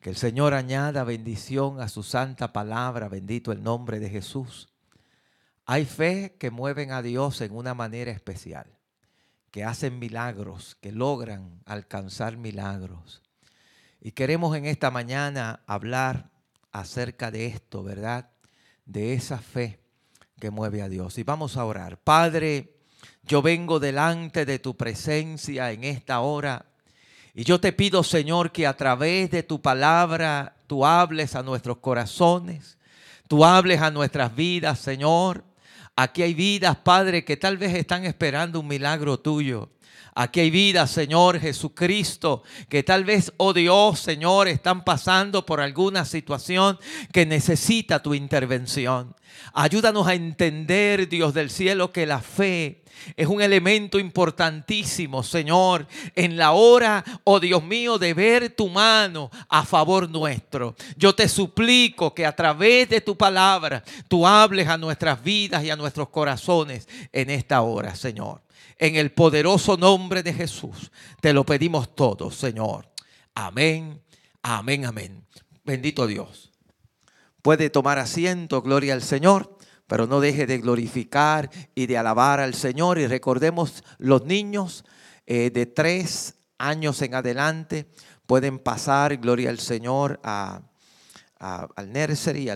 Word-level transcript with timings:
Que 0.00 0.08
el 0.08 0.16
Señor 0.16 0.54
añada 0.54 1.04
bendición 1.04 1.80
a 1.82 1.88
su 1.88 2.02
santa 2.02 2.54
palabra, 2.54 3.10
bendito 3.10 3.52
el 3.52 3.62
nombre 3.62 4.00
de 4.00 4.08
Jesús. 4.08 4.70
Hay 5.66 5.84
fe 5.84 6.36
que 6.38 6.50
mueven 6.50 6.90
a 6.90 7.02
Dios 7.02 7.42
en 7.42 7.54
una 7.54 7.74
manera 7.74 8.10
especial, 8.10 8.78
que 9.50 9.62
hacen 9.62 9.98
milagros, 9.98 10.74
que 10.80 10.90
logran 10.90 11.60
alcanzar 11.66 12.38
milagros. 12.38 13.22
Y 14.00 14.12
queremos 14.12 14.56
en 14.56 14.64
esta 14.64 14.90
mañana 14.90 15.60
hablar 15.66 16.30
acerca 16.72 17.30
de 17.30 17.46
esto, 17.46 17.82
¿verdad? 17.82 18.30
De 18.86 19.12
esa 19.12 19.36
fe 19.36 19.80
que 20.38 20.50
mueve 20.50 20.80
a 20.80 20.88
Dios. 20.88 21.18
Y 21.18 21.24
vamos 21.24 21.58
a 21.58 21.64
orar. 21.66 21.98
Padre, 21.98 22.78
yo 23.22 23.42
vengo 23.42 23.78
delante 23.78 24.46
de 24.46 24.58
tu 24.58 24.78
presencia 24.78 25.70
en 25.72 25.84
esta 25.84 26.20
hora 26.20 26.69
y 27.34 27.44
yo 27.44 27.60
te 27.60 27.72
pido, 27.72 28.02
Señor, 28.02 28.52
que 28.52 28.66
a 28.66 28.76
través 28.76 29.30
de 29.30 29.42
tu 29.42 29.60
palabra 29.60 30.56
tú 30.66 30.84
hables 30.84 31.34
a 31.34 31.42
nuestros 31.42 31.78
corazones, 31.78 32.78
tú 33.28 33.44
hables 33.44 33.80
a 33.80 33.90
nuestras 33.90 34.34
vidas, 34.34 34.78
Señor. 34.78 35.44
Aquí 35.94 36.22
hay 36.22 36.34
vidas, 36.34 36.76
Padre, 36.76 37.24
que 37.24 37.36
tal 37.36 37.56
vez 37.56 37.74
están 37.74 38.04
esperando 38.04 38.60
un 38.60 38.66
milagro 38.66 39.18
tuyo. 39.18 39.68
Aquí 40.14 40.40
hay 40.40 40.50
vidas, 40.50 40.90
Señor 40.90 41.38
Jesucristo, 41.38 42.42
que 42.68 42.82
tal 42.82 43.04
vez, 43.04 43.32
oh 43.36 43.52
Dios, 43.52 44.00
Señor, 44.00 44.48
están 44.48 44.84
pasando 44.84 45.46
por 45.46 45.60
alguna 45.60 46.04
situación 46.04 46.78
que 47.12 47.26
necesita 47.26 48.02
tu 48.02 48.14
intervención. 48.14 49.14
Ayúdanos 49.52 50.06
a 50.06 50.14
entender, 50.14 51.08
Dios 51.08 51.34
del 51.34 51.50
cielo, 51.50 51.92
que 51.92 52.06
la 52.06 52.20
fe 52.20 52.82
es 53.16 53.26
un 53.26 53.40
elemento 53.40 53.98
importantísimo, 53.98 55.22
Señor, 55.22 55.86
en 56.14 56.36
la 56.36 56.52
hora, 56.52 57.04
oh 57.24 57.40
Dios 57.40 57.62
mío, 57.62 57.98
de 57.98 58.14
ver 58.14 58.50
tu 58.50 58.68
mano 58.68 59.30
a 59.48 59.64
favor 59.64 60.08
nuestro. 60.08 60.74
Yo 60.96 61.14
te 61.14 61.28
suplico 61.28 62.14
que 62.14 62.26
a 62.26 62.34
través 62.34 62.88
de 62.88 63.00
tu 63.00 63.16
palabra 63.16 63.82
tú 64.08 64.26
hables 64.26 64.68
a 64.68 64.76
nuestras 64.76 65.22
vidas 65.22 65.64
y 65.64 65.70
a 65.70 65.76
nuestros 65.76 66.08
corazones 66.08 66.88
en 67.12 67.30
esta 67.30 67.62
hora, 67.62 67.94
Señor. 67.94 68.42
En 68.80 68.96
el 68.96 69.12
poderoso 69.12 69.76
nombre 69.76 70.24
de 70.24 70.34
Jesús 70.34 70.90
te 71.20 71.32
lo 71.32 71.44
pedimos 71.44 71.94
todo, 71.94 72.32
Señor. 72.32 72.90
Amén, 73.34 74.02
amén, 74.42 74.86
amén. 74.86 75.24
Bendito 75.64 76.08
Dios. 76.08 76.50
Puede 77.42 77.70
tomar 77.70 77.98
asiento, 77.98 78.60
gloria 78.62 78.94
al 78.94 79.02
Señor 79.02 79.60
pero 79.90 80.06
no 80.06 80.20
deje 80.20 80.46
de 80.46 80.58
glorificar 80.58 81.50
y 81.74 81.86
de 81.86 81.98
alabar 81.98 82.38
al 82.38 82.54
Señor. 82.54 83.00
Y 83.00 83.08
recordemos, 83.08 83.82
los 83.98 84.24
niños 84.24 84.84
eh, 85.26 85.50
de 85.50 85.66
tres 85.66 86.36
años 86.58 87.02
en 87.02 87.16
adelante 87.16 87.90
pueden 88.24 88.60
pasar, 88.60 89.16
gloria 89.16 89.50
al 89.50 89.58
Señor, 89.58 90.20
a, 90.22 90.62
al 91.40 91.92
nursery, 91.92 92.50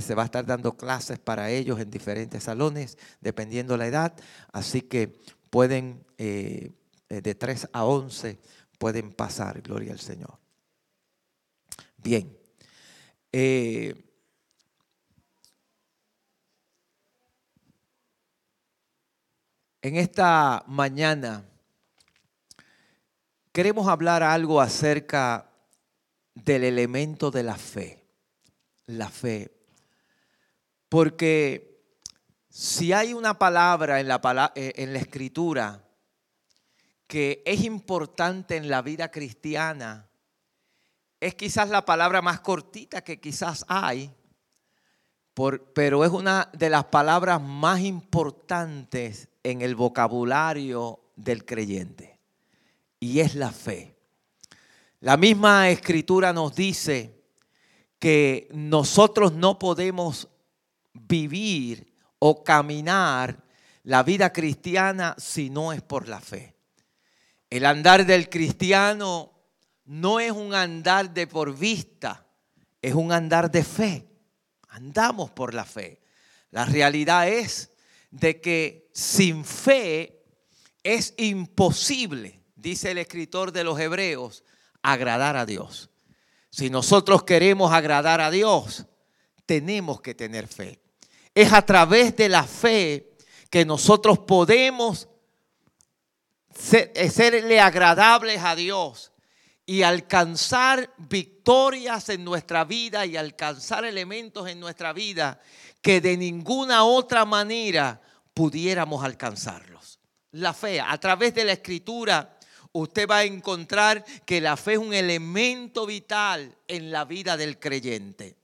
se 0.00 0.14
va 0.14 0.22
a 0.22 0.26
estar 0.26 0.46
dando 0.46 0.76
clases 0.76 1.18
para 1.18 1.50
ellos 1.50 1.78
en 1.78 1.90
diferentes 1.90 2.44
salones, 2.44 2.96
dependiendo 3.20 3.76
la 3.76 3.86
edad. 3.86 4.14
Así 4.52 4.82
que 4.82 5.20
pueden, 5.50 6.04
eh, 6.18 6.72
eh, 7.08 7.20
de 7.20 7.34
3 7.34 7.68
a 7.72 7.84
11, 7.84 8.38
pueden 8.78 9.12
pasar, 9.12 9.60
gloria 9.60 9.92
al 9.92 10.00
Señor. 10.00 10.38
Bien. 11.98 12.36
En 19.84 19.96
esta 19.96 20.64
mañana 20.66 21.44
queremos 23.52 23.86
hablar 23.86 24.22
algo 24.22 24.60
acerca 24.62 25.50
del 26.34 26.64
elemento 26.64 27.30
de 27.30 27.42
la 27.42 27.56
fe. 27.56 28.02
La 28.86 29.10
fe. 29.10 29.53
Porque 30.94 31.82
si 32.48 32.92
hay 32.92 33.14
una 33.14 33.36
palabra 33.36 33.98
en 33.98 34.06
la, 34.06 34.52
eh, 34.54 34.74
en 34.76 34.92
la 34.92 35.00
escritura 35.00 35.82
que 37.08 37.42
es 37.44 37.64
importante 37.64 38.56
en 38.56 38.68
la 38.68 38.80
vida 38.80 39.10
cristiana, 39.10 40.08
es 41.18 41.34
quizás 41.34 41.68
la 41.68 41.84
palabra 41.84 42.22
más 42.22 42.38
cortita 42.38 43.02
que 43.02 43.20
quizás 43.20 43.64
hay, 43.66 44.14
pero 45.74 46.04
es 46.04 46.12
una 46.12 46.48
de 46.52 46.70
las 46.70 46.84
palabras 46.84 47.42
más 47.42 47.80
importantes 47.80 49.26
en 49.42 49.62
el 49.62 49.74
vocabulario 49.74 51.00
del 51.16 51.44
creyente 51.44 52.20
y 53.00 53.18
es 53.18 53.34
la 53.34 53.50
fe. 53.50 53.96
La 55.00 55.16
misma 55.16 55.70
escritura 55.70 56.32
nos 56.32 56.54
dice 56.54 57.20
que 57.98 58.48
nosotros 58.52 59.32
no 59.32 59.58
podemos 59.58 60.28
vivir 60.94 61.92
o 62.18 62.42
caminar 62.42 63.42
la 63.82 64.02
vida 64.02 64.32
cristiana 64.32 65.14
si 65.18 65.50
no 65.50 65.72
es 65.72 65.82
por 65.82 66.08
la 66.08 66.20
fe. 66.20 66.56
El 67.50 67.66
andar 67.66 68.06
del 68.06 68.28
cristiano 68.30 69.32
no 69.84 70.20
es 70.20 70.32
un 70.32 70.54
andar 70.54 71.12
de 71.12 71.26
por 71.26 71.56
vista, 71.56 72.26
es 72.80 72.94
un 72.94 73.12
andar 73.12 73.50
de 73.50 73.62
fe. 73.62 74.08
Andamos 74.68 75.30
por 75.30 75.54
la 75.54 75.64
fe. 75.64 76.00
La 76.50 76.64
realidad 76.64 77.28
es 77.28 77.70
de 78.10 78.40
que 78.40 78.90
sin 78.92 79.44
fe 79.44 80.22
es 80.82 81.14
imposible, 81.16 82.40
dice 82.56 82.90
el 82.92 82.98
escritor 82.98 83.52
de 83.52 83.64
los 83.64 83.78
Hebreos, 83.78 84.44
agradar 84.82 85.36
a 85.36 85.46
Dios. 85.46 85.90
Si 86.50 86.70
nosotros 86.70 87.24
queremos 87.24 87.72
agradar 87.72 88.20
a 88.20 88.30
Dios, 88.30 88.86
tenemos 89.46 90.00
que 90.00 90.14
tener 90.14 90.46
fe. 90.46 90.83
Es 91.34 91.52
a 91.52 91.62
través 91.62 92.16
de 92.16 92.28
la 92.28 92.44
fe 92.44 93.16
que 93.50 93.64
nosotros 93.64 94.20
podemos 94.20 95.08
eh, 96.72 97.10
serle 97.10 97.60
agradables 97.60 98.40
a 98.42 98.54
Dios 98.54 99.12
y 99.66 99.82
alcanzar 99.82 100.92
victorias 100.98 102.08
en 102.10 102.24
nuestra 102.24 102.64
vida 102.64 103.06
y 103.06 103.16
alcanzar 103.16 103.84
elementos 103.84 104.48
en 104.48 104.60
nuestra 104.60 104.92
vida 104.92 105.40
que 105.80 106.00
de 106.00 106.16
ninguna 106.16 106.84
otra 106.84 107.24
manera 107.24 108.00
pudiéramos 108.32 109.04
alcanzarlos. 109.04 109.98
La 110.32 110.52
fe, 110.52 110.80
a 110.80 110.98
través 110.98 111.34
de 111.34 111.44
la 111.44 111.52
escritura, 111.52 112.38
usted 112.72 113.08
va 113.08 113.18
a 113.18 113.24
encontrar 113.24 114.04
que 114.24 114.40
la 114.40 114.56
fe 114.56 114.72
es 114.72 114.78
un 114.78 114.92
elemento 114.92 115.86
vital 115.86 116.56
en 116.66 116.90
la 116.90 117.04
vida 117.04 117.36
del 117.36 117.58
creyente. 117.58 118.36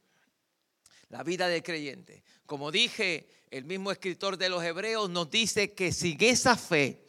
La 1.09 1.23
vida 1.23 1.49
del 1.49 1.63
creyente. 1.63 2.23
Como 2.51 2.73
dije, 2.73 3.29
el 3.53 3.65
mismo 3.65 3.93
escritor 3.93 4.37
de 4.37 4.49
los 4.49 4.65
Hebreos 4.65 5.09
nos 5.09 5.31
dice 5.31 5.73
que 5.73 5.93
sin 5.93 6.17
esa 6.21 6.57
fe 6.57 7.07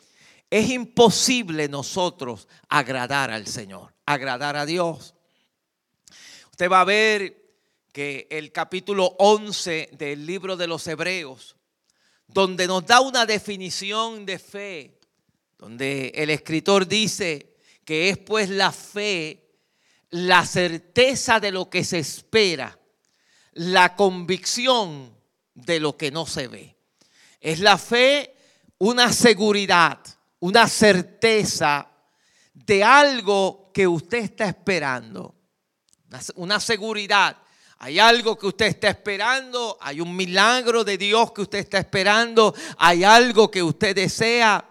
es 0.52 0.70
imposible 0.70 1.68
nosotros 1.68 2.48
agradar 2.70 3.32
al 3.32 3.48
Señor, 3.48 3.92
agradar 4.06 4.56
a 4.56 4.68
Dios. 4.68 5.16
Usted 6.52 6.70
va 6.70 6.82
a 6.82 6.86
ver 6.86 7.56
que 7.92 8.28
el 8.30 8.52
capítulo 8.52 9.16
11 9.18 9.90
del 9.94 10.28
libro 10.28 10.56
de 10.56 10.68
los 10.68 10.86
Hebreos 10.86 11.56
donde 12.28 12.68
nos 12.68 12.86
da 12.86 13.02
una 13.02 13.26
definición 13.26 14.28
de 14.28 14.38
fe, 14.38 15.00
donde 15.58 16.12
el 16.14 16.30
escritor 16.30 16.88
dice 16.88 17.56
que 17.84 18.10
es 18.10 18.20
pues 18.20 18.48
la 18.48 18.72
fe, 18.72 19.50
la 20.12 20.46
certeza 20.46 21.40
de 21.40 21.50
lo 21.50 21.68
que 21.68 21.84
se 21.84 21.98
espera, 21.98 22.78
la 23.54 23.96
convicción 23.96 25.20
de 25.54 25.80
lo 25.80 25.98
que 25.98 26.12
no 26.12 26.26
se 26.26 26.48
ve. 26.48 26.76
Es 27.40 27.60
la 27.60 27.78
fe 27.78 28.36
una 28.78 29.12
seguridad, 29.14 30.00
una 30.40 30.68
certeza 30.68 31.88
de 32.54 32.84
algo 32.84 33.72
que 33.74 33.88
usted 33.88 34.20
está 34.20 34.48
esperando, 34.48 35.36
una 36.36 36.60
seguridad 36.60 37.38
hay 37.84 37.98
algo 37.98 38.38
que 38.38 38.46
usted 38.46 38.68
está 38.68 38.90
esperando, 38.90 39.76
hay 39.82 40.02
un 40.02 40.16
milagro 40.16 40.84
de 40.84 41.00
Dios 41.00 41.32
que 41.32 41.42
usted 41.42 41.58
está 41.58 41.80
esperando, 41.80 42.54
hay 42.78 43.04
algo 43.04 43.50
que 43.50 43.64
usted 43.64 43.96
desea 43.96 44.64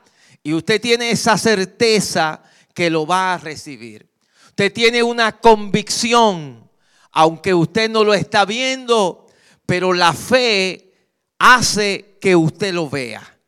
y 0.44 0.53
usted 0.53 0.81
tiene 0.81 1.11
esa 1.11 1.37
certeza 1.37 2.41
que 2.73 2.88
lo 2.88 3.09
va 3.09 3.35
a 3.35 3.38
recibir. 3.38 4.09
Usted 4.50 4.73
tiene 4.73 5.03
una 5.03 5.41
convicción, 5.41 6.71
aunque 7.11 7.53
usted 7.53 7.91
no 7.91 8.05
lo 8.05 8.15
está 8.15 8.44
viendo, 8.44 9.26
pero 9.70 9.93
la 9.93 10.12
fe 10.12 10.93
hace 11.38 12.19
que 12.20 12.34
usted 12.34 12.75
lo 12.75 12.90
vea. 12.90 13.38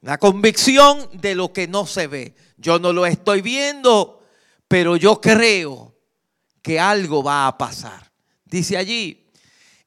La 0.00 0.18
convicción 0.18 1.08
de 1.12 1.36
lo 1.36 1.52
que 1.52 1.68
no 1.68 1.86
se 1.86 2.08
ve. 2.08 2.34
Yo 2.56 2.80
no 2.80 2.92
lo 2.92 3.06
estoy 3.06 3.40
viendo, 3.40 4.20
pero 4.66 4.96
yo 4.96 5.20
creo 5.20 5.94
que 6.60 6.80
algo 6.80 7.22
va 7.22 7.46
a 7.46 7.56
pasar 7.56 8.10
dice 8.46 8.76
allí. 8.76 9.30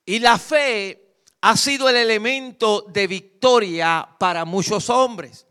Y 0.06 0.20
la 0.20 0.40
fe 0.40 1.18
ha 1.42 1.58
sido 1.58 1.90
el 1.90 1.98
elemento 1.98 2.86
de 2.88 3.06
victoria 3.06 4.08
para 4.18 4.46
muchos 4.46 4.90
hombres. 4.90 5.48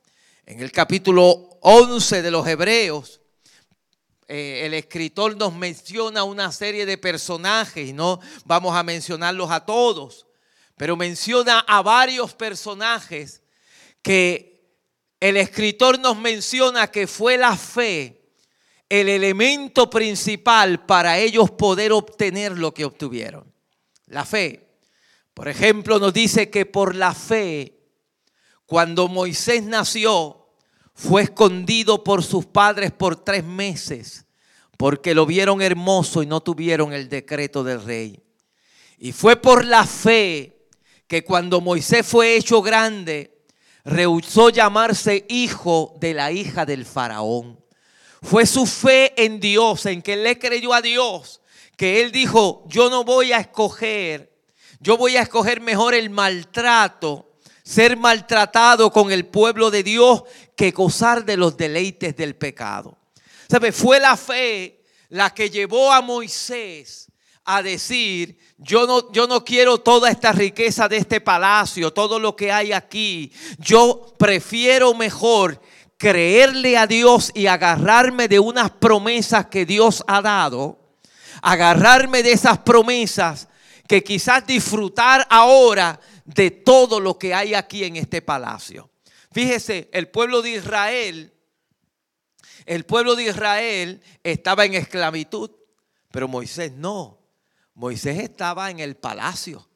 En 0.46 0.60
el 0.60 0.72
capítulo 0.72 1.58
11 1.60 2.22
de 2.22 2.30
los 2.30 2.46
Hebreos, 2.46 3.20
eh, 4.28 4.62
el 4.64 4.74
escritor 4.74 5.36
nos 5.36 5.54
menciona 5.54 6.24
una 6.24 6.50
serie 6.52 6.86
de 6.86 6.98
personajes, 6.98 7.92
no 7.94 8.20
vamos 8.44 8.74
a 8.74 8.82
mencionarlos 8.82 9.50
a 9.50 9.64
todos, 9.64 10.26
pero 10.76 10.96
menciona 10.96 11.60
a 11.60 11.82
varios 11.82 12.34
personajes 12.34 13.42
que 14.02 14.68
el 15.20 15.36
escritor 15.36 15.98
nos 15.98 16.16
menciona 16.16 16.90
que 16.90 17.06
fue 17.06 17.38
la 17.38 17.56
fe 17.56 18.24
el 18.88 19.08
elemento 19.08 19.88
principal 19.90 20.84
para 20.84 21.18
ellos 21.18 21.50
poder 21.50 21.92
obtener 21.92 22.52
lo 22.52 22.72
que 22.72 22.84
obtuvieron. 22.84 23.52
La 24.06 24.24
fe. 24.24 24.68
Por 25.32 25.48
ejemplo, 25.48 25.98
nos 25.98 26.12
dice 26.12 26.50
que 26.50 26.66
por 26.66 26.94
la 26.94 27.14
fe, 27.14 27.76
cuando 28.66 29.08
Moisés 29.08 29.64
nació, 29.64 30.43
fue 30.94 31.22
escondido 31.22 32.04
por 32.04 32.22
sus 32.22 32.46
padres 32.46 32.92
por 32.92 33.16
tres 33.16 33.44
meses, 33.44 34.24
porque 34.76 35.14
lo 35.14 35.26
vieron 35.26 35.60
hermoso 35.60 36.22
y 36.22 36.26
no 36.26 36.40
tuvieron 36.40 36.92
el 36.92 37.08
decreto 37.08 37.64
del 37.64 37.82
rey. 37.82 38.22
Y 38.98 39.12
fue 39.12 39.36
por 39.36 39.64
la 39.64 39.84
fe 39.84 40.68
que 41.08 41.24
cuando 41.24 41.60
Moisés 41.60 42.06
fue 42.06 42.36
hecho 42.36 42.62
grande, 42.62 43.42
rehusó 43.84 44.48
llamarse 44.50 45.26
hijo 45.28 45.94
de 46.00 46.14
la 46.14 46.32
hija 46.32 46.64
del 46.64 46.86
faraón. 46.86 47.60
Fue 48.22 48.46
su 48.46 48.64
fe 48.64 49.12
en 49.22 49.40
Dios, 49.40 49.84
en 49.86 50.00
que 50.00 50.14
él 50.14 50.22
le 50.22 50.38
creyó 50.38 50.72
a 50.72 50.80
Dios, 50.80 51.42
que 51.76 52.00
él 52.00 52.12
dijo, 52.12 52.64
yo 52.68 52.88
no 52.88 53.04
voy 53.04 53.32
a 53.32 53.38
escoger, 53.38 54.32
yo 54.80 54.96
voy 54.96 55.16
a 55.16 55.22
escoger 55.22 55.60
mejor 55.60 55.94
el 55.94 56.08
maltrato 56.08 57.33
ser 57.64 57.96
maltratado 57.96 58.92
con 58.92 59.10
el 59.10 59.26
pueblo 59.26 59.70
de 59.70 59.82
Dios 59.82 60.22
que 60.54 60.70
gozar 60.70 61.24
de 61.24 61.36
los 61.36 61.56
deleites 61.56 62.14
del 62.14 62.36
pecado. 62.36 62.98
¿Sabe? 63.48 63.72
Fue 63.72 63.98
la 63.98 64.16
fe 64.16 64.82
la 65.08 65.32
que 65.32 65.48
llevó 65.48 65.92
a 65.92 66.02
Moisés 66.02 67.10
a 67.46 67.62
decir, 67.62 68.38
yo 68.58 68.86
no, 68.86 69.12
yo 69.12 69.26
no 69.26 69.44
quiero 69.44 69.78
toda 69.78 70.10
esta 70.10 70.32
riqueza 70.32 70.88
de 70.88 70.98
este 70.98 71.20
palacio, 71.20 71.92
todo 71.92 72.18
lo 72.18 72.36
que 72.36 72.52
hay 72.52 72.72
aquí. 72.72 73.32
Yo 73.58 74.14
prefiero 74.18 74.94
mejor 74.94 75.60
creerle 75.96 76.76
a 76.76 76.86
Dios 76.86 77.30
y 77.34 77.46
agarrarme 77.46 78.28
de 78.28 78.38
unas 78.38 78.70
promesas 78.70 79.46
que 79.46 79.66
Dios 79.66 80.02
ha 80.06 80.20
dado, 80.20 80.78
agarrarme 81.42 82.22
de 82.22 82.32
esas 82.32 82.58
promesas 82.58 83.48
que 83.86 84.02
quizás 84.02 84.46
disfrutar 84.46 85.26
ahora 85.28 86.00
de 86.24 86.50
todo 86.50 87.00
lo 87.00 87.18
que 87.18 87.34
hay 87.34 87.54
aquí 87.54 87.84
en 87.84 87.96
este 87.96 88.22
palacio. 88.22 88.90
Fíjese, 89.32 89.90
el 89.92 90.08
pueblo 90.08 90.42
de 90.42 90.50
Israel, 90.50 91.32
el 92.66 92.84
pueblo 92.84 93.14
de 93.14 93.24
Israel 93.24 94.02
estaba 94.22 94.64
en 94.64 94.74
esclavitud, 94.74 95.50
pero 96.10 96.28
Moisés 96.28 96.72
no. 96.72 97.18
Moisés 97.74 98.20
estaba 98.20 98.70
en 98.70 98.78
el 98.78 98.96
palacio. 98.96 99.68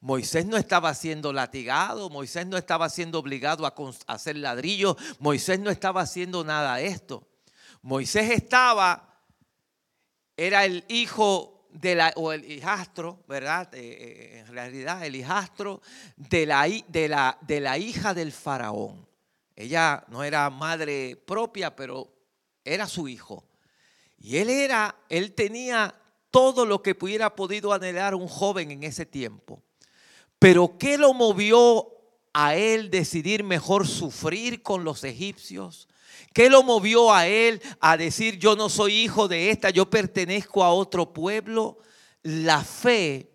Moisés 0.00 0.46
no 0.46 0.56
estaba 0.56 0.94
siendo 0.94 1.32
latigado, 1.32 2.08
Moisés 2.08 2.46
no 2.46 2.56
estaba 2.56 2.88
siendo 2.88 3.18
obligado 3.18 3.66
a 3.66 3.74
hacer 4.06 4.36
ladrillos, 4.36 4.96
Moisés 5.18 5.60
no 5.60 5.70
estaba 5.70 6.00
haciendo 6.00 6.42
nada 6.42 6.76
de 6.76 6.86
esto. 6.86 7.28
Moisés 7.82 8.30
estaba, 8.30 9.22
era 10.36 10.64
el 10.64 10.84
hijo 10.88 11.59
de 11.72 11.94
la, 11.94 12.12
o 12.16 12.32
el 12.32 12.50
hijastro, 12.50 13.22
¿verdad? 13.28 13.74
Eh, 13.74 13.80
eh, 13.80 14.38
en 14.40 14.46
realidad 14.48 15.04
el 15.04 15.16
hijastro 15.16 15.80
de 16.16 16.46
la, 16.46 16.68
de, 16.88 17.08
la, 17.08 17.38
de 17.40 17.60
la 17.60 17.78
hija 17.78 18.14
del 18.14 18.32
faraón. 18.32 19.06
Ella 19.54 20.04
no 20.08 20.24
era 20.24 20.48
madre 20.50 21.16
propia, 21.16 21.74
pero 21.74 22.12
era 22.64 22.86
su 22.86 23.08
hijo. 23.08 23.44
Y 24.18 24.38
él 24.38 24.50
era, 24.50 24.96
él 25.08 25.32
tenía 25.32 25.94
todo 26.30 26.64
lo 26.64 26.82
que 26.82 26.94
pudiera 26.94 27.34
podido 27.34 27.72
anhelar 27.72 28.14
un 28.14 28.28
joven 28.28 28.70
en 28.70 28.84
ese 28.84 29.06
tiempo. 29.06 29.62
Pero 30.38 30.78
¿qué 30.78 30.96
lo 30.96 31.12
movió 31.12 31.88
a 32.32 32.54
él 32.54 32.90
decidir 32.90 33.44
mejor 33.44 33.86
sufrir 33.86 34.62
con 34.62 34.84
los 34.84 35.04
egipcios? 35.04 35.88
¿Qué 36.32 36.48
lo 36.48 36.62
movió 36.62 37.12
a 37.12 37.26
él 37.26 37.60
a 37.80 37.96
decir 37.96 38.38
yo 38.38 38.54
no 38.54 38.68
soy 38.68 38.94
hijo 38.94 39.26
de 39.26 39.50
esta, 39.50 39.70
yo 39.70 39.90
pertenezco 39.90 40.62
a 40.62 40.72
otro 40.72 41.12
pueblo? 41.12 41.78
La 42.22 42.62
fe 42.62 43.30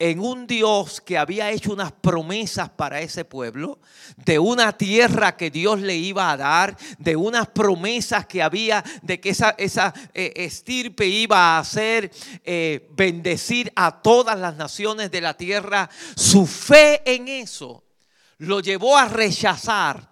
en 0.00 0.18
un 0.18 0.46
Dios 0.46 1.00
que 1.00 1.18
había 1.18 1.50
hecho 1.50 1.74
unas 1.74 1.92
promesas 1.92 2.70
para 2.70 3.02
ese 3.02 3.26
pueblo, 3.26 3.78
de 4.16 4.38
una 4.38 4.72
tierra 4.72 5.36
que 5.36 5.50
Dios 5.50 5.78
le 5.78 5.94
iba 5.94 6.32
a 6.32 6.38
dar, 6.38 6.76
de 6.98 7.14
unas 7.16 7.48
promesas 7.48 8.26
que 8.26 8.42
había 8.42 8.82
de 9.02 9.20
que 9.20 9.28
esa, 9.28 9.54
esa 9.58 9.92
eh, 10.14 10.32
estirpe 10.36 11.06
iba 11.06 11.36
a 11.36 11.58
hacer 11.58 12.10
eh, 12.44 12.88
bendecir 12.92 13.70
a 13.76 14.00
todas 14.00 14.38
las 14.38 14.56
naciones 14.56 15.10
de 15.10 15.20
la 15.20 15.36
tierra. 15.36 15.90
Su 16.16 16.46
fe 16.46 17.02
en 17.04 17.28
eso 17.28 17.84
lo 18.38 18.60
llevó 18.60 18.96
a 18.96 19.06
rechazar 19.06 20.09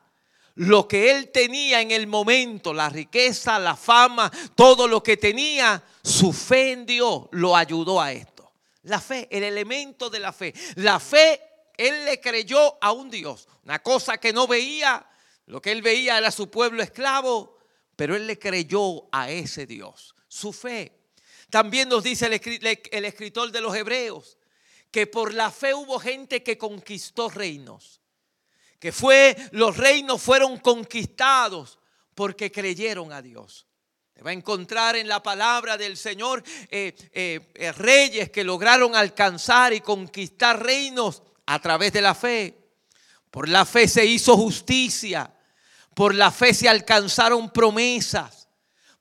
lo 0.58 0.88
que 0.88 1.12
él 1.12 1.30
tenía 1.30 1.80
en 1.80 1.92
el 1.92 2.08
momento, 2.08 2.74
la 2.74 2.88
riqueza, 2.88 3.60
la 3.60 3.76
fama, 3.76 4.30
todo 4.56 4.88
lo 4.88 5.02
que 5.02 5.16
tenía, 5.16 5.82
su 6.02 6.32
fe 6.32 6.72
en 6.72 6.84
Dios 6.84 7.28
lo 7.30 7.54
ayudó 7.54 8.00
a 8.00 8.12
esto. 8.12 8.52
La 8.82 9.00
fe, 9.00 9.28
el 9.30 9.44
elemento 9.44 10.10
de 10.10 10.18
la 10.18 10.32
fe. 10.32 10.52
La 10.76 10.98
fe, 10.98 11.40
él 11.76 12.04
le 12.04 12.20
creyó 12.20 12.76
a 12.80 12.90
un 12.90 13.08
Dios, 13.08 13.46
una 13.64 13.78
cosa 13.80 14.18
que 14.18 14.32
no 14.32 14.48
veía, 14.48 15.06
lo 15.46 15.62
que 15.62 15.70
él 15.70 15.80
veía 15.80 16.18
era 16.18 16.32
su 16.32 16.50
pueblo 16.50 16.82
esclavo, 16.82 17.58
pero 17.94 18.16
él 18.16 18.26
le 18.26 18.36
creyó 18.36 19.08
a 19.12 19.30
ese 19.30 19.64
Dios, 19.64 20.16
su 20.26 20.52
fe. 20.52 20.92
También 21.50 21.88
nos 21.88 22.02
dice 22.02 22.26
el 22.26 23.04
escritor 23.04 23.52
de 23.52 23.60
los 23.60 23.76
Hebreos 23.76 24.38
que 24.90 25.06
por 25.06 25.34
la 25.34 25.52
fe 25.52 25.72
hubo 25.72 26.00
gente 26.00 26.42
que 26.42 26.58
conquistó 26.58 27.28
reinos 27.28 28.00
que 28.78 28.92
fue, 28.92 29.36
los 29.52 29.76
reinos 29.76 30.22
fueron 30.22 30.58
conquistados 30.58 31.78
porque 32.14 32.52
creyeron 32.52 33.12
a 33.12 33.22
Dios. 33.22 33.66
Se 34.14 34.22
va 34.22 34.30
a 34.30 34.34
encontrar 34.34 34.96
en 34.96 35.08
la 35.08 35.22
palabra 35.22 35.76
del 35.76 35.96
Señor 35.96 36.42
eh, 36.70 36.94
eh, 37.12 37.52
eh, 37.54 37.72
reyes 37.72 38.30
que 38.30 38.44
lograron 38.44 38.96
alcanzar 38.96 39.72
y 39.72 39.80
conquistar 39.80 40.62
reinos 40.62 41.22
a 41.46 41.60
través 41.60 41.92
de 41.92 42.02
la 42.02 42.14
fe. 42.14 42.58
Por 43.30 43.48
la 43.48 43.64
fe 43.64 43.86
se 43.86 44.04
hizo 44.04 44.36
justicia. 44.36 45.32
Por 45.94 46.14
la 46.14 46.30
fe 46.30 46.54
se 46.54 46.68
alcanzaron 46.68 47.50
promesas. 47.50 48.48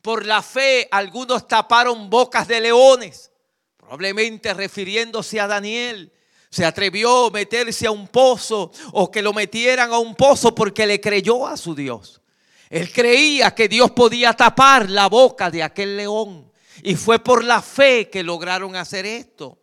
Por 0.02 0.26
la 0.26 0.42
fe 0.42 0.88
algunos 0.92 1.48
taparon 1.48 2.10
bocas 2.10 2.48
de 2.48 2.62
leones, 2.62 3.32
probablemente 3.76 4.54
refiriéndose 4.54 5.40
a 5.40 5.48
Daniel 5.48 6.14
se 6.50 6.66
atrevió 6.66 7.28
a 7.28 7.32
meterse 7.32 7.88
a 7.88 7.92
un 7.92 8.08
pozo 8.08 8.72
o 8.94 9.12
que 9.12 9.22
lo 9.22 9.34
metieran 9.34 9.92
a 9.92 10.00
un 10.00 10.16
pozo 10.16 10.56
porque 10.56 10.88
le 10.88 11.02
creyó 11.02 11.48
a 11.48 11.58
su 11.58 11.76
Dios. 11.76 12.22
Él 12.70 12.92
creía 12.92 13.54
que 13.54 13.68
Dios 13.68 13.92
podía 13.92 14.34
tapar 14.34 14.90
la 14.90 15.08
boca 15.08 15.50
de 15.50 15.64
aquel 15.64 15.98
león. 15.98 16.52
Y 16.84 16.96
fue 16.96 17.20
por 17.20 17.44
la 17.44 17.62
fe 17.62 18.10
que 18.10 18.24
lograron 18.24 18.76
hacer 18.76 19.06
esto. 19.06 19.58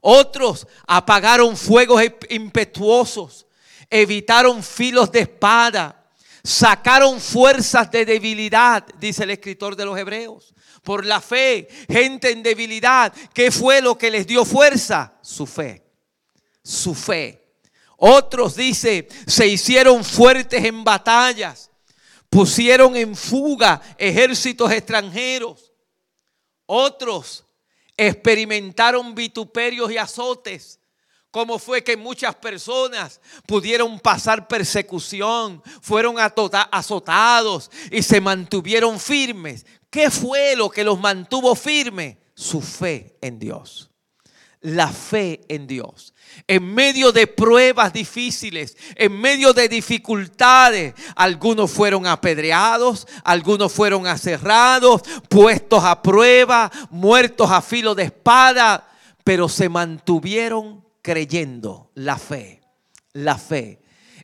Otros 0.00 0.66
apagaron 0.86 1.56
fuegos 1.56 2.02
impetuosos, 2.28 3.46
evitaron 3.90 4.62
filos 4.62 5.10
de 5.10 5.20
espada, 5.20 6.04
sacaron 6.44 7.20
fuerzas 7.20 7.90
de 7.90 8.04
debilidad, 8.04 8.84
dice 9.00 9.24
el 9.24 9.30
escritor 9.30 9.74
de 9.74 9.84
los 9.84 9.98
Hebreos. 9.98 10.54
Por 10.82 11.04
la 11.04 11.20
fe, 11.20 11.68
gente 11.88 12.30
en 12.30 12.42
debilidad, 12.42 13.12
¿qué 13.34 13.50
fue 13.50 13.80
lo 13.80 13.98
que 13.98 14.10
les 14.10 14.26
dio 14.26 14.44
fuerza? 14.44 15.14
Su 15.20 15.46
fe 15.46 15.87
su 16.68 16.94
fe. 16.94 17.42
Otros, 17.96 18.54
dice, 18.54 19.08
se 19.26 19.46
hicieron 19.46 20.04
fuertes 20.04 20.62
en 20.64 20.84
batallas, 20.84 21.70
pusieron 22.28 22.94
en 22.94 23.16
fuga 23.16 23.80
ejércitos 23.96 24.70
extranjeros. 24.70 25.72
Otros 26.66 27.44
experimentaron 27.96 29.14
vituperios 29.14 29.90
y 29.90 29.96
azotes. 29.96 30.78
Cómo 31.30 31.58
fue 31.58 31.82
que 31.82 31.96
muchas 31.96 32.34
personas 32.34 33.20
pudieron 33.46 33.98
pasar 33.98 34.46
persecución, 34.46 35.62
fueron 35.80 36.16
azotados 36.18 37.70
y 37.90 38.02
se 38.02 38.20
mantuvieron 38.20 39.00
firmes. 39.00 39.64
¿Qué 39.90 40.10
fue 40.10 40.54
lo 40.54 40.68
que 40.68 40.84
los 40.84 41.00
mantuvo 41.00 41.54
firmes? 41.54 42.16
Su 42.34 42.60
fe 42.60 43.16
en 43.20 43.38
Dios. 43.38 43.87
La 44.60 44.88
fe 44.88 45.40
en 45.48 45.66
Dios 45.66 46.14
en 46.46 46.74
medio 46.74 47.12
de 47.12 47.26
pruebas 47.26 47.92
difíciles, 47.92 48.76
en 48.94 49.18
medio 49.18 49.52
de 49.52 49.68
dificultades. 49.68 50.94
Algunos 51.16 51.70
fueron 51.70 52.06
apedreados, 52.06 53.06
algunos 53.24 53.72
fueron 53.72 54.06
aserrados, 54.06 55.02
puestos 55.28 55.82
a 55.84 56.02
prueba, 56.02 56.70
muertos 56.90 57.50
a 57.50 57.62
filo 57.62 57.94
de 57.94 58.04
espada, 58.04 58.88
pero 59.24 59.48
se 59.48 59.68
mantuvieron 59.68 60.84
creyendo 61.02 61.90
la 61.94 62.18
fe, 62.18 62.60
la 63.12 63.36
fe. 63.36 63.80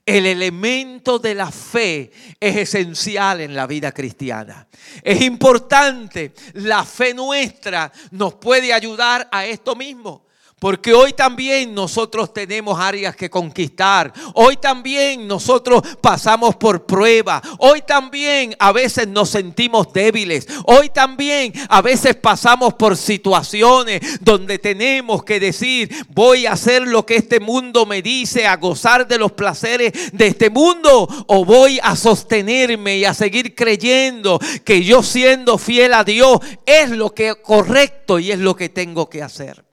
El 0.06 0.26
elemento 0.26 1.18
de 1.18 1.34
la 1.34 1.50
fe 1.50 2.12
es 2.38 2.56
esencial 2.56 3.40
en 3.40 3.54
la 3.54 3.66
vida 3.66 3.90
cristiana. 3.90 4.68
Es 5.02 5.22
importante. 5.22 6.34
La 6.52 6.84
fe 6.84 7.14
nuestra 7.14 7.90
nos 8.10 8.34
puede 8.34 8.74
ayudar 8.74 9.26
a 9.32 9.46
esto 9.46 9.74
mismo. 9.74 10.23
Porque 10.64 10.94
hoy 10.94 11.12
también 11.12 11.74
nosotros 11.74 12.32
tenemos 12.32 12.80
áreas 12.80 13.14
que 13.14 13.28
conquistar. 13.28 14.10
Hoy 14.32 14.56
también 14.56 15.28
nosotros 15.28 15.82
pasamos 16.00 16.56
por 16.56 16.86
prueba. 16.86 17.42
Hoy 17.58 17.82
también 17.82 18.56
a 18.58 18.72
veces 18.72 19.06
nos 19.06 19.28
sentimos 19.28 19.92
débiles. 19.92 20.46
Hoy 20.64 20.88
también 20.88 21.52
a 21.68 21.82
veces 21.82 22.16
pasamos 22.16 22.72
por 22.72 22.96
situaciones 22.96 24.00
donde 24.22 24.58
tenemos 24.58 25.22
que 25.22 25.38
decir, 25.38 25.94
voy 26.08 26.46
a 26.46 26.52
hacer 26.52 26.88
lo 26.88 27.04
que 27.04 27.16
este 27.16 27.40
mundo 27.40 27.84
me 27.84 28.00
dice, 28.00 28.46
a 28.46 28.56
gozar 28.56 29.06
de 29.06 29.18
los 29.18 29.32
placeres 29.32 29.92
de 30.14 30.28
este 30.28 30.48
mundo 30.48 31.06
o 31.26 31.44
voy 31.44 31.78
a 31.82 31.94
sostenerme 31.94 32.96
y 32.96 33.04
a 33.04 33.12
seguir 33.12 33.54
creyendo 33.54 34.40
que 34.64 34.82
yo 34.82 35.02
siendo 35.02 35.58
fiel 35.58 35.92
a 35.92 36.04
Dios 36.04 36.38
es 36.64 36.88
lo 36.88 37.12
que 37.14 37.34
correcto 37.34 38.18
y 38.18 38.32
es 38.32 38.38
lo 38.38 38.56
que 38.56 38.70
tengo 38.70 39.10
que 39.10 39.22
hacer. 39.22 39.63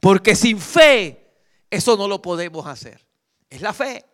Porque 0.00 0.34
sin 0.34 0.60
fe 0.60 1.28
eso 1.70 1.96
no 1.96 2.08
lo 2.08 2.22
podemos 2.22 2.66
hacer. 2.66 3.06
Es 3.50 3.60
la 3.60 3.72
fe. 3.72 4.04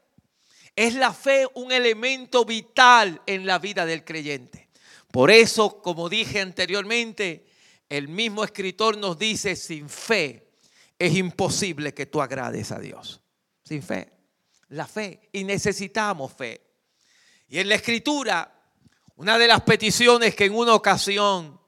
Es 0.76 0.94
la 0.94 1.12
fe 1.12 1.46
un 1.54 1.70
elemento 1.70 2.44
vital 2.44 3.20
en 3.26 3.46
la 3.46 3.58
vida 3.58 3.86
del 3.86 4.04
creyente. 4.04 4.68
Por 5.12 5.30
eso, 5.30 5.80
como 5.80 6.08
dije 6.08 6.40
anteriormente, 6.40 7.46
el 7.88 8.08
mismo 8.08 8.42
escritor 8.42 8.96
nos 8.96 9.18
dice, 9.18 9.54
sin 9.54 9.88
fe 9.88 10.48
es 10.98 11.14
imposible 11.14 11.94
que 11.94 12.06
tú 12.06 12.20
agrades 12.20 12.72
a 12.72 12.80
Dios. 12.80 13.20
Sin 13.62 13.82
fe. 13.82 14.12
La 14.70 14.86
fe. 14.86 15.28
Y 15.32 15.44
necesitamos 15.44 16.32
fe. 16.32 16.60
Y 17.48 17.58
en 17.58 17.68
la 17.68 17.76
escritura, 17.76 18.52
una 19.16 19.38
de 19.38 19.46
las 19.46 19.60
peticiones 19.60 20.34
que 20.34 20.46
en 20.46 20.54
una 20.54 20.74
ocasión 20.74 21.60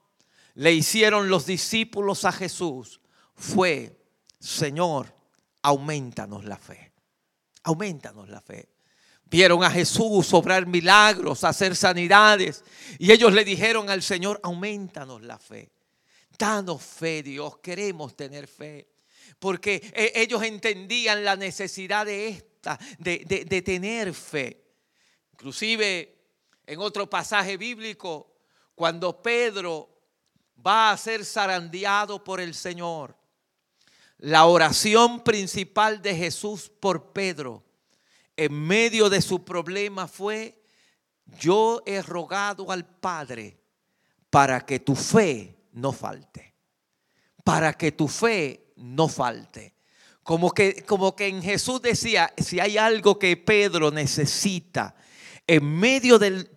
le 0.55 0.73
hicieron 0.73 1.29
los 1.29 1.45
discípulos 1.45 2.25
a 2.25 2.31
Jesús 2.33 2.99
fue, 3.35 3.96
Señor, 4.39 5.13
aumentanos 5.61 6.45
la 6.45 6.57
fe. 6.57 6.93
Aumentanos 7.63 8.29
la 8.29 8.41
fe. 8.41 8.69
Vieron 9.25 9.63
a 9.63 9.69
Jesús 9.69 10.33
obrar 10.33 10.65
milagros, 10.65 11.43
hacer 11.43 11.75
sanidades. 11.75 12.63
Y 12.97 13.11
ellos 13.11 13.33
le 13.33 13.43
dijeron 13.43 13.89
al 13.89 14.01
Señor, 14.01 14.39
aumentanos 14.43 15.21
la 15.21 15.37
fe. 15.37 15.71
Danos 16.37 16.81
fe, 16.81 17.23
Dios. 17.23 17.57
Queremos 17.57 18.15
tener 18.15 18.47
fe. 18.47 18.87
Porque 19.39 19.81
eh, 19.93 20.13
ellos 20.15 20.41
entendían 20.43 21.25
la 21.25 21.35
necesidad 21.35 22.05
de 22.05 22.29
esta, 22.29 22.79
de, 22.99 23.45
de 23.47 23.61
tener 23.61 24.13
fe. 24.13 24.63
Inclusive 25.33 26.17
en 26.65 26.79
otro 26.79 27.09
pasaje 27.09 27.57
bíblico, 27.57 28.35
cuando 28.75 29.21
Pedro 29.21 29.89
va 30.65 30.91
a 30.91 30.97
ser 30.97 31.25
zarandeado 31.25 32.23
por 32.23 32.39
el 32.39 32.53
Señor, 32.53 33.17
la 34.19 34.45
oración 34.45 35.23
principal 35.23 36.01
de 36.01 36.15
Jesús 36.15 36.71
por 36.79 37.13
Pedro 37.13 37.63
en 38.35 38.53
medio 38.53 39.09
de 39.09 39.21
su 39.21 39.43
problema 39.43 40.07
fue, 40.07 40.61
yo 41.39 41.81
he 41.85 42.01
rogado 42.01 42.71
al 42.71 42.85
Padre 42.85 43.57
para 44.29 44.65
que 44.65 44.79
tu 44.79 44.95
fe 44.95 45.55
no 45.73 45.91
falte, 45.91 46.53
para 47.43 47.73
que 47.73 47.91
tu 47.91 48.07
fe 48.07 48.73
no 48.77 49.07
falte. 49.07 49.75
Como 50.23 50.51
que, 50.51 50.83
como 50.83 51.15
que 51.15 51.27
en 51.27 51.41
Jesús 51.41 51.81
decía, 51.81 52.33
si 52.37 52.59
hay 52.59 52.77
algo 52.77 53.17
que 53.17 53.37
Pedro 53.37 53.91
necesita 53.91 54.95
en 55.47 55.79
medio 55.79 56.19
del, 56.19 56.49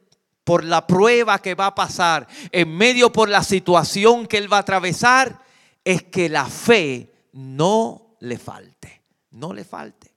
por 0.42 0.64
la 0.64 0.86
prueba 0.86 1.40
que 1.40 1.54
va 1.54 1.66
a 1.66 1.74
pasar, 1.74 2.26
en 2.50 2.76
medio 2.76 3.12
por 3.12 3.28
la 3.28 3.44
situación 3.44 4.26
que 4.26 4.38
él 4.38 4.52
va 4.52 4.58
a 4.58 4.60
atravesar, 4.60 5.44
es 5.84 6.02
que 6.02 6.28
la 6.28 6.46
fe 6.46 7.10
no 7.32 8.16
le 8.20 8.38
falte, 8.38 9.02
no 9.32 9.52
le 9.52 9.64
falte. 9.64 10.14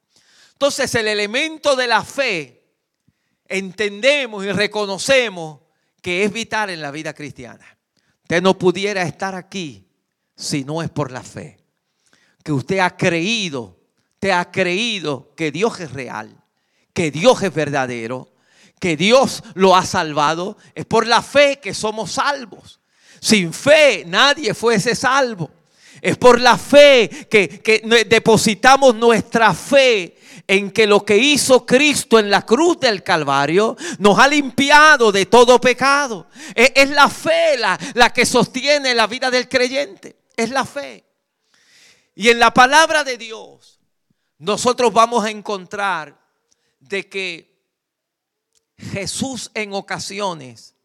Entonces 0.53 0.93
el 0.96 1.08
elemento 1.08 1.75
de 1.75 1.88
la 1.88 2.03
fe 2.03 2.63
entendemos 3.48 4.46
y 4.46 4.51
reconocemos 4.51 5.60
que 6.01 6.24
es 6.24 6.34
vital 6.34 6.70
en 6.70 6.82
la 6.82 6.91
vida 6.91 7.13
cristiana. 7.13 7.65
Usted 8.24 8.41
no 8.41 8.58
pudiera 8.58 9.03
estar 9.03 9.36
aquí 9.36 9.88
si 10.36 10.63
no 10.63 10.82
es 10.82 10.89
por 10.89 11.12
la 11.12 11.22
fe. 11.22 11.60
Que 12.43 12.51
usted 12.51 12.79
ha 12.79 12.96
creído, 12.96 13.79
te 14.20 14.34
ha 14.34 14.51
creído 14.51 15.34
que 15.36 15.51
Dios 15.51 15.79
es 15.79 15.91
real, 15.91 16.43
que 16.93 17.12
Dios 17.12 17.41
es 17.43 17.53
verdadero, 17.53 18.34
que 18.79 18.98
Dios 18.98 19.43
lo 19.53 19.75
ha 19.75 19.86
salvado. 19.86 20.58
Es 20.75 20.86
por 20.86 21.08
la 21.08 21.22
fe 21.22 21.60
que 21.62 21.74
somos 21.74 22.13
salvos. 22.13 22.82
Sin 23.22 23.53
fe 23.53 24.03
nadie 24.05 24.53
fuese 24.53 24.96
salvo. 24.96 25.50
Es 26.03 26.17
por 26.17 26.41
la 26.41 26.57
fe 26.57 27.27
que, 27.29 27.81
depositamos 28.10 28.93
nuestra 28.93 29.53
fe 29.53 30.17
en 30.45 30.69
que 30.69 30.86
lo 30.86 31.05
que 31.05 31.15
hizo 31.15 31.65
Cristo 31.65 32.19
en 32.19 32.29
la 32.29 32.45
cruz 32.45 32.77
del 32.81 33.03
Calvario 33.03 33.77
nos 34.00 34.19
ha 34.19 34.27
limpiado 34.27 35.13
de 35.13 35.27
todo 35.27 35.62
pecado. 35.62 36.27
Es, 36.55 36.89
la 36.89 37.07
fe 37.07 37.57
la, 37.57 37.79
la 37.93 38.12
que 38.12 38.25
sostiene 38.25 38.93
la 38.93 39.07
vida 39.07 39.31
del 39.31 39.48
creyente. 39.48 40.17
Es 40.36 40.50
la 40.50 40.65
fe. 40.65 41.05
Y 42.15 42.27
en 42.27 42.38
la 42.38 42.53
palabra 42.53 43.05
de 43.05 43.17
Dios 43.17 43.79
nosotros 44.39 44.91
vamos 44.91 45.24
a 45.24 45.31
encontrar 45.31 46.19
de 46.81 47.07
que 47.07 47.63
Jesús 48.77 49.51
en 49.53 49.72
ocasiones 49.72 50.75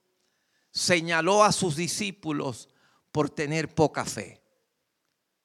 señaló 0.70 1.42
a 1.42 1.50
sus 1.50 1.74
discípulos 1.74 2.68
por 3.10 3.28
tener 3.30 3.74
poca 3.74 4.04
fe. 4.04 4.38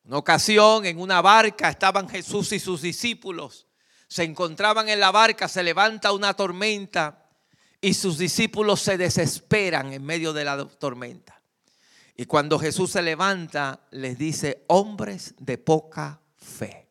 Una 0.05 0.17
ocasión 0.17 0.85
en 0.85 0.99
una 0.99 1.21
barca 1.21 1.69
estaban 1.69 2.09
Jesús 2.09 2.51
y 2.51 2.59
sus 2.59 2.81
discípulos. 2.81 3.67
Se 4.07 4.23
encontraban 4.23 4.89
en 4.89 4.99
la 4.99 5.11
barca, 5.11 5.47
se 5.47 5.63
levanta 5.63 6.11
una 6.11 6.33
tormenta 6.33 7.29
y 7.79 7.93
sus 7.93 8.17
discípulos 8.17 8.81
se 8.81 8.97
desesperan 8.97 9.93
en 9.93 10.03
medio 10.03 10.33
de 10.33 10.43
la 10.45 10.65
tormenta. 10.65 11.41
Y 12.15 12.25
cuando 12.25 12.59
Jesús 12.59 12.91
se 12.91 13.01
levanta, 13.01 13.87
les 13.91 14.17
dice, 14.17 14.65
hombres 14.67 15.33
de 15.39 15.57
poca 15.57 16.21
fe. 16.37 16.87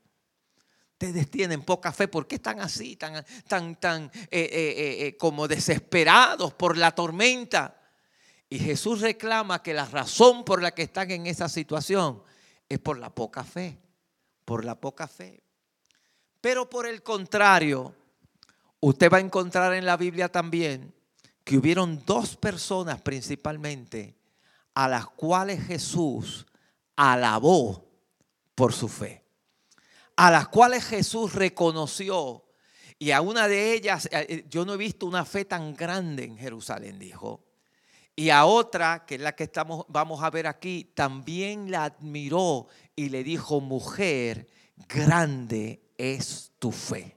Ustedes 0.93 1.31
tienen 1.31 1.63
poca 1.63 1.93
fe, 1.93 2.09
¿por 2.09 2.27
qué 2.27 2.37
están 2.37 2.61
así, 2.61 2.97
tan, 2.97 3.25
tan, 3.47 3.77
tan 3.77 4.05
eh, 4.05 4.31
eh, 4.31 5.07
eh, 5.07 5.17
como 5.17 5.49
desesperados 5.49 6.55
por 6.55 6.77
la 6.77 6.93
tormenta? 6.93 7.81
Y 8.49 8.59
Jesús 8.59 9.01
reclama 9.01 9.63
que 9.63 9.75
la 9.75 9.87
razón 9.87 10.45
por 10.45 10.63
la 10.63 10.73
que 10.73 10.83
están 10.83 11.11
en 11.11 11.27
esa 11.27 11.49
situación 11.49 12.23
es 12.75 12.79
por 12.79 12.99
la 12.99 13.15
poca 13.15 13.45
fe, 13.45 13.79
por 14.45 14.65
la 14.65 14.81
poca 14.81 15.07
fe. 15.07 15.43
Pero 16.41 16.69
por 16.69 16.87
el 16.87 17.03
contrario, 17.03 17.95
usted 18.81 19.11
va 19.11 19.19
a 19.19 19.21
encontrar 19.21 19.75
en 19.75 19.87
la 19.87 19.97
Biblia 19.97 20.31
también 20.31 20.95
que 21.45 21.57
hubieron 21.57 22.03
dos 22.05 22.37
personas 22.37 23.01
principalmente 23.01 24.17
a 24.75 24.89
las 24.89 25.07
cuales 25.07 25.65
Jesús 25.65 26.47
alabó 26.97 27.85
por 28.55 28.73
su 28.73 28.89
fe, 28.89 29.25
a 30.17 30.31
las 30.31 30.49
cuales 30.49 30.85
Jesús 30.85 31.35
reconoció 31.35 32.45
y 32.99 33.11
a 33.11 33.21
una 33.21 33.49
de 33.49 33.73
ellas, 33.73 34.07
eh, 34.07 34.27
eh, 34.29 34.47
yo 34.49 34.65
no 34.65 34.75
he 34.75 34.77
visto 34.77 35.07
una 35.07 35.25
fe 35.25 35.45
tan 35.45 35.75
grande 35.75 36.25
en 36.25 36.39
Jerusalén, 36.39 36.99
dijo. 36.99 37.45
Y 38.15 38.31
a 38.31 38.45
otra, 38.45 39.07
que 39.07 39.15
es 39.15 39.21
la 39.21 39.35
que 39.35 39.45
estamos, 39.45 39.87
vamos 39.89 40.23
a 40.23 40.31
ver 40.31 40.47
aquí, 40.47 40.93
también 40.95 41.71
la 41.71 41.85
admiró 41.85 42.67
y 42.95 43.09
le 43.09 43.25
dijo, 43.25 43.61
mujer, 43.61 44.49
grande 44.89 45.83
es 45.97 46.53
tu 46.59 46.73
fe. 46.73 47.17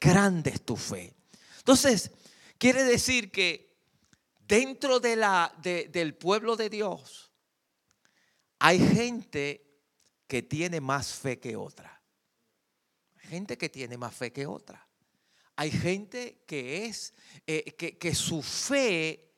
Grande 0.00 0.50
es 0.50 0.62
tu 0.62 0.76
fe. 0.76 1.14
Entonces, 1.58 2.10
quiere 2.58 2.82
decir 2.84 3.30
que 3.30 3.76
dentro 4.40 5.00
de 5.00 5.16
la, 5.16 5.54
del 5.62 6.14
pueblo 6.14 6.56
de 6.56 6.70
Dios 6.70 7.30
hay 8.58 8.78
gente 8.78 9.66
que 10.26 10.42
tiene 10.42 10.80
más 10.80 11.12
fe 11.12 11.38
que 11.38 11.56
otra. 11.56 12.02
Gente 13.18 13.58
que 13.58 13.68
tiene 13.68 13.98
más 13.98 14.14
fe 14.14 14.32
que 14.32 14.46
otra. 14.46 14.88
Hay 15.56 15.70
gente 15.70 16.42
que 16.46 16.86
es, 16.86 17.12
eh, 17.46 17.74
que, 17.76 17.98
que 17.98 18.14
su 18.14 18.42
fe 18.42 19.31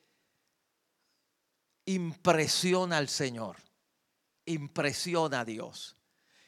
impresiona 1.85 2.97
al 2.97 3.09
Señor, 3.09 3.57
impresiona 4.45 5.41
a 5.41 5.45
Dios, 5.45 5.95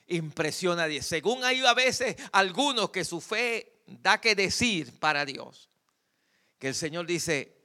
impresiona 0.07 0.83
a 0.83 0.87
Dios. 0.87 1.05
Según 1.05 1.43
hay 1.43 1.63
a 1.65 1.73
veces 1.73 2.15
algunos 2.31 2.89
que 2.89 3.05
su 3.05 3.21
fe 3.21 3.81
da 3.85 4.19
que 4.19 4.35
decir 4.35 4.99
para 4.99 5.25
Dios, 5.25 5.69
que 6.59 6.69
el 6.69 6.75
Señor 6.75 7.05
dice, 7.05 7.57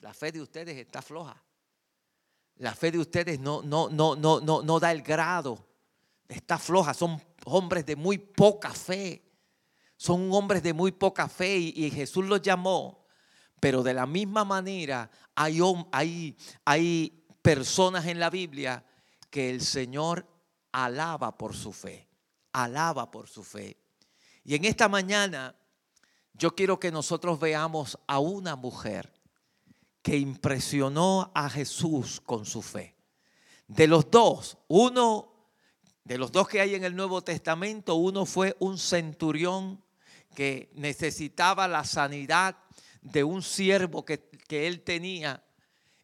la 0.00 0.12
fe 0.12 0.32
de 0.32 0.40
ustedes 0.40 0.76
está 0.76 1.02
floja. 1.02 1.42
La 2.56 2.74
fe 2.74 2.90
de 2.90 2.98
ustedes 2.98 3.38
no, 3.38 3.62
no, 3.62 3.88
no, 3.90 4.16
no, 4.16 4.40
no, 4.40 4.62
no 4.62 4.80
da 4.80 4.90
el 4.92 5.02
grado. 5.02 5.66
Está 6.28 6.58
floja. 6.58 6.94
Son 6.94 7.20
hombres 7.44 7.84
de 7.84 7.96
muy 7.96 8.18
poca 8.18 8.72
fe. 8.72 9.22
son 9.96 10.32
hombres 10.32 10.62
de 10.62 10.72
muy 10.72 10.92
poca 10.92 11.28
fe 11.28 11.56
y, 11.56 11.90
Jesús 11.90 12.24
los 12.26 12.42
llamó, 12.42 13.05
pero 13.60 13.82
de 13.82 13.94
la 13.94 14.06
misma 14.06 14.44
manera 14.44 15.10
hay, 15.34 15.60
hay, 15.92 16.36
hay 16.64 17.24
personas 17.42 18.06
en 18.06 18.20
la 18.20 18.30
Biblia 18.30 18.84
que 19.30 19.50
el 19.50 19.60
Señor 19.60 20.26
alaba 20.72 21.36
por 21.36 21.54
su 21.54 21.72
fe, 21.72 22.08
alaba 22.52 23.10
por 23.10 23.28
su 23.28 23.42
fe. 23.42 23.76
Y 24.44 24.54
en 24.54 24.64
esta 24.64 24.88
mañana 24.88 25.54
yo 26.34 26.54
quiero 26.54 26.78
que 26.78 26.92
nosotros 26.92 27.40
veamos 27.40 27.98
a 28.06 28.18
una 28.18 28.56
mujer 28.56 29.12
que 30.02 30.16
impresionó 30.16 31.32
a 31.34 31.50
Jesús 31.50 32.20
con 32.20 32.46
su 32.46 32.62
fe. 32.62 32.94
De 33.66 33.88
los 33.88 34.10
dos, 34.10 34.58
uno, 34.68 35.32
de 36.04 36.18
los 36.18 36.30
dos 36.30 36.46
que 36.46 36.60
hay 36.60 36.74
en 36.74 36.84
el 36.84 36.94
Nuevo 36.94 37.22
Testamento, 37.22 37.96
uno 37.96 38.26
fue 38.26 38.56
un 38.60 38.78
centurión 38.78 39.82
que 40.34 40.70
necesitaba 40.74 41.66
la 41.66 41.82
sanidad 41.82 42.56
de 43.12 43.24
un 43.24 43.42
siervo 43.42 44.04
que, 44.04 44.20
él 44.48 44.82
tenía. 44.82 45.42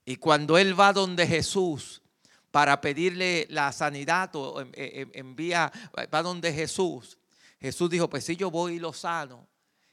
Y 0.04 0.16
cuando 0.16 0.59
él 0.59 0.78
va 0.78 0.92
donde 0.92 1.26
Jesús 1.26 2.02
para 2.50 2.80
pedirle 2.80 3.47
la 3.50 3.73
sanidad 3.73 4.35
o 4.35 4.64
envía, 4.75 5.73
va 6.12 6.23
donde 6.23 6.52
Jesús, 6.52 7.18
Jesús 7.61 7.88
dijo, 7.88 8.11
pues 8.11 8.25
si 8.25 8.37
yo 8.37 8.50
voy 8.50 8.75
y 8.75 8.78
lo 8.78 8.92
sano. 8.92 9.47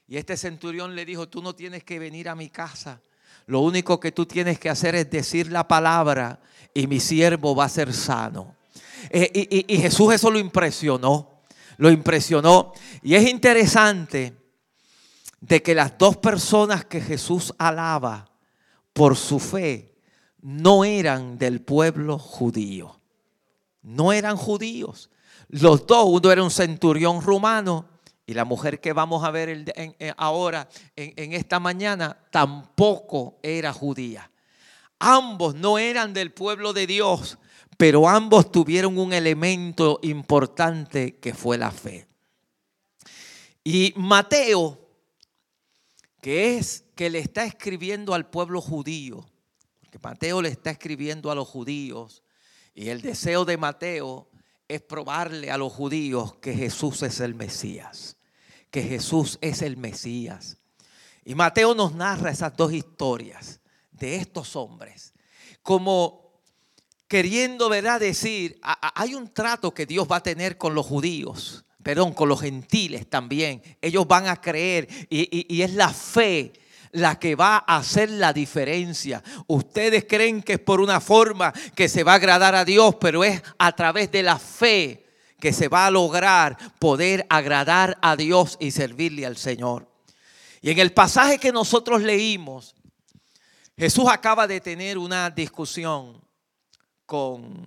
Y 0.06 0.16
este 0.16 0.36
centurión 0.36 0.96
le 0.96 1.04
dijo, 1.04 1.28
tú 1.28 1.40
no 1.40 1.54
tienes 1.54 1.84
que 1.84 1.98
venir 1.98 2.28
a 2.28 2.34
mi 2.34 2.50
casa. 2.50 3.00
Lo 3.46 3.60
único 3.60 4.00
que 4.00 4.12
tú 4.12 4.26
tienes 4.26 4.58
que 4.58 4.68
hacer 4.68 4.94
es 4.96 5.08
decir 5.08 5.50
la 5.50 5.66
palabra 5.66 6.40
y 6.74 6.86
mi 6.86 7.00
siervo 7.00 7.54
va 7.54 7.64
a 7.64 7.68
ser 7.68 7.92
sano. 7.92 8.56
Eh, 9.08 9.30
y, 9.32 9.74
y 9.74 9.78
Jesús 9.78 10.12
eso 10.12 10.30
lo 10.30 10.38
impresionó, 10.38 11.42
lo 11.78 11.90
impresionó. 11.90 12.72
Y 13.02 13.14
es 13.14 13.28
interesante 13.28 14.39
de 15.40 15.62
que 15.62 15.74
las 15.74 15.96
dos 15.98 16.16
personas 16.18 16.84
que 16.84 17.00
Jesús 17.00 17.54
alaba 17.58 18.30
por 18.92 19.16
su 19.16 19.38
fe 19.38 19.94
no 20.42 20.84
eran 20.84 21.38
del 21.38 21.60
pueblo 21.62 22.18
judío. 22.18 23.00
No 23.82 24.12
eran 24.12 24.36
judíos. 24.36 25.10
Los 25.48 25.86
dos, 25.86 26.06
uno 26.06 26.30
era 26.30 26.42
un 26.42 26.50
centurión 26.50 27.22
romano 27.22 27.86
y 28.26 28.34
la 28.34 28.44
mujer 28.44 28.80
que 28.80 28.92
vamos 28.92 29.24
a 29.24 29.30
ver 29.30 29.64
ahora 30.16 30.68
en, 30.94 31.32
esta 31.32 31.58
mañana 31.58 32.16
tampoco 32.30 33.38
era 33.42 33.72
judía. 33.72 34.30
Ambos 35.00 35.54
no 35.54 35.78
eran 35.78 36.12
del 36.12 36.32
pueblo 36.32 36.72
de 36.72 36.86
Dios, 36.86 37.38
pero 37.76 38.08
ambos 38.08 38.52
tuvieron 38.52 38.98
un 38.98 39.12
elemento 39.12 39.98
importante 40.02 41.16
que 41.16 41.34
fue 41.34 41.58
la 41.58 41.70
fe. 41.70 42.06
Y 43.64 43.92
Mateo, 43.96 44.79
que 46.20 46.56
es 46.56 46.84
que 46.94 47.10
le 47.10 47.18
está 47.18 47.44
escribiendo 47.44 48.14
al 48.14 48.28
pueblo 48.28 48.60
judío, 48.60 49.26
porque 49.80 49.98
Mateo 50.02 50.42
le 50.42 50.50
está 50.50 50.70
escribiendo 50.70 51.30
a 51.30 51.34
los 51.34 51.48
judíos, 51.48 52.22
y 52.74 52.88
el 52.88 53.00
deseo 53.00 53.44
de 53.44 53.56
Mateo 53.56 54.28
es 54.68 54.82
probarle 54.82 55.50
a 55.50 55.58
los 55.58 55.72
judíos 55.72 56.36
que 56.36 56.54
Jesús 56.54 57.02
es 57.02 57.20
el 57.20 57.34
Mesías 57.34 58.16
que 58.70 58.82
Jesús 58.82 59.38
es 59.40 59.62
el 59.62 59.76
Mesías. 59.76 60.58
Y 61.24 61.34
Mateo 61.34 61.74
nos 61.74 61.94
narra 61.94 62.30
esas 62.30 62.56
dos 62.56 62.72
historias 62.72 63.60
de 63.90 64.16
estos 64.16 64.56
hombres, 64.56 65.12
como 65.62 66.40
queriendo, 67.06 67.68
¿verdad? 67.68 68.00
Decir, 68.00 68.58
hay 68.62 69.14
un 69.14 69.32
trato 69.34 69.74
que 69.74 69.84
Dios 69.84 70.08
va 70.10 70.16
a 70.16 70.22
tener 70.22 70.56
con 70.56 70.74
los 70.74 70.86
judíos, 70.86 71.66
perdón, 71.82 72.12
con 72.12 72.28
los 72.28 72.40
gentiles 72.40 73.08
también. 73.08 73.62
Ellos 73.80 74.06
van 74.06 74.28
a 74.28 74.40
creer 74.40 74.88
y, 75.08 75.46
y 75.54 75.62
es 75.62 75.74
la 75.74 75.92
fe 75.92 76.52
la 76.92 77.18
que 77.18 77.34
va 77.34 77.64
a 77.66 77.76
hacer 77.76 78.10
la 78.10 78.32
diferencia. 78.32 79.22
Ustedes 79.46 80.06
creen 80.08 80.42
que 80.42 80.54
es 80.54 80.58
por 80.58 80.80
una 80.80 81.00
forma 81.00 81.52
que 81.74 81.88
se 81.88 82.02
va 82.02 82.12
a 82.12 82.16
agradar 82.16 82.54
a 82.54 82.64
Dios, 82.64 82.96
pero 83.00 83.24
es 83.24 83.42
a 83.58 83.72
través 83.72 84.10
de 84.10 84.22
la 84.22 84.38
fe 84.38 85.06
que 85.38 85.52
se 85.52 85.68
va 85.68 85.86
a 85.86 85.90
lograr 85.90 86.56
poder 86.78 87.26
agradar 87.30 87.98
a 88.02 88.16
Dios 88.16 88.56
y 88.60 88.70
servirle 88.70 89.24
al 89.24 89.36
Señor. 89.36 89.88
Y 90.60 90.70
en 90.70 90.78
el 90.78 90.92
pasaje 90.92 91.38
que 91.38 91.52
nosotros 91.52 92.02
leímos, 92.02 92.74
Jesús 93.76 94.06
acaba 94.08 94.46
de 94.46 94.60
tener 94.60 94.98
una 94.98 95.30
discusión 95.30 96.20
con 97.06 97.66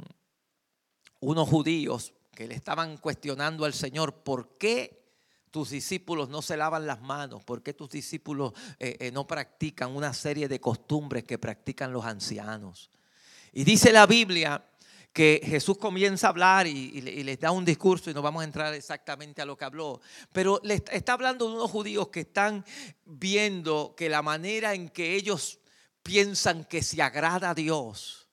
unos 1.19 1.49
judíos 1.49 2.13
que 2.33 2.47
le 2.47 2.55
estaban 2.55 2.97
cuestionando 2.97 3.65
al 3.65 3.73
Señor 3.73 4.23
por 4.23 4.57
qué 4.57 5.03
tus 5.51 5.69
discípulos 5.69 6.29
no 6.29 6.41
se 6.41 6.57
lavan 6.57 6.87
las 6.87 7.01
manos, 7.01 7.43
por 7.43 7.61
qué 7.61 7.73
tus 7.73 7.89
discípulos 7.91 8.53
eh, 8.79 8.97
eh, 8.99 9.11
no 9.11 9.27
practican 9.27 9.95
una 9.95 10.13
serie 10.13 10.47
de 10.47 10.59
costumbres 10.59 11.23
que 11.23 11.37
practican 11.37 11.93
los 11.93 12.05
ancianos. 12.05 12.89
Y 13.51 13.63
dice 13.63 13.91
la 13.91 14.07
Biblia 14.07 14.65
que 15.13 15.41
Jesús 15.45 15.77
comienza 15.77 16.25
a 16.25 16.29
hablar 16.31 16.65
y, 16.65 16.99
les 17.01 17.39
da 17.39 17.51
un 17.51 17.63
discurso 17.63 18.09
y 18.09 18.15
no 18.15 18.23
vamos 18.23 18.41
a 18.41 18.45
entrar 18.45 18.73
exactamente 18.73 19.43
a 19.43 19.45
lo 19.45 19.55
que 19.55 19.65
habló, 19.65 20.01
pero 20.31 20.59
le 20.63 20.83
está 20.91 21.13
hablando 21.13 21.47
de 21.47 21.53
unos 21.53 21.69
judíos 21.69 22.07
que 22.07 22.21
están 22.21 22.65
viendo 23.05 23.93
que 23.95 24.09
la 24.09 24.23
manera 24.23 24.73
en 24.73 24.89
que 24.89 25.13
ellos 25.13 25.59
piensan 26.01 26.65
que 26.65 26.81
se 26.81 26.99
agrada 26.99 27.51
a 27.51 27.53
Dios 27.53 28.27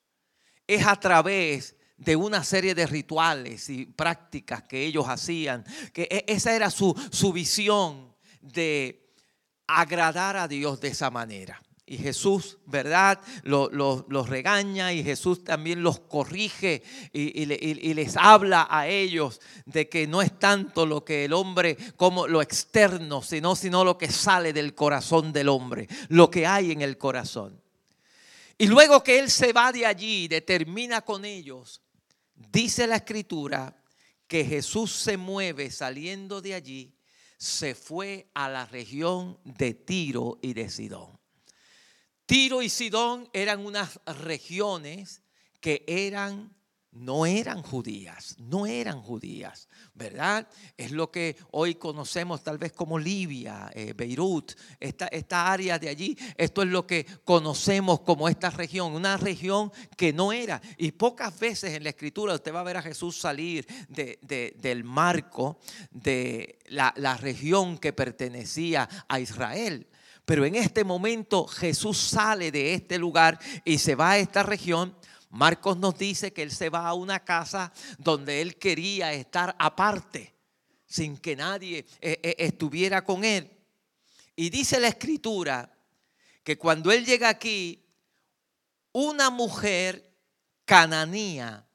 es 0.66 0.86
a 0.86 0.96
través 0.96 1.76
de 2.00 2.16
una 2.16 2.42
serie 2.42 2.74
de 2.74 2.86
rituales 2.86 3.68
y 3.68 3.86
prácticas 3.86 4.64
que 4.64 4.84
ellos 4.84 5.06
hacían, 5.08 5.64
que 5.92 6.08
e, 6.10 6.24
esa 6.26 6.56
era 6.56 6.70
su, 6.70 6.94
su 7.12 7.32
visión 7.32 8.14
de 8.40 9.14
agradar 9.66 10.36
a 10.36 10.48
Dios 10.48 10.80
de 10.80 10.88
esa 10.88 11.10
manera. 11.10 11.60
Y 11.86 11.98
Jesús, 11.98 12.58
¿verdad? 12.66 13.20
Los, 13.42 14.28
regaña 14.28 14.92
y 14.92 15.02
Jesús 15.02 15.42
también 15.42 15.82
los 15.82 15.98
corrige 15.98 16.84
y, 17.12 17.44
les 17.94 18.16
habla 18.16 18.68
a 18.70 18.86
ellos 18.86 19.40
de 19.66 19.88
que 19.88 20.06
no 20.06 20.22
es 20.22 20.38
tanto 20.38 20.86
lo 20.86 21.04
que 21.04 21.24
el 21.24 21.32
hombre 21.32 21.76
como 21.96 22.28
lo 22.28 22.42
externo, 22.42 23.22
sino, 23.22 23.56
sino 23.56 23.84
lo 23.84 23.98
que 23.98 24.08
sale 24.08 24.52
del 24.52 24.76
corazón 24.76 25.32
del 25.32 25.48
hombre, 25.48 25.88
lo 26.08 26.30
que 26.30 26.46
hay 26.46 26.70
en 26.70 26.80
el 26.80 26.96
corazón. 26.96 27.60
Y 28.56 28.68
luego 28.68 29.02
que 29.02 29.18
Él 29.18 29.28
se 29.28 29.52
va 29.52 29.72
de 29.72 29.84
allí, 29.84 30.28
determina 30.28 31.00
con 31.00 31.24
ellos, 31.24 31.82
dice 32.52 32.86
la 32.86 32.96
escritura 32.96 33.76
que 34.26 34.44
Jesús 34.44 34.92
se 34.92 35.16
mueve 35.16 35.70
saliendo 35.70 36.40
de 36.40 36.54
allí, 36.54 36.94
se 37.36 37.74
fue 37.74 38.30
a 38.34 38.48
la 38.48 38.66
región 38.66 39.38
de 39.44 39.74
Tiro 39.74 40.38
y 40.42 40.52
de 40.52 40.68
Sidón. 40.68 41.18
Tiro 42.26 42.62
y 42.62 42.68
Sidón 42.68 43.28
eran 43.32 43.64
unas 43.64 44.00
regiones 44.06 45.22
que 45.60 45.84
eran 45.86 46.54
no 46.92 47.24
eran 47.24 47.62
judías, 47.62 48.36
no 48.38 48.66
eran 48.66 49.00
judías, 49.00 49.68
¿verdad? 49.94 50.48
Es 50.76 50.90
lo 50.90 51.10
que 51.10 51.36
hoy 51.52 51.76
conocemos 51.76 52.42
tal 52.42 52.58
vez 52.58 52.72
como 52.72 52.98
Libia, 52.98 53.70
eh, 53.74 53.92
Beirut, 53.96 54.52
esta, 54.80 55.06
esta, 55.06 55.52
área 55.52 55.78
de 55.78 55.88
allí. 55.88 56.16
Esto 56.36 56.62
es 56.62 56.68
lo 56.68 56.86
que 56.86 57.06
conocemos 57.24 58.00
como 58.00 58.28
esta 58.28 58.50
región, 58.50 58.92
una 58.92 59.16
región 59.16 59.72
que 59.96 60.12
no 60.12 60.32
era. 60.32 60.60
Y 60.78 60.92
pocas 60.92 61.38
veces 61.38 61.74
en 61.74 61.84
la 61.84 61.90
escritura 61.90 62.34
usted 62.34 62.52
va 62.52 62.60
a 62.60 62.64
ver 62.64 62.78
a 62.78 62.82
Jesús 62.82 63.16
salir 63.16 63.66
del 63.88 64.82
marco 64.84 65.60
de 65.92 66.58
la, 66.66 66.92
la 66.96 67.16
región 67.16 67.78
que 67.78 67.92
pertenecía 67.92 68.88
a 69.08 69.20
Israel. 69.20 69.86
Pero 70.24 70.44
en 70.44 70.56
este 70.56 70.84
momento 70.84 71.46
Jesús 71.46 71.98
sale 71.98 72.50
de 72.50 72.74
este 72.74 72.98
lugar 72.98 73.38
y 73.64 73.78
se 73.78 73.94
va 73.94 74.12
a 74.12 74.18
esta 74.18 74.42
región. 74.42 74.94
Marcos 75.30 75.76
nos 75.76 75.96
dice 75.96 76.32
que 76.32 76.42
él 76.42 76.50
se 76.50 76.70
va 76.70 76.88
a 76.88 76.94
una 76.94 77.24
casa 77.24 77.72
donde 77.98 78.42
él 78.42 78.56
quería 78.56 79.12
estar 79.12 79.54
aparte, 79.58 80.34
sin 80.86 81.16
que 81.16 81.36
nadie 81.36 81.86
eh, 82.00 82.18
eh, 82.22 82.34
estuviera 82.38 83.04
con 83.04 83.24
él. 83.24 83.48
Y 84.34 84.50
dice 84.50 84.80
la 84.80 84.88
escritura 84.88 85.72
que 86.42 86.58
cuando 86.58 86.90
él 86.90 87.04
llega 87.04 87.28
aquí, 87.28 87.86
una 88.92 89.30
mujer 89.30 90.12
cananía 90.64 91.66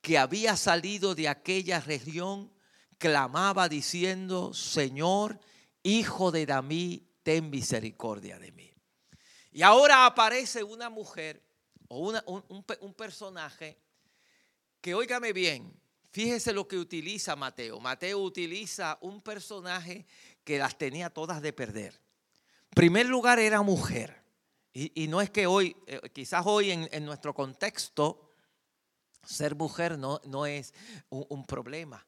que 0.00 0.16
había 0.16 0.56
salido 0.56 1.14
de 1.14 1.28
aquella 1.28 1.80
región 1.80 2.50
clamaba 2.96 3.68
diciendo, 3.68 4.54
Señor, 4.54 5.38
hijo 5.82 6.30
de 6.30 6.46
David, 6.46 7.02
ten 7.22 7.50
misericordia 7.50 8.38
de 8.38 8.52
mí. 8.52 8.72
Y 9.52 9.62
ahora 9.62 10.06
aparece 10.06 10.62
una 10.62 10.88
mujer 10.88 11.45
o 11.88 12.12
un, 12.80 12.94
personaje 12.94 13.78
que, 14.80 14.94
óigame 14.94 15.32
bien, 15.32 15.72
fíjese 16.10 16.52
lo 16.52 16.66
que 16.66 16.78
utiliza 16.78 17.36
Mateo. 17.36 17.80
Mateo 17.80 18.20
utiliza 18.20 18.98
un 19.00 19.20
personaje 19.20 20.06
que 20.44 20.58
las 20.58 20.78
tenía 20.78 21.10
todas 21.10 21.42
de 21.42 21.52
perder. 21.52 21.94
En 21.94 22.74
primer 22.74 23.06
lugar 23.06 23.38
era 23.38 23.62
mujer. 23.62 24.24
Y, 24.72 25.08
no 25.08 25.22
es 25.22 25.30
que 25.30 25.46
hoy, 25.46 25.74
eh, 25.86 26.00
quizás 26.12 26.44
hoy 26.44 26.70
en, 26.70 27.04
nuestro 27.06 27.32
contexto, 27.32 28.28
ser 29.24 29.54
mujer 29.54 29.98
no, 29.98 30.20
no 30.26 30.44
es 30.44 30.74
un 31.08 31.46
problema. 31.46 32.06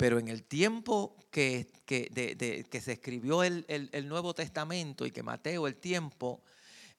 Pero 0.00 0.18
en 0.18 0.28
el 0.28 0.44
tiempo 0.44 1.14
que, 1.30 1.70
que, 1.84 2.80
se 2.82 2.92
escribió 2.92 3.42
el, 3.42 4.08
Nuevo 4.08 4.32
Testamento 4.32 5.04
y 5.04 5.10
que 5.10 5.22
Mateo 5.22 5.66
el 5.66 5.76
tiempo, 5.76 6.42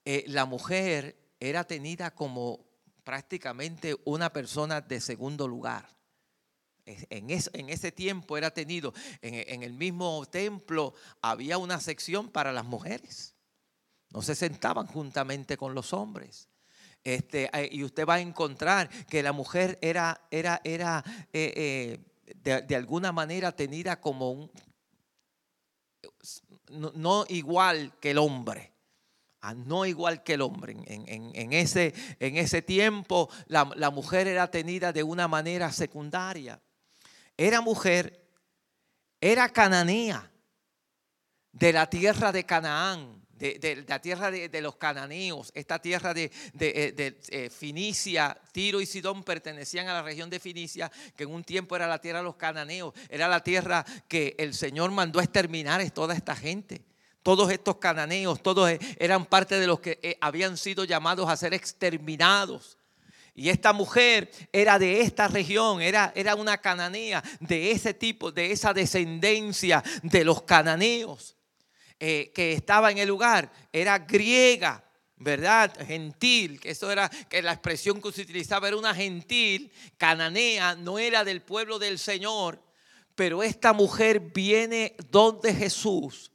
eh, 0.04 0.22
la 0.28 0.44
mujer 0.44 1.16
era 1.48 1.64
tenida 1.64 2.14
como 2.14 2.64
prácticamente 3.04 3.96
una 4.04 4.32
persona 4.32 4.80
de 4.80 5.00
segundo 5.00 5.48
lugar. 5.48 5.88
En, 6.84 7.30
ese 7.30 7.92
tiempo 7.92 8.36
era 8.36 8.50
tenido, 8.50 8.92
en, 9.20 9.34
en 9.46 9.62
el 9.62 9.72
mismo 9.72 10.24
templo 10.26 10.94
había 11.20 11.58
una 11.58 11.80
sección 11.80 12.28
para 12.28 12.52
las 12.52 12.64
mujeres. 12.64 13.36
No 14.10 14.20
se 14.20 14.34
sentaban 14.34 14.86
juntamente 14.86 15.56
con 15.56 15.74
los 15.74 15.92
hombres. 15.92 16.48
Este, 17.04 17.50
eh, 17.52 17.68
y 17.72 17.82
usted 17.82 18.06
va 18.06 18.14
a 18.14 18.20
encontrar 18.20 18.88
que 19.06 19.22
la 19.22 19.32
mujer 19.32 19.78
era, 19.82 20.20
era, 20.30 20.60
era 20.62 21.02
eh, 21.32 21.98
eh, 22.44 22.62
de, 22.66 22.76
alguna 22.76 23.10
manera 23.10 23.52
tenida 23.52 24.00
como 24.00 24.30
un, 24.30 24.50
no, 26.70 27.24
igual 27.28 27.98
que 28.00 28.12
el 28.12 28.18
hombre. 28.18 28.71
Ah, 29.44 29.54
no 29.54 29.84
igual 29.84 30.22
que 30.22 30.34
el 30.34 30.40
hombre. 30.40 30.76
En, 30.86 31.52
ese, 31.52 32.62
tiempo 32.62 33.28
la, 33.48 33.90
mujer 33.90 34.28
era 34.28 34.48
tenida 34.48 34.92
de 34.92 35.02
una 35.02 35.26
manera 35.26 35.72
secundaria. 35.72 36.62
Era 37.36 37.60
mujer, 37.60 38.24
era 39.20 39.48
cananea 39.48 40.30
de 41.50 41.72
la 41.72 41.90
tierra 41.90 42.30
de 42.30 42.44
Canaán 42.46 43.22
de, 43.42 43.84
la 43.88 44.00
tierra 44.00 44.30
de, 44.30 44.60
los 44.60 44.76
cananeos, 44.76 45.50
esta 45.54 45.80
tierra 45.80 46.14
de, 46.14 46.30
eh, 46.60 47.20
eh, 47.28 47.50
Finicia, 47.50 48.38
Tiro 48.52 48.80
y 48.80 48.86
Sidón 48.86 49.24
pertenecían 49.24 49.88
a 49.88 49.94
la 49.94 50.02
región 50.02 50.30
de 50.30 50.38
Finicia, 50.38 50.92
que 51.16 51.24
en 51.24 51.30
un 51.30 51.42
tiempo 51.42 51.74
era 51.74 51.88
la 51.88 52.00
tierra 52.00 52.20
de 52.20 52.24
los 52.24 52.36
cananeos, 52.36 52.94
era 53.08 53.26
la 53.26 53.42
tierra 53.42 53.84
que 54.06 54.36
el 54.38 54.54
Señor 54.54 54.92
mandó 54.92 55.18
a 55.18 55.24
exterminar 55.24 55.82
toda 55.90 56.14
esta 56.14 56.36
gente. 56.36 56.84
Todos 57.22 57.50
estos 57.52 57.76
cananeos, 57.76 58.42
todos 58.42 58.70
eh, 58.70 58.78
eran 58.98 59.26
parte 59.26 59.58
de 59.60 59.66
los 59.66 59.80
que 59.80 60.18
habían 60.20 60.56
sido 60.56 60.84
llamados 60.84 61.28
a 61.28 61.36
ser 61.36 61.54
exterminados. 61.54 62.78
Y 63.34 63.48
esta 63.48 63.72
mujer 63.72 64.30
era 64.52 64.78
de 64.78 65.00
esta 65.00 65.26
región, 65.28 65.80
era, 65.80 66.12
era 66.14 66.34
una 66.34 66.58
cananea 66.58 67.22
de 67.40 67.70
ese 67.70 67.94
tipo, 67.94 68.30
de 68.30 68.52
esa 68.52 68.74
descendencia 68.74 69.82
de 70.02 70.24
los 70.24 70.42
cananeos. 70.42 71.36
Eh, 72.04 72.32
que 72.34 72.52
estaba 72.52 72.90
en 72.90 72.98
el 72.98 73.06
lugar 73.06 73.52
era 73.72 73.96
griega, 73.96 74.84
¿verdad? 75.18 75.72
Gentil, 75.86 76.58
que 76.58 76.70
eso 76.70 76.90
era, 76.90 77.08
que 77.08 77.40
la 77.40 77.52
expresión 77.52 78.02
que 78.02 78.10
se 78.10 78.22
utilizaba 78.22 78.66
era 78.66 78.76
una 78.76 78.92
gentil, 78.92 79.72
cananea, 79.96 80.74
no 80.74 80.98
era 80.98 81.22
del 81.22 81.42
pueblo 81.42 81.78
del 81.78 82.00
Señor, 82.00 82.60
pero 83.14 83.44
esta 83.44 83.72
mujer 83.72 84.18
viene 84.18 84.96
donde 85.10 85.54
Jesús. 85.54 86.31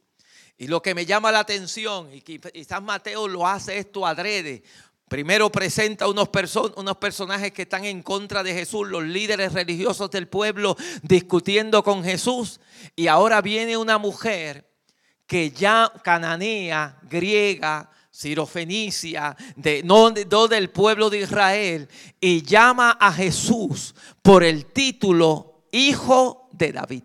Y 0.58 0.66
lo 0.66 0.82
que 0.82 0.94
me 0.94 1.06
llama 1.06 1.30
la 1.30 1.38
atención, 1.40 2.12
y 2.12 2.20
quizás 2.20 2.82
Mateo 2.82 3.28
lo 3.28 3.46
hace 3.46 3.78
esto 3.78 4.04
adrede, 4.04 4.62
Primero 5.08 5.50
presenta 5.50 6.06
unos, 6.06 6.28
unos, 6.76 6.96
personajes 6.98 7.52
que 7.52 7.62
están 7.62 7.86
en 7.86 8.02
contra 8.02 8.42
de 8.42 8.52
Jesús, 8.52 8.86
los 8.86 9.02
líderes 9.02 9.54
religiosos 9.54 10.10
del 10.10 10.28
pueblo 10.28 10.76
discutiendo 11.02 11.82
con 11.82 12.04
Jesús. 12.04 12.60
Y 12.94 13.06
ahora 13.06 13.40
viene 13.40 13.78
una 13.78 13.96
mujer 13.96 14.68
que 15.26 15.50
ya 15.50 15.90
cananea, 16.04 16.98
griega, 17.02 17.90
sirofenicia, 18.10 19.34
de, 19.56 19.82
no, 19.82 20.10
del 20.10 20.70
pueblo 20.70 21.08
de 21.08 21.20
Israel, 21.20 21.88
y 22.20 22.42
llama 22.42 22.98
a 23.00 23.10
Jesús 23.12 23.94
por 24.20 24.44
el 24.44 24.66
título 24.66 25.62
Hijo 25.72 26.50
de 26.52 26.72
David. 26.72 27.04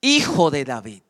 Hijo 0.00 0.50
de 0.50 0.64
David. 0.64 1.02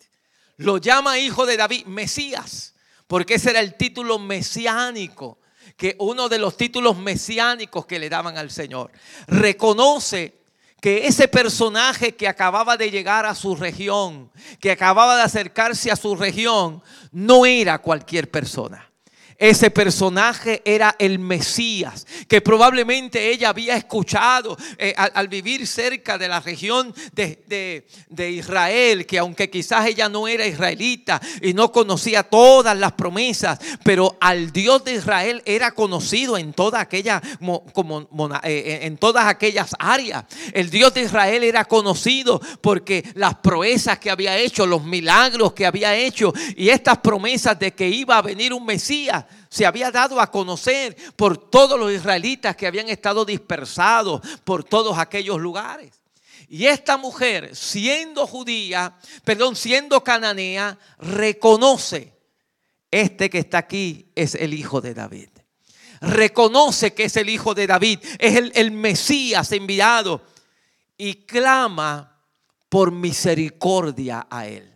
Lo 0.57 0.79
llama 0.79 1.19
Hijo 1.19 1.47
de 1.47 1.57
David, 1.57 1.87
Mesías, 1.87 2.75
porque 3.07 3.35
ese 3.35 3.51
era 3.51 3.61
el 3.61 3.75
título 3.75 4.19
mesiánico, 4.19 5.39
que 5.77 5.97
uno 5.99 6.29
de 6.29 6.39
los 6.39 6.57
títulos 6.57 6.97
mesiánicos 6.97 7.87
que 7.87 7.99
le 7.99 8.09
daban 8.09 8.39
al 8.39 8.51
Señor. 8.51 8.91
Reconoce 9.27 10.41
que 10.81 11.07
ese 11.07 11.29
personaje 11.29 12.15
que 12.15 12.29
acababa 12.29 12.77
de 12.77 12.91
llegar 12.91 13.27
a 13.27 13.35
su 13.35 13.57
región, 13.57 14.31
que 14.61 14.71
acababa 14.71 15.17
de 15.17 15.23
acercarse 15.23 15.91
a 15.91 15.97
su 15.97 16.15
región, 16.17 16.83
no 17.13 17.45
era 17.45 17.79
cualquier 17.79 18.31
persona. 18.31 18.91
Ese 19.39 19.71
personaje 19.71 20.63
era 20.65 20.97
el 20.99 21.19
Mesías, 21.19 22.07
que 22.27 22.41
probablemente 22.41 23.31
ella 23.31 23.51
había 23.51 23.77
escuchado 23.77 24.57
eh, 24.79 24.95
al, 24.97 25.29
vivir 25.29 25.67
cerca 25.67 26.17
de 26.17 26.29
la 26.29 26.41
región 26.41 26.95
de, 27.13 27.85
Israel, 28.31 29.05
que 29.05 29.19
aunque 29.19 29.51
quizás 29.51 29.87
ella 29.87 30.09
no 30.09 30.27
era 30.27 30.47
israelita 30.47 31.21
y 31.43 31.53
no 31.53 31.71
conocía 31.71 32.23
todas 32.23 32.77
las 32.79 32.93
promesas, 32.93 33.59
pero 33.85 34.17
al 34.21 34.53
Dios 34.53 34.85
de 34.85 34.95
Israel 34.95 35.43
era 35.45 35.73
conocido 35.73 36.39
en 36.39 36.55
toda 36.55 36.81
aquella, 36.81 37.21
como, 37.73 38.09
eh, 38.43 38.49
eh, 38.49 38.79
en 38.83 38.97
todas 38.97 39.27
aquellas 39.27 39.75
áreas. 39.79 40.25
El 40.53 40.71
Dios 40.71 40.95
de 40.95 41.03
Israel 41.03 41.45
era 41.45 41.67
conocido 41.67 42.41
porque 42.63 43.05
las 43.15 43.35
proezas 43.37 43.99
que 43.99 44.11
había 44.11 44.39
hecho, 44.39 44.67
los 44.67 44.83
milagros 44.83 45.53
que 45.53 45.67
había 45.67 45.95
hecho 45.95 46.33
y 46.57 46.71
estas 46.71 46.99
promesas 46.99 47.59
de 47.59 47.75
que 47.75 47.89
iba 47.89 48.17
a 48.17 48.23
venir 48.23 48.55
un 48.55 48.65
Mesías 48.65 49.26
se 49.49 49.67
había 49.67 49.91
dado 49.91 50.21
a 50.21 50.31
conocer 50.31 50.97
por 51.17 51.39
todos 51.51 51.79
los 51.79 51.93
israelitas 51.93 52.57
que 52.57 52.67
habían 52.67 52.89
estado 52.89 53.25
dispersados 53.25 54.21
por 54.45 54.65
todos 54.65 54.99
aquellos 54.99 55.39
lugares. 55.39 55.93
Y 56.49 56.67
esta 56.67 56.97
mujer, 56.97 57.57
siendo 57.57 58.27
judía, 58.27 58.97
perdón, 59.25 59.57
siendo 59.57 60.03
cananea, 60.05 60.79
reconoce, 60.99 62.15
este 62.91 63.29
que 63.29 63.39
está 63.39 63.59
aquí 63.59 64.11
es 64.15 64.35
el 64.35 64.55
hijo 64.55 64.81
de 64.81 64.95
David. 64.95 65.29
Reconoce 66.01 66.95
que 66.95 67.05
es 67.05 67.17
el 67.17 67.29
hijo 67.29 67.55
de 67.55 67.67
David, 67.67 67.99
es 68.19 68.37
el, 68.37 68.53
el 68.55 68.71
Mesías 68.71 69.51
enviado 69.53 70.23
y 70.97 71.15
clama 71.25 72.21
por 72.69 72.93
misericordia 72.93 74.27
a 74.31 74.47
él 74.47 74.76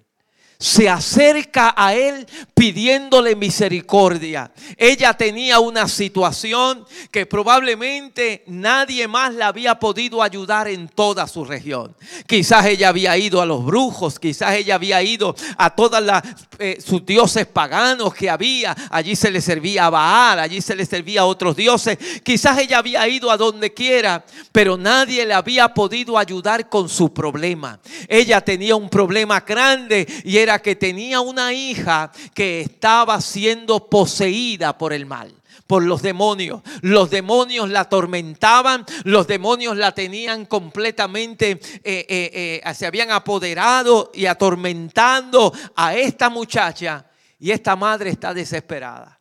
se 0.60 0.90
acerca 0.90 1.72
a 1.74 1.94
él 1.94 2.26
pidiéndole 2.54 3.34
misericordia. 3.34 4.52
Ella 4.76 5.14
tenía 5.14 5.58
una 5.58 5.88
situación 5.88 6.84
que 7.10 7.24
probablemente 7.24 8.44
nadie 8.46 9.08
más 9.08 9.34
la 9.34 9.48
había 9.48 9.80
podido 9.80 10.22
ayudar 10.22 10.68
en 10.68 10.88
toda 10.88 11.26
su 11.26 11.46
región. 11.46 11.96
Quizás 12.26 12.66
ella 12.66 12.90
había 12.90 13.16
ido 13.16 13.40
a 13.40 13.46
los 13.46 13.64
brujos, 13.64 14.18
quizás 14.18 14.54
ella 14.54 14.74
había 14.74 15.02
ido 15.02 15.34
a 15.56 15.74
todas 15.74 16.02
las 16.02 16.22
eh, 16.58 16.78
sus 16.84 17.06
dioses 17.06 17.46
paganos 17.46 18.12
que 18.12 18.28
había. 18.28 18.76
Allí 18.90 19.16
se 19.16 19.30
le 19.30 19.40
servía 19.40 19.86
a 19.86 19.90
Baal, 19.90 20.40
allí 20.40 20.60
se 20.60 20.76
le 20.76 20.84
servía 20.84 21.22
a 21.22 21.24
otros 21.24 21.56
dioses. 21.56 21.96
Quizás 22.22 22.58
ella 22.58 22.78
había 22.78 23.08
ido 23.08 23.30
a 23.30 23.38
donde 23.38 23.72
quiera, 23.72 24.22
pero 24.52 24.76
nadie 24.76 25.24
le 25.24 25.32
había 25.32 25.72
podido 25.72 26.18
ayudar 26.18 26.68
con 26.68 26.90
su 26.90 27.14
problema. 27.14 27.80
Ella 28.08 28.42
tenía 28.42 28.76
un 28.76 28.90
problema 28.90 29.40
grande 29.40 30.06
y 30.22 30.36
era 30.36 30.49
que 30.58 30.76
tenía 30.76 31.20
una 31.20 31.52
hija 31.52 32.10
que 32.34 32.60
estaba 32.60 33.20
siendo 33.20 33.88
poseída 33.88 34.76
por 34.76 34.92
el 34.92 35.06
mal 35.06 35.40
por 35.70 35.84
los 35.84 36.02
demonios. 36.02 36.62
Los 36.80 37.10
demonios 37.10 37.70
la 37.70 37.82
atormentaban, 37.82 38.84
los 39.04 39.28
demonios 39.28 39.76
la 39.76 39.94
tenían 39.94 40.46
completamente, 40.46 41.52
eh, 41.52 41.60
eh, 41.84 42.60
eh, 42.64 42.74
se 42.74 42.86
habían 42.86 43.12
apoderado 43.12 44.10
y 44.12 44.26
atormentando 44.26 45.52
a 45.76 45.94
esta 45.94 46.28
muchacha 46.28 47.08
y 47.38 47.52
esta 47.52 47.76
madre 47.76 48.10
está 48.10 48.34
desesperada. 48.34 49.20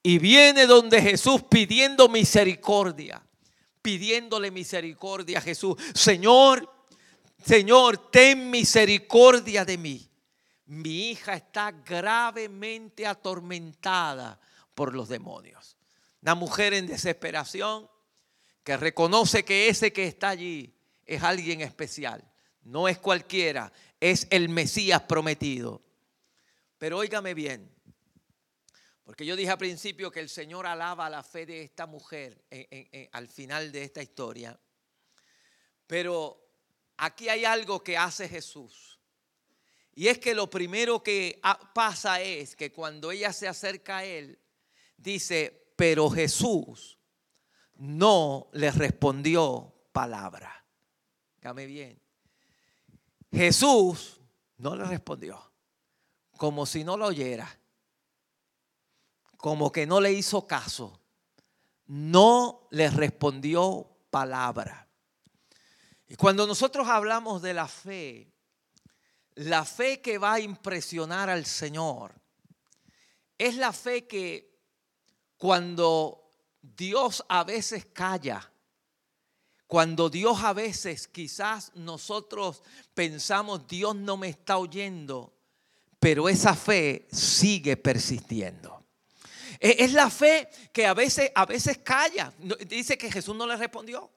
Y 0.00 0.20
viene 0.20 0.66
donde 0.66 1.02
Jesús 1.02 1.42
pidiendo 1.50 2.08
misericordia, 2.08 3.20
pidiéndole 3.82 4.52
misericordia 4.52 5.38
a 5.38 5.42
Jesús. 5.42 5.74
Señor, 5.92 6.72
Señor, 7.44 8.10
ten 8.12 8.48
misericordia 8.48 9.64
de 9.64 9.76
mí 9.76 10.09
mi 10.70 11.10
hija 11.10 11.34
está 11.34 11.72
gravemente 11.72 13.04
atormentada 13.04 14.38
por 14.72 14.94
los 14.94 15.08
demonios. 15.08 15.76
Una 16.22 16.36
mujer 16.36 16.74
en 16.74 16.86
desesperación 16.86 17.90
que 18.62 18.76
reconoce 18.76 19.44
que 19.44 19.68
ese 19.68 19.92
que 19.92 20.06
está 20.06 20.28
allí 20.28 20.72
es 21.04 21.24
alguien 21.24 21.60
especial. 21.60 22.22
No 22.62 22.86
es 22.86 23.00
cualquiera, 23.00 23.72
es 23.98 24.28
el 24.30 24.48
Mesías 24.48 25.02
prometido. 25.02 25.82
Pero 26.78 26.98
óigame 26.98 27.34
bien, 27.34 27.68
porque 29.02 29.26
yo 29.26 29.34
dije 29.34 29.50
al 29.50 29.58
principio 29.58 30.12
que 30.12 30.20
el 30.20 30.28
Señor 30.28 30.68
alaba 30.68 31.10
la 31.10 31.24
fe 31.24 31.46
de 31.46 31.62
esta 31.62 31.86
mujer 31.88 32.44
al 33.10 33.26
final 33.26 33.72
de 33.72 33.82
esta 33.82 34.04
historia. 34.04 34.56
Pero 35.88 36.40
aquí 36.96 37.28
hay 37.28 37.44
algo 37.44 37.82
que 37.82 37.98
hace 37.98 38.28
Jesús. 38.28 38.89
Y 40.00 40.08
es 40.08 40.18
que 40.18 40.34
lo 40.34 40.48
primero 40.48 41.02
que 41.02 41.38
pasa 41.74 42.22
es 42.22 42.56
que 42.56 42.72
cuando 42.72 43.10
ella 43.10 43.34
se 43.34 43.46
acerca 43.46 43.98
a 43.98 44.04
él, 44.06 44.38
dice, 44.96 45.74
pero 45.76 46.08
Jesús 46.08 46.96
no 47.74 48.48
le 48.54 48.70
respondió 48.70 49.74
palabra. 49.92 50.64
Dame 51.42 51.66
bien. 51.66 52.00
Jesús 53.30 54.18
no 54.56 54.74
le 54.74 54.84
respondió, 54.84 55.52
como 56.38 56.64
si 56.64 56.82
no 56.82 56.96
lo 56.96 57.08
oyera, 57.08 57.60
como 59.36 59.70
que 59.70 59.86
no 59.86 60.00
le 60.00 60.14
hizo 60.14 60.46
caso. 60.46 60.98
No 61.84 62.68
le 62.70 62.88
respondió 62.88 63.86
palabra. 64.08 64.88
Y 66.08 66.16
cuando 66.16 66.46
nosotros 66.46 66.88
hablamos 66.88 67.42
de 67.42 67.52
la 67.52 67.68
fe, 67.68 68.29
la 69.36 69.64
fe 69.64 70.00
que 70.00 70.18
va 70.18 70.34
a 70.34 70.40
impresionar 70.40 71.30
al 71.30 71.46
Señor 71.46 72.14
es 73.38 73.56
la 73.56 73.72
fe 73.72 74.06
que 74.06 74.50
cuando 75.38 76.28
Dios 76.60 77.24
a 77.28 77.44
veces 77.44 77.86
calla, 77.86 78.52
cuando 79.66 80.10
Dios 80.10 80.42
a 80.42 80.52
veces 80.52 81.08
quizás 81.08 81.72
nosotros 81.74 82.62
pensamos 82.92 83.66
Dios 83.66 83.96
no 83.96 84.16
me 84.16 84.28
está 84.28 84.58
oyendo, 84.58 85.32
pero 85.98 86.28
esa 86.28 86.54
fe 86.54 87.06
sigue 87.10 87.76
persistiendo. 87.76 88.84
E, 89.58 89.76
es 89.84 89.92
la 89.92 90.10
fe 90.10 90.48
que 90.72 90.86
a 90.86 90.94
veces, 90.94 91.30
a 91.34 91.46
veces 91.46 91.78
calla. 91.78 92.32
Dice 92.66 92.98
que 92.98 93.10
Jesús 93.12 93.36
no 93.36 93.46
le 93.46 93.56
respondió. 93.56 94.10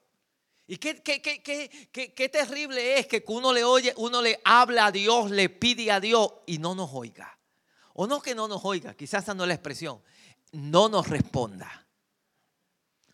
Y 0.66 0.78
qué, 0.78 1.02
qué, 1.02 1.20
qué, 1.20 1.70
qué, 1.92 2.28
terrible 2.30 2.98
es 2.98 3.06
que 3.06 3.22
uno 3.28 3.52
le 3.52 3.64
oye, 3.64 3.92
uno 3.98 4.22
le 4.22 4.40
habla 4.44 4.86
a 4.86 4.92
Dios, 4.92 5.30
le 5.30 5.50
pide 5.50 5.90
a 5.90 6.00
Dios 6.00 6.32
y 6.46 6.58
no 6.58 6.74
nos 6.74 6.90
oiga. 6.92 7.38
O 7.92 8.06
no 8.06 8.22
que 8.22 8.34
no 8.34 8.48
nos 8.48 8.64
oiga, 8.64 8.94
quizás 8.94 9.24
esa 9.24 9.34
no 9.34 9.44
es 9.44 9.48
la 9.48 9.54
expresión, 9.54 10.00
no 10.52 10.88
nos 10.88 11.08
responda. 11.08 11.86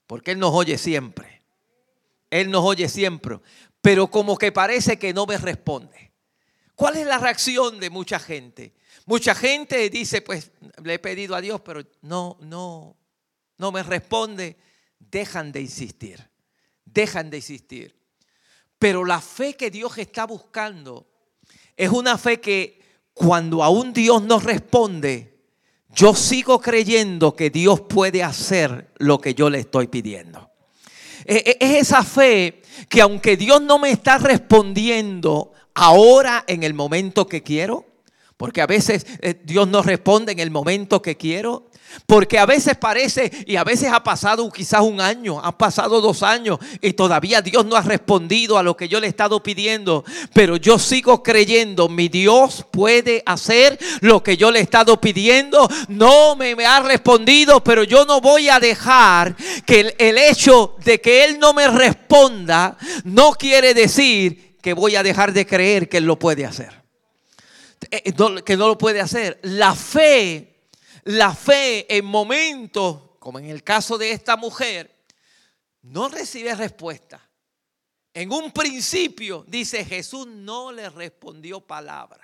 Porque 0.06 0.30
Él 0.30 0.38
nos 0.38 0.54
oye 0.54 0.78
siempre. 0.78 1.42
Él 2.30 2.50
nos 2.50 2.64
oye 2.64 2.88
siempre. 2.88 3.40
Pero 3.80 4.08
como 4.08 4.38
que 4.38 4.52
parece 4.52 4.98
que 4.98 5.12
no 5.12 5.26
me 5.26 5.36
responde. 5.36 6.12
¿Cuál 6.76 6.96
es 6.96 7.06
la 7.06 7.18
reacción 7.18 7.80
de 7.80 7.90
mucha 7.90 8.20
gente? 8.20 8.74
Mucha 9.06 9.34
gente 9.34 9.90
dice, 9.90 10.22
pues 10.22 10.52
le 10.82 10.94
he 10.94 10.98
pedido 11.00 11.34
a 11.34 11.40
Dios, 11.40 11.60
pero 11.62 11.82
no, 12.02 12.38
no, 12.40 12.96
no 13.58 13.72
me 13.72 13.82
responde. 13.82 14.56
Dejan 14.98 15.50
de 15.50 15.62
insistir 15.62 16.29
dejan 16.92 17.30
de 17.30 17.38
existir. 17.38 17.96
Pero 18.78 19.04
la 19.04 19.20
fe 19.20 19.54
que 19.54 19.70
Dios 19.70 19.98
está 19.98 20.26
buscando 20.26 21.06
es 21.76 21.90
una 21.90 22.16
fe 22.16 22.40
que 22.40 22.80
cuando 23.12 23.62
aún 23.62 23.92
Dios 23.92 24.22
nos 24.22 24.44
responde, 24.44 25.38
yo 25.94 26.14
sigo 26.14 26.60
creyendo 26.60 27.34
que 27.34 27.50
Dios 27.50 27.80
puede 27.82 28.22
hacer 28.22 28.90
lo 28.98 29.20
que 29.20 29.34
yo 29.34 29.50
le 29.50 29.60
estoy 29.60 29.88
pidiendo. 29.88 30.50
E, 31.24 31.56
e, 31.60 31.64
es 31.64 31.88
esa 31.88 32.02
fe 32.02 32.62
que 32.88 33.02
aunque 33.02 33.36
Dios 33.36 33.60
no 33.60 33.78
me 33.78 33.90
está 33.90 34.18
respondiendo 34.18 35.52
ahora 35.74 36.44
en 36.46 36.62
el 36.62 36.74
momento 36.74 37.26
que 37.26 37.42
quiero, 37.42 37.86
porque 38.40 38.62
a 38.62 38.66
veces 38.66 39.04
eh, 39.20 39.38
Dios 39.44 39.68
no 39.68 39.82
responde 39.82 40.32
en 40.32 40.38
el 40.38 40.50
momento 40.50 41.02
que 41.02 41.14
quiero, 41.14 41.66
porque 42.06 42.38
a 42.38 42.46
veces 42.46 42.74
parece, 42.74 43.30
y 43.46 43.56
a 43.56 43.64
veces 43.64 43.92
ha 43.92 44.02
pasado 44.02 44.50
quizás 44.50 44.80
un 44.80 44.98
año, 44.98 45.38
ha 45.44 45.58
pasado 45.58 46.00
dos 46.00 46.22
años, 46.22 46.58
y 46.80 46.94
todavía 46.94 47.42
Dios 47.42 47.66
no 47.66 47.76
ha 47.76 47.82
respondido 47.82 48.56
a 48.56 48.62
lo 48.62 48.78
que 48.78 48.88
yo 48.88 48.98
le 48.98 49.08
he 49.08 49.10
estado 49.10 49.42
pidiendo. 49.42 50.06
Pero 50.32 50.56
yo 50.56 50.78
sigo 50.78 51.22
creyendo, 51.22 51.90
mi 51.90 52.08
Dios 52.08 52.64
puede 52.70 53.22
hacer 53.26 53.78
lo 54.00 54.22
que 54.22 54.38
yo 54.38 54.50
le 54.50 54.60
he 54.60 54.62
estado 54.62 54.98
pidiendo. 54.98 55.68
No 55.88 56.34
me, 56.34 56.54
ha 56.64 56.80
respondido, 56.80 57.62
pero 57.62 57.84
yo 57.84 58.06
no 58.06 58.22
voy 58.22 58.48
a 58.48 58.58
dejar 58.58 59.36
que 59.66 59.94
el 59.98 60.16
hecho 60.16 60.76
de 60.82 60.98
que 60.98 61.26
Él 61.26 61.38
no 61.38 61.52
me 61.52 61.68
responda 61.68 62.78
no 63.04 63.32
quiere 63.32 63.74
decir 63.74 64.56
que 64.62 64.72
voy 64.72 64.96
a 64.96 65.02
dejar 65.02 65.34
de 65.34 65.46
creer 65.46 65.90
que 65.90 65.98
Él 65.98 66.06
lo 66.06 66.18
puede 66.18 66.46
hacer. 66.46 66.79
Eh, 67.90 68.12
que 68.44 68.56
no 68.56 68.68
lo 68.68 68.76
puede 68.76 69.00
hacer. 69.00 69.38
La 69.42 69.74
fe 69.74 70.50
la 71.04 71.34
fe 71.34 71.96
en 71.96 72.04
momentos, 72.04 73.00
como 73.18 73.38
en 73.38 73.46
el 73.46 73.62
caso 73.62 73.96
de 73.96 74.12
esta 74.12 74.36
mujer, 74.36 75.04
no 75.82 76.08
recibe 76.08 76.54
respuesta. 76.54 77.26
En 78.12 78.32
un 78.32 78.52
principio, 78.52 79.44
dice 79.46 79.84
Jesús, 79.84 80.26
no 80.26 80.72
le 80.72 80.90
respondió 80.90 81.60
palabra. 81.60 82.20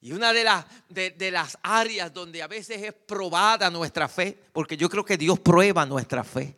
Y 0.00 0.12
una 0.12 0.32
de 0.32 0.44
las, 0.44 0.66
de, 0.88 1.30
las 1.30 1.58
áreas 1.62 2.12
donde 2.12 2.42
a 2.42 2.48
veces 2.48 2.82
es 2.82 2.92
probada 2.92 3.70
nuestra 3.70 4.08
fe, 4.08 4.36
porque 4.52 4.76
yo 4.76 4.88
creo 4.88 5.04
que 5.04 5.16
Dios 5.16 5.38
prueba 5.38 5.86
nuestra 5.86 6.24
fe. 6.24 6.56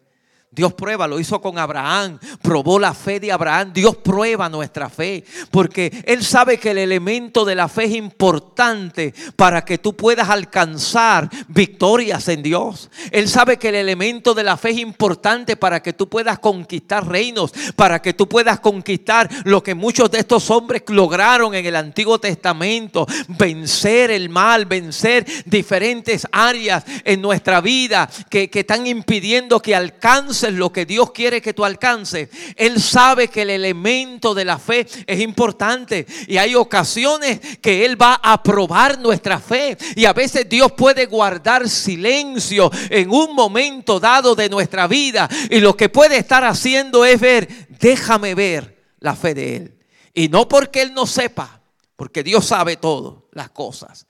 Dios 0.54 0.72
prueba, 0.74 1.08
lo 1.08 1.18
hizo 1.18 1.40
con 1.40 1.58
Abraham, 1.58 2.18
probó 2.40 2.78
la 2.78 2.94
fe 2.94 3.18
de 3.18 3.32
Abraham. 3.32 3.72
Dios 3.72 3.96
prueba 3.96 4.48
nuestra 4.48 4.88
fe, 4.88 5.24
porque 5.50 6.04
Él 6.06 6.24
sabe 6.24 6.58
que 6.58 6.70
el 6.70 6.78
elemento 6.78 7.44
de 7.44 7.56
la 7.56 7.68
fe 7.68 7.84
es 7.84 7.94
importante 7.94 9.12
para 9.34 9.64
que 9.64 9.78
tú 9.78 9.96
puedas 9.96 10.28
alcanzar 10.28 11.28
victorias 11.48 12.28
en 12.28 12.42
Dios. 12.42 12.88
Él 13.10 13.28
sabe 13.28 13.56
que 13.56 13.70
el 13.70 13.74
elemento 13.74 14.32
de 14.32 14.44
la 14.44 14.56
fe 14.56 14.70
es 14.70 14.78
importante 14.78 15.56
para 15.56 15.82
que 15.82 15.92
tú 15.92 16.08
puedas 16.08 16.38
conquistar 16.38 17.06
reinos, 17.06 17.52
para 17.74 18.00
que 18.00 18.14
tú 18.14 18.28
puedas 18.28 18.60
conquistar 18.60 19.28
lo 19.44 19.62
que 19.62 19.74
muchos 19.74 20.10
de 20.10 20.20
estos 20.20 20.50
hombres 20.50 20.84
lograron 20.86 21.54
en 21.54 21.66
el 21.66 21.74
Antiguo 21.74 22.20
Testamento, 22.20 23.06
vencer 23.26 24.12
el 24.12 24.28
mal, 24.28 24.66
vencer 24.66 25.26
diferentes 25.46 26.28
áreas 26.30 26.84
en 27.04 27.20
nuestra 27.20 27.60
vida 27.60 28.08
que, 28.30 28.48
que 28.48 28.60
están 28.60 28.86
impidiendo 28.86 29.60
que 29.60 29.74
alcance 29.74 30.43
lo 30.52 30.72
que 30.72 30.84
Dios 30.84 31.12
quiere 31.12 31.40
que 31.40 31.54
tú 31.54 31.64
alcances, 31.64 32.28
Él 32.56 32.80
sabe 32.80 33.28
que 33.28 33.42
el 33.42 33.50
elemento 33.50 34.34
de 34.34 34.44
la 34.44 34.58
fe 34.58 34.86
es 35.06 35.20
importante. 35.20 36.06
Y 36.26 36.36
hay 36.36 36.54
ocasiones 36.54 37.40
que 37.58 37.84
Él 37.84 38.00
va 38.00 38.20
a 38.22 38.42
probar 38.42 38.98
nuestra 38.98 39.38
fe. 39.38 39.78
Y 39.96 40.04
a 40.04 40.12
veces 40.12 40.48
Dios 40.48 40.72
puede 40.72 41.06
guardar 41.06 41.68
silencio 41.68 42.70
en 42.90 43.10
un 43.10 43.34
momento 43.34 43.98
dado 43.98 44.34
de 44.34 44.48
nuestra 44.48 44.86
vida. 44.86 45.28
Y 45.50 45.60
lo 45.60 45.76
que 45.76 45.88
puede 45.88 46.18
estar 46.18 46.44
haciendo 46.44 47.04
es 47.04 47.20
ver, 47.20 47.68
déjame 47.80 48.34
ver 48.34 48.82
la 49.00 49.14
fe 49.16 49.34
de 49.34 49.56
Él. 49.56 49.78
Y 50.12 50.28
no 50.28 50.48
porque 50.48 50.82
Él 50.82 50.94
no 50.94 51.06
sepa, 51.06 51.60
porque 51.96 52.22
Dios 52.22 52.44
sabe 52.46 52.76
todas 52.76 53.22
las 53.32 53.50
cosas. 53.50 54.06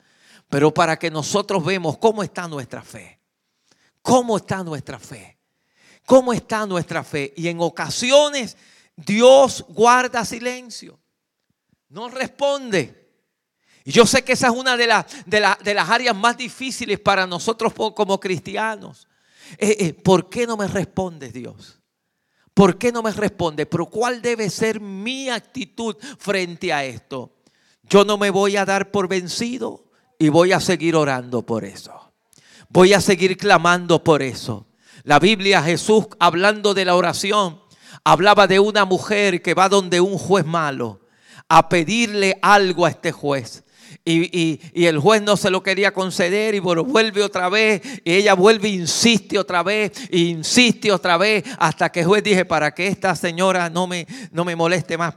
Pero 0.48 0.72
para 0.72 0.98
que 0.98 1.10
nosotros 1.10 1.64
vemos 1.64 1.98
cómo 1.98 2.22
está 2.22 2.46
nuestra 2.48 2.82
fe. 2.82 3.20
¿Cómo 4.02 4.36
está 4.36 4.62
nuestra 4.62 4.98
fe? 4.98 5.33
Cómo 6.06 6.32
está 6.32 6.66
nuestra 6.66 7.04
fe. 7.04 7.32
Y 7.36 7.48
en 7.48 7.60
ocasiones 7.60 8.56
Dios 8.96 9.64
guarda 9.68 10.24
silencio, 10.24 10.98
no 11.88 12.08
responde. 12.08 13.02
Y 13.84 13.92
yo 13.92 14.06
sé 14.06 14.24
que 14.24 14.32
esa 14.32 14.48
es 14.48 14.54
una 14.54 14.76
de, 14.76 14.88
de, 15.26 15.74
las 15.74 15.90
áreas 15.90 16.16
más 16.16 16.36
difíciles 16.36 16.98
para 16.98 17.26
nosotros 17.26 17.74
como 17.74 18.18
cristianos. 18.18 19.06
Eh, 19.58 19.76
eh, 19.78 19.92
¿Por 19.92 20.30
qué 20.30 20.46
no 20.46 20.56
me 20.56 20.66
respondes 20.66 21.34
Dios? 21.34 21.80
¿Por 22.54 22.78
qué 22.78 22.92
no 22.92 23.02
me 23.02 23.12
responde? 23.12 23.66
Pero 23.66 23.86
¿cuál 23.86 24.22
debe 24.22 24.48
ser 24.48 24.80
mi 24.80 25.28
actitud 25.28 25.96
frente 26.18 26.72
a 26.72 26.84
esto? 26.84 27.34
Yo 27.82 28.04
no 28.04 28.16
me 28.16 28.30
voy 28.30 28.56
a 28.56 28.64
dar 28.64 28.90
por 28.90 29.08
vencido 29.08 29.84
y 30.18 30.28
voy 30.28 30.52
a 30.52 30.60
seguir 30.60 30.96
orando 30.96 31.44
por 31.44 31.64
eso. 31.64 32.12
Voy 32.70 32.94
a 32.94 33.00
seguir 33.00 33.36
clamando 33.36 34.02
por 34.02 34.22
eso. 34.22 34.66
La 35.04 35.18
Biblia, 35.18 35.62
Jesús, 35.62 36.06
hablando 36.18 36.72
de 36.72 36.86
la 36.86 36.96
oración, 36.96 37.60
hablaba 38.04 38.46
de 38.46 38.58
una 38.58 38.86
mujer 38.86 39.42
que 39.42 39.52
va 39.52 39.68
donde 39.68 40.00
un 40.00 40.16
juez 40.16 40.46
malo 40.46 41.02
a 41.46 41.68
pedirle 41.68 42.38
algo 42.40 42.86
a 42.86 42.88
este 42.88 43.12
juez. 43.12 43.63
Y, 44.04 44.60
el 44.74 44.98
juez 44.98 45.22
no 45.22 45.36
se 45.36 45.50
lo 45.50 45.62
quería 45.62 45.92
conceder 45.92 46.54
y 46.54 46.58
vuelve 46.58 47.22
otra 47.22 47.48
vez 47.48 47.80
y 48.04 48.12
ella 48.12 48.34
vuelve 48.34 48.68
e 48.68 48.72
insiste 48.72 49.38
otra 49.38 49.62
vez 49.62 49.92
e 50.10 50.18
insiste 50.18 50.92
otra 50.92 51.16
vez 51.16 51.44
hasta 51.58 51.90
que 51.90 52.00
el 52.00 52.06
juez 52.06 52.22
dije 52.22 52.44
para 52.44 52.74
que 52.74 52.86
esta 52.86 53.14
señora 53.16 53.70
no 53.70 53.86
me, 53.86 54.06
no 54.30 54.44
me 54.44 54.56
moleste 54.56 54.98
más, 54.98 55.14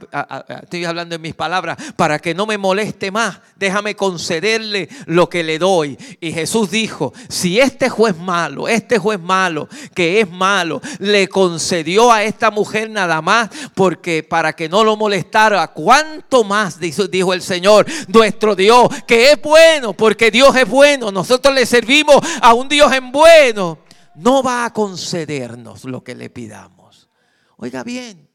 estoy 0.62 0.84
hablando 0.84 1.14
en 1.14 1.20
mis 1.20 1.34
palabras, 1.34 1.76
para 1.96 2.18
que 2.18 2.34
no 2.34 2.46
me 2.46 2.58
moleste 2.58 3.10
más, 3.10 3.40
déjame 3.56 3.94
concederle 3.94 4.88
lo 5.06 5.28
que 5.28 5.42
le 5.42 5.58
doy. 5.58 5.98
Y 6.20 6.32
Jesús 6.32 6.70
dijo, 6.70 7.12
si 7.28 7.60
este 7.60 7.88
juez 7.88 8.16
malo, 8.16 8.68
este 8.68 8.98
juez 8.98 9.20
malo, 9.20 9.68
que 9.94 10.20
es 10.20 10.30
malo, 10.30 10.80
le 10.98 11.28
concedió 11.28 12.10
a 12.12 12.22
esta 12.22 12.50
mujer 12.50 12.90
nada 12.90 13.20
más 13.22 13.50
porque 13.74 14.22
para 14.22 14.54
que 14.54 14.68
no 14.68 14.84
lo 14.84 14.96
molestara, 14.96 15.66
¿cuánto 15.68 16.44
más, 16.44 16.78
dijo 16.80 17.32
el 17.32 17.42
Señor, 17.42 17.86
nuestro 18.08 18.54
Dios? 18.54 18.67
Que 19.06 19.32
es 19.32 19.42
bueno, 19.42 19.92
porque 19.94 20.30
Dios 20.30 20.54
es 20.56 20.68
bueno, 20.68 21.10
nosotros 21.10 21.54
le 21.54 21.66
servimos 21.66 22.16
a 22.40 22.54
un 22.54 22.68
Dios 22.68 22.92
en 22.92 23.10
bueno, 23.12 23.78
no 24.16 24.42
va 24.42 24.64
a 24.64 24.72
concedernos 24.72 25.84
lo 25.84 26.02
que 26.02 26.14
le 26.14 26.30
pidamos. 26.30 27.08
Oiga 27.56 27.82
bien. 27.84 28.28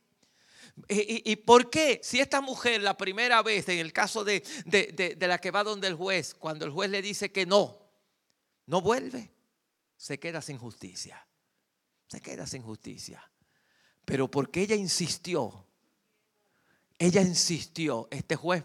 ¿Y, 0.90 1.36
por 1.38 1.70
qué? 1.70 2.02
Si 2.04 2.20
esta 2.20 2.42
mujer 2.42 2.82
la 2.82 2.98
primera 2.98 3.42
vez, 3.44 3.70
en 3.70 3.80
el 3.80 3.94
caso 3.94 4.24
de, 4.24 4.44
de, 4.66 5.16
de 5.18 5.28
la 5.28 5.38
que 5.38 5.52
va 5.52 5.64
donde 5.64 5.88
el 5.88 5.96
juez, 5.96 6.34
cuando 6.34 6.66
el 6.66 6.72
juez 6.72 6.90
le 6.90 7.02
dice 7.02 7.32
que 7.32 7.46
no, 7.46 7.78
no 8.66 8.82
vuelve, 8.82 9.32
se 9.98 10.20
queda 10.20 10.42
sin 10.42 10.58
justicia. 10.58 11.26
Se 12.08 12.22
queda 12.22 12.46
sin 12.46 12.64
justicia. 12.64 13.24
Pero 14.06 14.30
porque 14.30 14.62
ella 14.62 14.76
insistió, 14.76 15.66
ella 16.98 17.22
insistió, 17.22 18.08
este 18.12 18.36
juez 18.36 18.64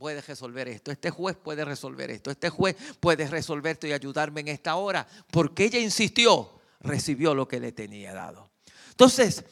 puede 0.00 0.22
resolver 0.22 0.66
esto, 0.66 0.90
este 0.90 1.10
juez 1.10 1.36
puede 1.36 1.62
resolver 1.62 2.10
esto, 2.10 2.30
este 2.30 2.48
juez 2.48 2.74
puede 3.00 3.26
resolver 3.28 3.78
y 3.82 3.92
ayudarme 3.92 4.40
en 4.40 4.48
esta 4.48 4.76
hora. 4.76 5.06
Porque 5.30 5.66
ella 5.66 5.78
insistió, 5.78 6.58
recibió 6.80 7.34
lo 7.34 7.46
que 7.46 7.60
le 7.60 7.72
tenía 7.72 8.14
dado. 8.14 8.50
Entonces, 8.88 9.44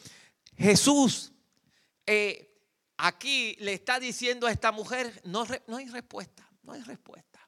Jesús 0.56 1.32
eh, 2.06 2.62
aquí 2.96 3.56
le 3.60 3.74
está 3.74 4.00
diciendo 4.00 4.46
a 4.46 4.50
esta 4.50 4.72
mujer, 4.72 5.20
no, 5.24 5.44
no 5.66 5.76
hay 5.76 5.86
respuesta, 5.90 6.50
no 6.62 6.72
hay 6.72 6.80
respuesta, 6.80 7.46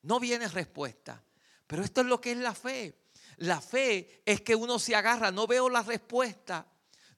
no 0.00 0.18
viene 0.18 0.48
respuesta. 0.48 1.22
Pero 1.66 1.84
esto 1.84 2.00
es 2.00 2.06
lo 2.06 2.22
que 2.22 2.32
es 2.32 2.38
la 2.38 2.54
fe. 2.54 3.02
La 3.36 3.60
fe 3.60 4.22
es 4.24 4.40
que 4.40 4.54
uno 4.54 4.78
se 4.78 4.94
agarra, 4.94 5.30
no 5.30 5.46
veo 5.46 5.68
la 5.68 5.82
respuesta, 5.82 6.66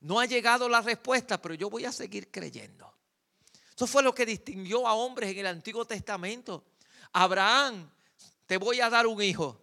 no 0.01 0.19
ha 0.19 0.27
llegado 0.27 0.69
la 0.69 0.81
respuesta, 0.81 1.41
pero 1.41 1.55
yo 1.55 1.71
voy 1.71 1.85
a 1.85 1.93
seguir 1.93 2.29
creyendo. 2.29 2.91
Eso 3.83 3.88
fue 3.88 4.05
lo 4.05 4.14
que 4.14 4.25
distinguió 4.25 4.87
a 4.87 4.95
hombres 4.95 5.33
en 5.33 5.38
el 5.38 5.47
Antiguo 5.49 5.85
Testamento. 5.85 6.62
Abraham, 7.12 7.90
te 8.47 8.57
voy 8.57 8.81
a 8.81 8.88
dar 8.88 9.09
un 9.09 9.21
hijo, 9.21 9.61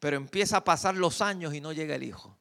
pero 0.00 0.16
empieza 0.16 0.56
a 0.56 0.64
pasar 0.64 0.94
los 0.94 1.20
años 1.20 1.52
y 1.52 1.60
no 1.60 1.74
llega 1.74 1.96
el 1.96 2.02
hijo. 2.02 2.34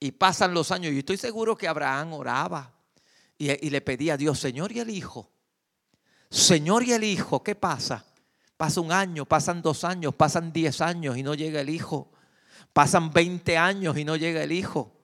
Y 0.00 0.10
pasan 0.10 0.54
los 0.54 0.72
años 0.72 0.92
y 0.92 0.98
estoy 0.98 1.18
seguro 1.18 1.56
que 1.56 1.68
Abraham 1.68 2.14
oraba 2.14 2.74
y, 3.38 3.64
y 3.64 3.70
le 3.70 3.80
pedía 3.80 4.14
a 4.14 4.16
Dios, 4.16 4.40
Señor 4.40 4.72
y 4.72 4.80
el 4.80 4.90
hijo. 4.90 5.30
Señor 6.28 6.82
y 6.82 6.92
el 6.92 7.04
hijo, 7.04 7.44
¿qué 7.44 7.54
pasa? 7.54 8.04
Pasa 8.56 8.80
un 8.80 8.90
año, 8.90 9.24
pasan 9.24 9.62
dos 9.62 9.84
años, 9.84 10.16
pasan 10.16 10.52
diez 10.52 10.80
años 10.80 11.16
y 11.16 11.22
no 11.22 11.34
llega 11.34 11.60
el 11.60 11.70
hijo. 11.70 12.10
Pasan 12.72 13.12
veinte 13.12 13.56
años 13.56 13.96
y 13.96 14.04
no 14.04 14.16
llega 14.16 14.42
el 14.42 14.50
hijo. 14.50 14.96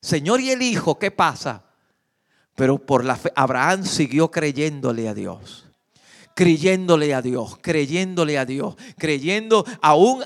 Señor 0.00 0.40
y 0.40 0.50
el 0.50 0.62
hijo, 0.62 0.98
¿qué 0.98 1.12
pasa? 1.12 1.71
Pero 2.54 2.78
por 2.78 3.04
la 3.04 3.16
fe, 3.16 3.32
Abraham 3.34 3.84
siguió 3.84 4.30
creyéndole 4.30 5.08
a 5.08 5.14
Dios 5.14 5.71
creyéndole 6.34 7.14
a 7.14 7.22
Dios, 7.22 7.58
creyéndole 7.60 8.38
a 8.38 8.44
Dios, 8.44 8.74
creyendo 8.98 9.64
aún 9.80 10.24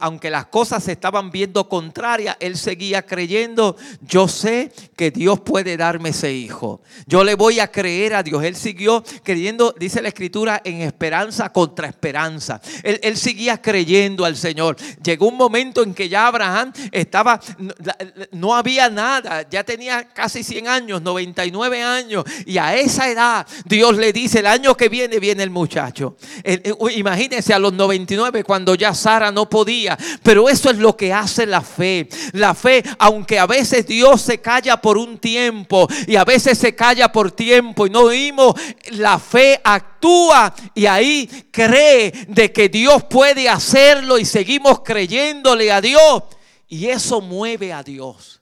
aunque 0.00 0.30
las 0.30 0.46
cosas 0.46 0.84
se 0.84 0.92
estaban 0.92 1.30
viendo 1.30 1.68
contrarias, 1.68 2.36
él 2.40 2.56
seguía 2.56 3.02
creyendo, 3.02 3.76
yo 4.00 4.28
sé 4.28 4.72
que 4.96 5.10
Dios 5.10 5.40
puede 5.40 5.76
darme 5.76 6.10
ese 6.10 6.32
hijo. 6.32 6.82
Yo 7.06 7.24
le 7.24 7.34
voy 7.34 7.60
a 7.60 7.70
creer 7.70 8.14
a 8.14 8.22
Dios. 8.22 8.42
Él 8.44 8.56
siguió 8.56 9.02
creyendo, 9.22 9.74
dice 9.78 10.02
la 10.02 10.08
escritura, 10.08 10.60
en 10.64 10.82
esperanza 10.82 11.52
contra 11.52 11.88
esperanza. 11.88 12.60
Él, 12.82 13.00
él 13.02 13.16
seguía 13.16 13.60
creyendo 13.60 14.24
al 14.24 14.36
Señor. 14.36 14.76
Llegó 15.02 15.28
un 15.28 15.36
momento 15.36 15.82
en 15.82 15.94
que 15.94 16.08
ya 16.08 16.26
Abraham 16.26 16.72
estaba, 16.90 17.40
no 18.32 18.54
había 18.54 18.88
nada, 18.88 19.48
ya 19.48 19.64
tenía 19.64 20.08
casi 20.08 20.42
100 20.42 20.68
años, 20.68 21.02
99 21.02 21.82
años, 21.82 22.24
y 22.46 22.58
a 22.58 22.76
esa 22.76 23.08
edad 23.10 23.46
Dios 23.64 23.96
le 23.96 24.12
dice, 24.12 24.40
el 24.40 24.46
año 24.46 24.76
que 24.76 24.88
viene, 24.92 25.18
viene 25.18 25.42
el 25.42 25.48
muchacho. 25.48 26.16
Imagínense 26.94 27.54
a 27.54 27.58
los 27.58 27.72
99 27.72 28.44
cuando 28.44 28.74
ya 28.74 28.94
Sara 28.94 29.32
no 29.32 29.48
podía. 29.48 29.98
Pero 30.22 30.50
eso 30.50 30.70
es 30.70 30.76
lo 30.76 30.94
que 30.94 31.14
hace 31.14 31.46
la 31.46 31.62
fe. 31.62 32.08
La 32.32 32.54
fe, 32.54 32.84
aunque 32.98 33.38
a 33.38 33.46
veces 33.46 33.86
Dios 33.86 34.20
se 34.20 34.42
calla 34.42 34.76
por 34.76 34.98
un 34.98 35.16
tiempo 35.16 35.88
y 36.06 36.16
a 36.16 36.24
veces 36.24 36.58
se 36.58 36.74
calla 36.74 37.10
por 37.10 37.32
tiempo 37.32 37.86
y 37.86 37.90
no 37.90 38.00
oímos, 38.00 38.54
la 38.90 39.18
fe 39.18 39.58
actúa 39.64 40.54
y 40.74 40.84
ahí 40.84 41.26
cree 41.50 42.12
de 42.28 42.52
que 42.52 42.68
Dios 42.68 43.04
puede 43.04 43.48
hacerlo 43.48 44.18
y 44.18 44.26
seguimos 44.26 44.80
creyéndole 44.80 45.72
a 45.72 45.80
Dios. 45.80 46.24
Y 46.68 46.88
eso 46.88 47.22
mueve 47.22 47.72
a 47.72 47.82
Dios. 47.82 48.41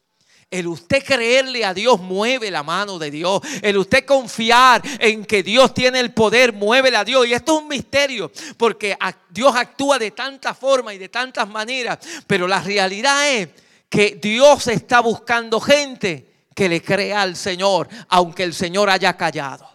El 0.50 0.66
usted 0.66 1.04
creerle 1.04 1.64
a 1.64 1.72
Dios 1.72 2.00
mueve 2.00 2.50
la 2.50 2.64
mano 2.64 2.98
de 2.98 3.10
Dios. 3.10 3.40
El 3.62 3.76
usted 3.78 4.04
confiar 4.04 4.82
en 4.98 5.24
que 5.24 5.44
Dios 5.44 5.72
tiene 5.72 6.00
el 6.00 6.12
poder 6.12 6.52
mueve 6.52 6.94
a 6.96 7.04
Dios. 7.04 7.26
Y 7.26 7.32
esto 7.32 7.56
es 7.56 7.62
un 7.62 7.68
misterio 7.68 8.32
porque 8.56 8.96
Dios 9.30 9.54
actúa 9.54 9.98
de 9.98 10.10
tanta 10.10 10.52
forma 10.52 10.92
y 10.92 10.98
de 10.98 11.08
tantas 11.08 11.48
maneras. 11.48 12.00
Pero 12.26 12.48
la 12.48 12.60
realidad 12.60 13.30
es 13.30 13.48
que 13.88 14.18
Dios 14.20 14.66
está 14.66 15.00
buscando 15.00 15.60
gente 15.60 16.30
que 16.52 16.68
le 16.68 16.82
crea 16.82 17.22
al 17.22 17.36
Señor, 17.36 17.88
aunque 18.08 18.42
el 18.42 18.52
Señor 18.52 18.90
haya 18.90 19.16
callado. 19.16 19.70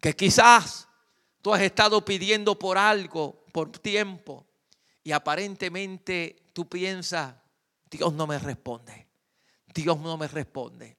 Que 0.00 0.14
quizás 0.14 0.86
tú 1.42 1.52
has 1.52 1.62
estado 1.62 2.04
pidiendo 2.04 2.56
por 2.56 2.78
algo, 2.78 3.44
por 3.52 3.70
tiempo, 3.72 4.46
y 5.02 5.10
aparentemente 5.10 6.36
tú 6.52 6.68
piensas, 6.68 7.34
Dios 7.90 8.12
no 8.12 8.26
me 8.26 8.38
responde. 8.38 9.07
Dios 9.82 10.00
no 10.00 10.16
me 10.16 10.26
responde. 10.26 10.98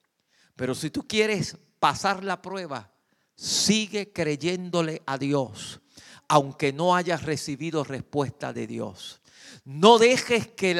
Pero 0.55 0.73
si 0.73 0.89
tú 0.89 1.05
quieres 1.05 1.57
pasar 1.79 2.23
la 2.23 2.41
prueba, 2.41 2.91
sigue 3.35 4.13
creyéndole 4.13 5.01
a 5.05 5.17
Dios, 5.17 5.81
aunque 6.27 6.71
no 6.71 6.95
hayas 6.95 7.23
recibido 7.23 7.83
respuesta 7.83 8.53
de 8.53 8.67
Dios. 8.67 9.21
No 9.65 9.97
dejes 9.97 10.47
que 10.47 10.79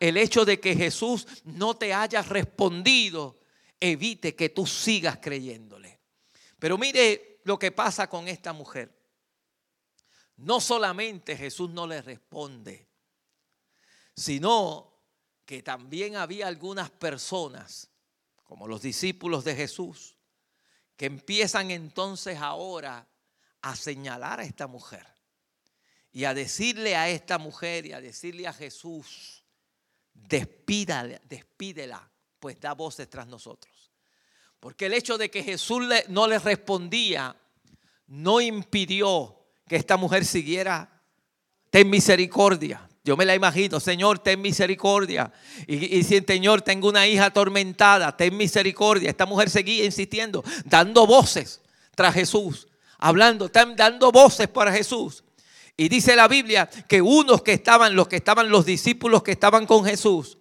el 0.00 0.16
hecho 0.16 0.44
de 0.44 0.60
que 0.60 0.74
Jesús 0.74 1.26
no 1.44 1.74
te 1.74 1.94
haya 1.94 2.20
respondido 2.22 3.40
evite 3.80 4.34
que 4.34 4.50
tú 4.50 4.66
sigas 4.66 5.18
creyéndole. 5.20 6.00
Pero 6.58 6.76
mire 6.76 7.40
lo 7.44 7.58
que 7.58 7.72
pasa 7.72 8.08
con 8.08 8.28
esta 8.28 8.52
mujer. 8.52 8.94
No 10.36 10.60
solamente 10.60 11.36
Jesús 11.36 11.70
no 11.70 11.86
le 11.86 12.02
responde, 12.02 12.88
sino 14.14 14.91
que 15.52 15.62
también 15.62 16.16
había 16.16 16.48
algunas 16.48 16.88
personas, 16.88 17.90
como 18.42 18.66
los 18.66 18.80
discípulos 18.80 19.44
de 19.44 19.54
Jesús, 19.54 20.16
que 20.96 21.04
empiezan 21.04 21.70
entonces 21.70 22.38
ahora 22.38 23.06
a 23.60 23.76
señalar 23.76 24.40
a 24.40 24.44
esta 24.44 24.66
mujer 24.66 25.06
y 26.10 26.24
a 26.24 26.32
decirle 26.32 26.96
a 26.96 27.10
esta 27.10 27.36
mujer 27.36 27.84
y 27.84 27.92
a 27.92 28.00
decirle 28.00 28.46
a 28.46 28.54
Jesús, 28.54 29.44
despídala, 30.14 31.20
despídela, 31.28 32.10
pues 32.40 32.58
da 32.58 32.72
voces 32.72 33.10
tras 33.10 33.26
nosotros. 33.26 33.92
Porque 34.58 34.86
el 34.86 34.94
hecho 34.94 35.18
de 35.18 35.30
que 35.30 35.42
Jesús 35.42 35.82
no 36.08 36.28
le 36.28 36.38
respondía 36.38 37.36
no 38.06 38.40
impidió 38.40 39.38
que 39.68 39.76
esta 39.76 39.98
mujer 39.98 40.24
siguiera, 40.24 41.02
ten 41.68 41.90
misericordia, 41.90 42.88
yo 43.04 43.16
me 43.16 43.24
la 43.24 43.34
imagino, 43.34 43.80
Señor, 43.80 44.20
ten 44.20 44.40
misericordia. 44.40 45.32
Y, 45.66 46.04
si, 46.04 46.20
Señor, 46.20 46.62
tengo 46.62 46.88
una 46.88 47.06
hija 47.06 47.26
atormentada, 47.26 48.16
ten 48.16 48.36
misericordia. 48.36 49.10
Esta 49.10 49.26
mujer 49.26 49.50
seguía 49.50 49.84
insistiendo, 49.84 50.44
dando 50.64 51.04
voces 51.06 51.60
tras 51.96 52.14
Jesús, 52.14 52.68
hablando, 52.98 53.50
dando 53.76 54.12
voces 54.12 54.46
para 54.46 54.72
Jesús. 54.72 55.24
Y 55.76 55.88
dice 55.88 56.14
la 56.14 56.28
Biblia 56.28 56.70
que 56.86 57.02
unos 57.02 57.42
que 57.42 57.54
estaban, 57.54 57.96
los 57.96 58.06
que 58.06 58.16
estaban, 58.16 58.48
los 58.48 58.64
discípulos 58.64 59.24
que 59.24 59.32
estaban 59.32 59.66
con 59.66 59.84
Jesús, 59.84 60.38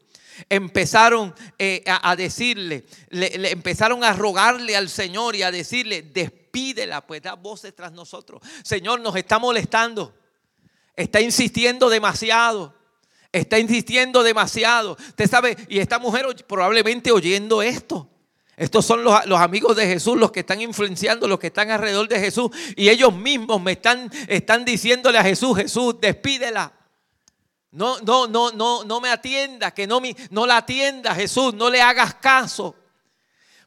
empezaron 0.48 1.34
eh, 1.58 1.84
a, 1.88 2.16
decirle, 2.16 2.86
le, 3.10 3.52
empezaron 3.52 4.04
a 4.04 4.14
rogarle 4.14 4.76
al 4.76 4.90
Señor 4.90 5.36
y 5.36 5.42
a 5.42 5.52
decirle, 5.52 6.04
despídela, 6.04 7.06
pues 7.08 7.24
da 7.24 7.34
voces 7.34 7.76
tras 7.76 7.92
nosotros. 7.92 8.42
Señor, 8.64 9.02
nos 9.02 9.16
está 9.16 9.40
molestando. 9.40 10.21
Está 11.02 11.20
insistiendo 11.20 11.90
demasiado. 11.90 12.74
Está 13.32 13.58
insistiendo 13.58 14.24
demasiado. 14.24 14.98
Usted 15.00 15.30
sabe, 15.30 15.58
y 15.68 15.80
esta 15.80 15.98
mujer 15.98 16.26
probablemente 16.48 17.12
oyendo 17.12 17.62
esto. 17.62 18.08
Estos 18.56 18.86
son 18.86 19.04
los, 19.04 19.16
amigos 19.40 19.76
de 19.76 19.88
Jesús, 19.88 20.18
los 20.18 20.32
que 20.32 20.42
están 20.42 20.62
influenciando, 20.62 21.28
los 21.28 21.40
que 21.40 21.48
están 21.48 21.72
alrededor 21.72 22.08
de 22.08 22.20
Jesús. 22.20 22.52
Y 22.76 22.90
ellos 22.90 23.14
mismos 23.16 23.60
me 23.60 23.72
están, 23.72 24.12
están 24.28 24.64
diciéndole 24.64 25.18
a 25.18 25.24
Jesús, 25.24 25.58
Jesús, 25.58 25.96
despídela. 26.00 26.72
No, 27.72 28.00
no, 28.02 28.28
no, 28.28 28.52
no, 28.52 28.84
no 28.84 29.02
me 29.02 29.10
atienda, 29.10 29.72
que 29.72 29.88
no, 29.88 30.02
me, 30.02 30.16
no 30.30 30.46
la 30.46 30.58
atienda, 30.58 31.16
Jesús, 31.16 31.56
no 31.56 31.72
le 31.72 31.82
hagas 31.82 32.16
caso. 32.16 32.76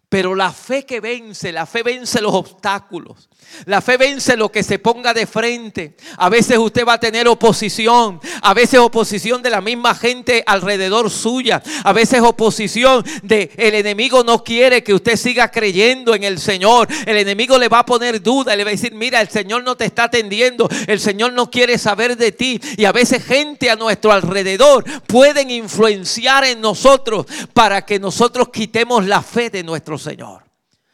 Pero 0.08 0.36
la 0.36 0.52
fe 0.52 0.86
que 0.86 1.00
vence, 1.00 1.50
la 1.50 1.66
fe 1.66 1.82
vence 1.82 2.20
los 2.20 2.32
obstáculos. 2.32 3.28
La 3.66 3.80
fe 3.80 3.96
vence 3.96 4.36
lo 4.36 4.50
que 4.50 4.62
se 4.62 4.78
ponga 4.78 5.14
de 5.14 5.26
frente. 5.26 5.96
A 6.16 6.28
veces 6.28 6.58
usted 6.58 6.86
va 6.86 6.94
a 6.94 7.00
tener 7.00 7.28
oposición. 7.28 8.20
A 8.42 8.54
veces 8.54 8.80
oposición 8.80 9.42
de 9.42 9.50
la 9.50 9.60
misma 9.60 9.94
gente 9.94 10.42
alrededor 10.46 11.10
suya. 11.10 11.62
A 11.82 11.92
veces 11.92 12.20
oposición 12.20 13.04
de 13.22 13.50
el 13.56 13.74
enemigo 13.74 14.22
no 14.24 14.44
quiere 14.44 14.82
que 14.82 14.94
usted 14.94 15.16
siga 15.16 15.50
creyendo 15.50 16.14
en 16.14 16.24
el 16.24 16.38
Señor. 16.38 16.88
El 17.06 17.16
enemigo 17.16 17.58
le 17.58 17.68
va 17.68 17.80
a 17.80 17.86
poner 17.86 18.22
duda. 18.22 18.54
Le 18.56 18.64
va 18.64 18.70
a 18.70 18.72
decir, 18.72 18.94
mira, 18.94 19.20
el 19.20 19.28
Señor 19.28 19.64
no 19.64 19.76
te 19.76 19.86
está 19.86 20.04
atendiendo. 20.04 20.68
El 20.86 21.00
Señor 21.00 21.32
no 21.32 21.50
quiere 21.50 21.78
saber 21.78 22.16
de 22.16 22.32
ti. 22.32 22.60
Y 22.76 22.84
a 22.84 22.92
veces 22.92 23.24
gente 23.24 23.70
a 23.70 23.76
nuestro 23.76 24.12
alrededor 24.12 24.84
pueden 25.06 25.50
influenciar 25.50 26.44
en 26.44 26.60
nosotros 26.60 27.26
para 27.52 27.84
que 27.84 27.98
nosotros 27.98 28.48
quitemos 28.50 29.06
la 29.06 29.22
fe 29.22 29.50
de 29.50 29.62
nuestro 29.62 29.98
Señor. 29.98 30.44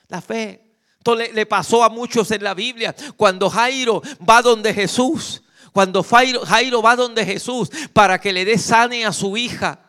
La 0.09 0.21
fe. 0.21 0.70
Esto 1.01 1.15
le, 1.15 1.47
pasó 1.47 1.83
a 1.83 1.89
muchos 1.89 2.31
en 2.31 2.45
la 2.45 2.53
Biblia. 2.53 2.95
Cuando 3.17 3.49
Jairo 3.49 4.03
va 4.29 4.43
donde 4.43 4.75
Jesús, 4.75 5.43
cuando 5.73 6.03
Jairo, 6.03 6.45
Jairo 6.45 6.83
va 6.83 6.95
donde 6.95 7.25
Jesús 7.25 7.71
para 7.95 8.21
que 8.21 8.35
le 8.35 8.45
dé 8.45 8.59
sane 8.59 9.07
a 9.07 9.13
su 9.15 9.35
hija. 9.39 9.81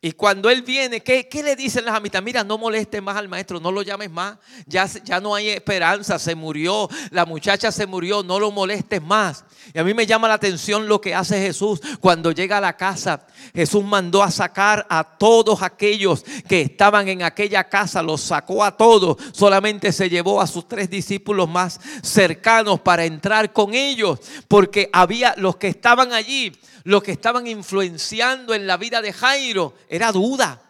Y 0.00 0.12
cuando 0.12 0.48
él 0.48 0.62
viene, 0.62 1.02
¿qué, 1.02 1.28
le 1.44 1.54
dicen 1.54 1.84
las 1.84 1.94
amitas? 1.94 2.22
Mira, 2.22 2.42
no 2.44 2.56
molestes 2.56 3.02
más 3.02 3.14
al 3.14 3.28
maestro, 3.28 3.60
no 3.60 3.70
lo 3.70 3.82
llames 3.82 4.10
más. 4.10 4.38
Ya, 4.66 4.86
ya 4.86 5.20
no 5.20 5.34
hay 5.34 5.50
esperanza, 5.50 6.18
se 6.18 6.34
murió, 6.34 6.88
la 7.10 7.26
muchacha 7.26 7.70
se 7.70 7.86
murió, 7.86 8.22
no 8.22 8.40
lo 8.40 8.50
molestes 8.50 9.02
más. 9.02 9.44
Y 9.72 9.78
a 9.78 9.84
mí 9.84 9.94
me 9.94 10.06
llama 10.06 10.28
la 10.28 10.34
atención 10.34 10.88
lo 10.88 11.00
que 11.00 11.14
hace 11.14 11.40
Jesús 11.40 11.80
cuando 12.00 12.32
llega 12.32 12.58
a 12.58 12.60
la 12.60 12.76
casa. 12.76 13.26
Jesús 13.54 13.84
mandó 13.84 14.22
a 14.22 14.30
sacar 14.30 14.86
a 14.90 15.04
todos 15.04 15.62
aquellos 15.62 16.24
que 16.48 16.62
estaban 16.62 17.08
en 17.08 17.22
aquella 17.22 17.68
casa, 17.68 18.02
los 18.02 18.20
sacó 18.20 18.64
a 18.64 18.76
todos. 18.76 19.16
Solamente 19.32 19.92
se 19.92 20.10
llevó 20.10 20.40
a 20.40 20.46
sus 20.46 20.68
tres 20.68 20.90
discípulos 20.90 21.48
más 21.48 21.80
cercanos 22.02 22.80
para 22.80 23.04
entrar 23.04 23.52
con 23.52 23.74
ellos, 23.74 24.20
porque 24.48 24.90
había 24.92 25.34
los 25.36 25.56
que 25.56 25.68
estaban 25.68 26.12
allí 26.12 26.52
lo 26.84 27.02
que 27.02 27.12
estaban 27.12 27.46
influenciando 27.46 28.54
en 28.54 28.66
la 28.66 28.76
vida 28.76 29.00
de 29.00 29.12
Jairo 29.12 29.74
era 29.88 30.12
duda. 30.12 30.63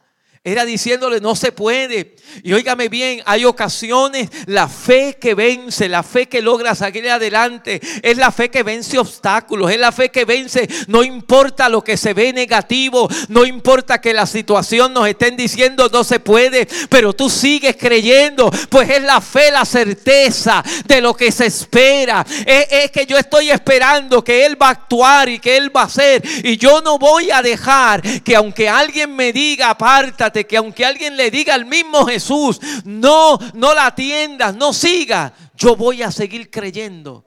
Era 0.46 0.66
diciéndole, 0.66 1.22
no 1.22 1.34
se 1.34 1.52
puede. 1.52 2.16
Y 2.42 2.52
óigame 2.52 2.90
bien, 2.90 3.22
hay 3.24 3.46
ocasiones, 3.46 4.28
la 4.44 4.68
fe 4.68 5.16
que 5.18 5.32
vence, 5.34 5.88
la 5.88 6.02
fe 6.02 6.26
que 6.26 6.42
logra 6.42 6.74
salir 6.74 7.08
adelante, 7.08 7.80
es 8.02 8.18
la 8.18 8.30
fe 8.30 8.50
que 8.50 8.62
vence 8.62 8.98
obstáculos, 8.98 9.70
es 9.70 9.78
la 9.78 9.90
fe 9.90 10.10
que 10.10 10.26
vence, 10.26 10.68
no 10.86 11.02
importa 11.02 11.70
lo 11.70 11.82
que 11.82 11.96
se 11.96 12.12
ve 12.12 12.34
negativo, 12.34 13.08
no 13.28 13.46
importa 13.46 14.02
que 14.02 14.12
la 14.12 14.26
situación 14.26 14.92
nos 14.92 15.08
estén 15.08 15.34
diciendo 15.34 15.88
no 15.90 16.04
se 16.04 16.20
puede, 16.20 16.68
pero 16.90 17.14
tú 17.14 17.30
sigues 17.30 17.76
creyendo, 17.76 18.50
pues 18.68 18.90
es 18.90 19.02
la 19.02 19.22
fe, 19.22 19.50
la 19.50 19.64
certeza 19.64 20.62
de 20.84 21.00
lo 21.00 21.14
que 21.14 21.32
se 21.32 21.46
espera. 21.46 22.26
Es, 22.44 22.66
es 22.70 22.90
que 22.90 23.06
yo 23.06 23.16
estoy 23.16 23.50
esperando 23.50 24.22
que 24.22 24.44
Él 24.44 24.60
va 24.60 24.68
a 24.68 24.72
actuar 24.72 25.30
y 25.30 25.38
que 25.38 25.56
Él 25.56 25.74
va 25.74 25.82
a 25.82 25.86
hacer. 25.86 26.22
Y 26.42 26.58
yo 26.58 26.82
no 26.82 26.98
voy 26.98 27.30
a 27.30 27.40
dejar 27.40 28.02
que 28.22 28.36
aunque 28.36 28.68
alguien 28.68 29.14
me 29.14 29.32
diga, 29.32 29.70
apártate, 29.70 30.33
que 30.42 30.56
aunque 30.56 30.84
alguien 30.84 31.16
le 31.16 31.30
diga 31.30 31.54
al 31.54 31.64
mismo 31.64 32.04
Jesús, 32.04 32.58
no, 32.84 33.38
no 33.54 33.72
la 33.72 33.86
atiendas, 33.86 34.56
no 34.56 34.72
siga, 34.72 35.32
yo 35.54 35.76
voy 35.76 36.02
a 36.02 36.10
seguir 36.10 36.50
creyendo 36.50 37.24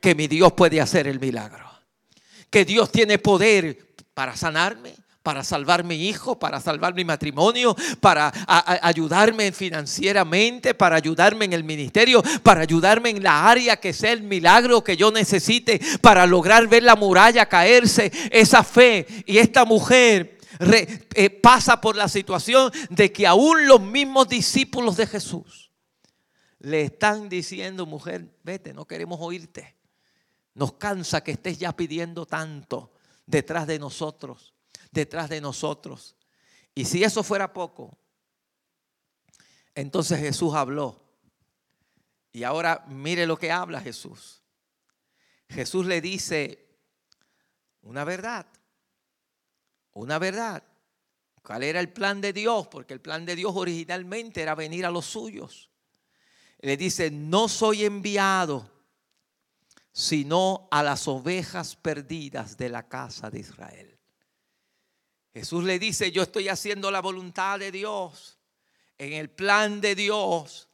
que 0.00 0.16
mi 0.16 0.26
Dios 0.26 0.52
puede 0.54 0.80
hacer 0.80 1.06
el 1.06 1.20
milagro. 1.20 1.70
Que 2.50 2.64
Dios 2.64 2.90
tiene 2.90 3.18
poder 3.18 3.94
para 4.12 4.36
sanarme, 4.36 4.94
para 5.22 5.44
salvar 5.44 5.84
mi 5.84 6.08
hijo, 6.08 6.38
para 6.38 6.60
salvar 6.60 6.94
mi 6.94 7.04
matrimonio, 7.04 7.76
para 8.00 8.32
ayudarme 8.82 9.52
financieramente, 9.52 10.74
para 10.74 10.96
ayudarme 10.96 11.44
en 11.44 11.52
el 11.52 11.62
ministerio, 11.62 12.22
para 12.42 12.62
ayudarme 12.62 13.10
en 13.10 13.22
la 13.22 13.48
área 13.48 13.76
que 13.76 13.92
sea 13.92 14.12
el 14.12 14.22
milagro 14.22 14.82
que 14.82 14.96
yo 14.96 15.12
necesite, 15.12 15.80
para 16.00 16.26
lograr 16.26 16.66
ver 16.66 16.82
la 16.82 16.96
muralla 16.96 17.46
caerse. 17.46 18.10
Esa 18.30 18.64
fe 18.64 19.06
y 19.26 19.38
esta 19.38 19.64
mujer 19.64 20.39
eh, 20.60 21.30
pasa 21.42 21.80
por 21.80 21.96
la 21.96 22.08
situación 22.08 22.70
de 22.90 23.10
que 23.10 23.26
aún 23.26 23.66
los 23.66 23.80
mismos 23.80 24.28
discípulos 24.28 24.96
de 24.96 25.06
Jesús 25.06 25.70
le 26.58 26.82
están 26.82 27.30
diciendo, 27.30 27.86
mujer, 27.86 28.36
vete, 28.42 28.74
no 28.74 28.86
queremos 28.86 29.18
oírte. 29.22 29.76
Nos 30.54 30.74
cansa 30.74 31.22
que 31.22 31.32
estés 31.32 31.58
ya 31.58 31.74
pidiendo 31.74 32.26
tanto 32.26 32.92
detrás 33.24 33.66
de 33.66 33.78
nosotros, 33.78 34.52
detrás 34.90 35.30
de 35.30 35.40
nosotros. 35.40 36.16
Y 36.74 36.84
si 36.84 37.02
eso 37.02 37.22
fuera 37.22 37.54
poco, 37.54 37.96
entonces 39.74 40.20
Jesús 40.20 40.52
habló. 40.54 41.02
Y 42.32 42.44
ahora 42.44 42.84
mire 42.88 43.26
lo 43.26 43.38
que 43.38 43.50
habla 43.50 43.80
Jesús. 43.80 44.42
Jesús 45.48 45.86
le 45.86 46.02
dice 46.02 46.68
una 47.80 48.04
verdad 48.04 48.46
una 50.00 50.18
verdad. 50.18 50.62
¿Cuál 51.42 51.62
era 51.62 51.80
el 51.80 51.92
plan 51.92 52.20
de 52.20 52.32
Dios? 52.32 52.68
Porque 52.68 52.94
el 52.94 53.00
plan 53.00 53.24
de 53.24 53.36
Dios 53.36 53.52
originalmente 53.54 54.42
era 54.42 54.54
venir 54.54 54.84
a 54.84 54.90
los 54.90 55.06
suyos. 55.06 55.70
Le 56.60 56.76
dice, 56.76 57.10
no 57.10 57.48
soy 57.48 57.84
enviado 57.84 58.70
sino 59.92 60.68
a 60.70 60.82
las 60.82 61.08
ovejas 61.08 61.76
perdidas 61.76 62.56
de 62.56 62.68
la 62.68 62.88
casa 62.88 63.30
de 63.30 63.40
Israel. 63.40 63.98
Jesús 65.32 65.64
le 65.64 65.78
dice, 65.78 66.10
yo 66.10 66.22
estoy 66.22 66.48
haciendo 66.48 66.90
la 66.90 67.00
voluntad 67.00 67.58
de 67.58 67.70
Dios. 67.72 68.38
En 68.98 69.12
el 69.12 69.30
plan 69.30 69.80
de 69.80 69.94
Dios, 69.94 70.68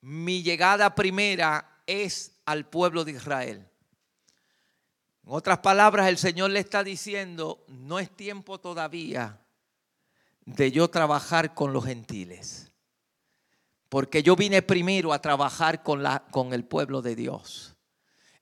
mi 0.00 0.42
llegada 0.42 0.94
primera 0.94 1.82
es 1.86 2.40
al 2.44 2.68
pueblo 2.68 3.04
de 3.04 3.12
Israel. 3.12 3.68
En 5.26 5.32
otras 5.32 5.58
palabras, 5.58 6.08
el 6.08 6.18
Señor 6.18 6.50
le 6.50 6.60
está 6.60 6.84
diciendo, 6.84 7.64
no 7.66 7.98
es 7.98 8.08
tiempo 8.10 8.58
todavía 8.58 9.40
de 10.44 10.70
yo 10.70 10.88
trabajar 10.88 11.52
con 11.52 11.72
los 11.72 11.84
gentiles. 11.84 12.70
Porque 13.88 14.22
yo 14.22 14.36
vine 14.36 14.62
primero 14.62 15.12
a 15.12 15.20
trabajar 15.20 15.82
con, 15.82 16.02
la, 16.02 16.20
con 16.30 16.52
el 16.52 16.64
pueblo 16.64 17.02
de 17.02 17.16
Dios. 17.16 17.74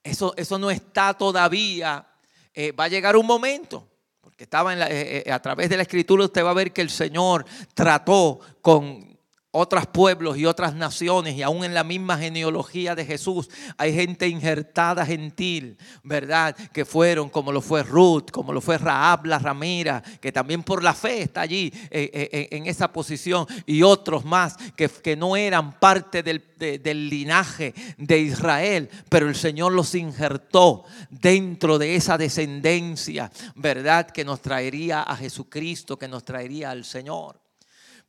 Eso, 0.02 0.34
eso 0.36 0.58
no 0.58 0.70
está 0.70 1.14
todavía. 1.14 2.06
Eh, 2.52 2.72
va 2.72 2.84
a 2.84 2.88
llegar 2.88 3.16
un 3.16 3.26
momento, 3.26 3.88
porque 4.20 4.44
estaba 4.44 4.74
en 4.74 4.82
eh, 4.82 5.22
eh, 5.26 5.32
a 5.32 5.40
través 5.40 5.70
de 5.70 5.78
la 5.78 5.82
escritura 5.84 6.26
usted 6.26 6.44
va 6.44 6.50
a 6.50 6.54
ver 6.54 6.72
que 6.72 6.82
el 6.82 6.90
Señor 6.90 7.46
trató 7.72 8.40
con 8.60 9.13
otros 9.56 9.86
pueblos 9.86 10.36
y 10.36 10.46
otras 10.46 10.74
naciones 10.74 11.36
y 11.36 11.42
aún 11.42 11.64
en 11.64 11.74
la 11.74 11.84
misma 11.84 12.18
genealogía 12.18 12.96
de 12.96 13.06
Jesús 13.06 13.48
hay 13.78 13.94
gente 13.94 14.26
injertada 14.26 15.06
gentil, 15.06 15.78
¿verdad? 16.02 16.56
Que 16.72 16.84
fueron 16.84 17.28
como 17.28 17.52
lo 17.52 17.60
fue 17.60 17.84
Ruth, 17.84 18.30
como 18.32 18.52
lo 18.52 18.60
fue 18.60 18.78
Raab 18.78 19.26
la 19.26 19.38
ramera, 19.38 20.02
que 20.20 20.32
también 20.32 20.64
por 20.64 20.82
la 20.82 20.92
fe 20.92 21.22
está 21.22 21.42
allí 21.42 21.72
eh, 21.90 22.10
eh, 22.12 22.48
en 22.50 22.66
esa 22.66 22.92
posición 22.92 23.46
y 23.64 23.84
otros 23.84 24.24
más 24.24 24.56
que, 24.74 24.88
que 24.88 25.14
no 25.14 25.36
eran 25.36 25.78
parte 25.78 26.24
del, 26.24 26.42
del 26.58 27.08
linaje 27.08 27.74
de 27.96 28.18
Israel, 28.18 28.90
pero 29.08 29.28
el 29.28 29.36
Señor 29.36 29.70
los 29.70 29.94
injertó 29.94 30.84
dentro 31.10 31.78
de 31.78 31.94
esa 31.94 32.18
descendencia, 32.18 33.30
¿verdad? 33.54 34.10
Que 34.10 34.24
nos 34.24 34.40
traería 34.40 35.02
a 35.02 35.16
Jesucristo, 35.16 35.96
que 35.96 36.08
nos 36.08 36.24
traería 36.24 36.72
al 36.72 36.84
Señor. 36.84 37.43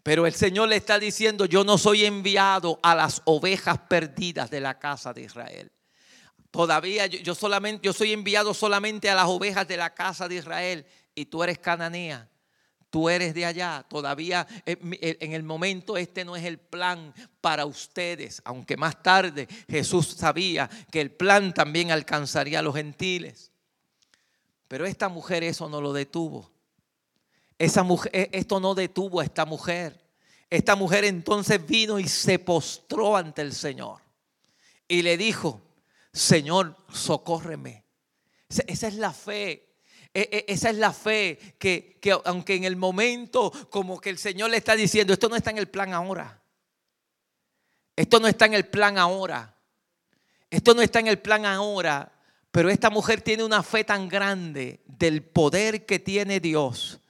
Pero 0.05 0.27
el 0.27 0.35
Señor 0.35 0.69
le 0.69 0.75
está 0.75 0.99
diciendo, 0.99 1.47
yo 1.47 1.63
no 1.63 1.79
soy 1.79 2.05
enviado 2.05 2.79
a 2.83 2.93
las 2.93 3.23
ovejas 3.25 3.79
perdidas 3.89 4.51
de 4.51 4.59
la 4.59 4.77
casa 4.77 5.13
de 5.13 5.23
Israel. 5.23 5.71
Todavía 6.51 7.07
yo, 7.07 7.33
solamente, 7.33 7.83
yo 7.83 7.91
soy 7.91 8.13
enviado 8.13 8.53
solamente 8.53 9.09
a 9.09 9.15
las 9.15 9.25
ovejas 9.25 9.67
de 9.67 9.77
la 9.77 9.95
casa 9.95 10.27
de 10.27 10.35
Israel 10.35 10.85
y 11.15 11.25
tú 11.25 11.41
eres 11.41 11.57
cananea. 11.57 12.29
Tú 12.91 13.09
eres 13.09 13.33
de 13.33 13.47
allá. 13.47 13.83
Todavía 13.89 14.45
eh, 14.67 14.77
en 15.21 15.33
el 15.33 15.41
momento 15.41 15.97
este 15.97 16.23
no 16.23 16.35
es 16.35 16.43
el 16.43 16.59
plan 16.59 17.11
para 17.41 17.65
ustedes, 17.65 18.43
aunque 18.45 18.77
más 18.77 19.01
tarde 19.01 19.47
Jesús 19.67 20.09
sabía 20.09 20.69
que 20.91 21.01
el 21.01 21.09
plan 21.09 21.51
también 21.51 21.89
alcanzaría 21.89 22.59
a 22.59 22.61
los 22.61 22.75
gentiles. 22.75 23.51
Pero 24.67 24.85
esta 24.85 25.09
mujer 25.09 25.43
eso 25.43 25.67
no 25.67 25.81
lo 25.81 25.93
detuvo. 25.93 26.54
Esa 27.57 27.83
mujer, 27.83 28.11
e, 28.13 28.29
esto 28.33 28.59
no 28.59 28.75
detuvo 28.75 29.19
a 29.19 29.23
esta 29.23 29.45
mujer. 29.45 30.03
Esta 30.49 30.75
mujer 30.75 31.05
entonces 31.05 31.65
vino 31.65 31.99
y 31.99 32.07
se 32.07 32.39
postró 32.39 33.15
ante 33.15 33.41
el 33.41 33.53
Señor 33.53 34.01
y 34.87 35.01
le 35.01 35.17
dijo, 35.17 35.61
Señor, 36.13 36.77
socórreme. 36.91 37.83
Esa 38.49 38.87
es 38.87 38.95
la 38.95 39.11
fe. 39.11 39.77
E, 40.13 40.29
e, 40.31 40.45
esa 40.47 40.69
es 40.69 40.77
la 40.77 40.93
fe 40.93 41.55
que, 41.57 41.97
que 42.01 42.17
aunque 42.25 42.55
en 42.55 42.63
el 42.63 42.75
momento 42.75 43.51
como 43.69 43.99
que 43.99 44.09
el 44.09 44.17
Señor 44.17 44.49
le 44.49 44.57
está 44.57 44.75
diciendo, 44.75 45.13
esto 45.13 45.29
no 45.29 45.35
está 45.35 45.49
en 45.49 45.57
el 45.57 45.67
plan 45.67 45.93
ahora. 45.93 46.41
Esto 47.95 48.19
no 48.19 48.27
está 48.27 48.45
en 48.45 48.53
el 48.53 48.67
plan 48.67 48.97
ahora. 48.97 49.55
Esto 50.49 50.73
no 50.73 50.81
está 50.81 50.99
en 50.99 51.07
el 51.07 51.19
plan 51.19 51.45
ahora. 51.45 52.11
Pero 52.51 52.69
esta 52.69 52.89
mujer 52.89 53.21
tiene 53.21 53.43
una 53.43 53.63
fe 53.63 53.83
tan 53.83 54.07
grande 54.07 54.81
del 54.85 55.23
poder 55.23 55.85
que 55.85 55.99
tiene 55.99 56.39
Dios 56.39 57.01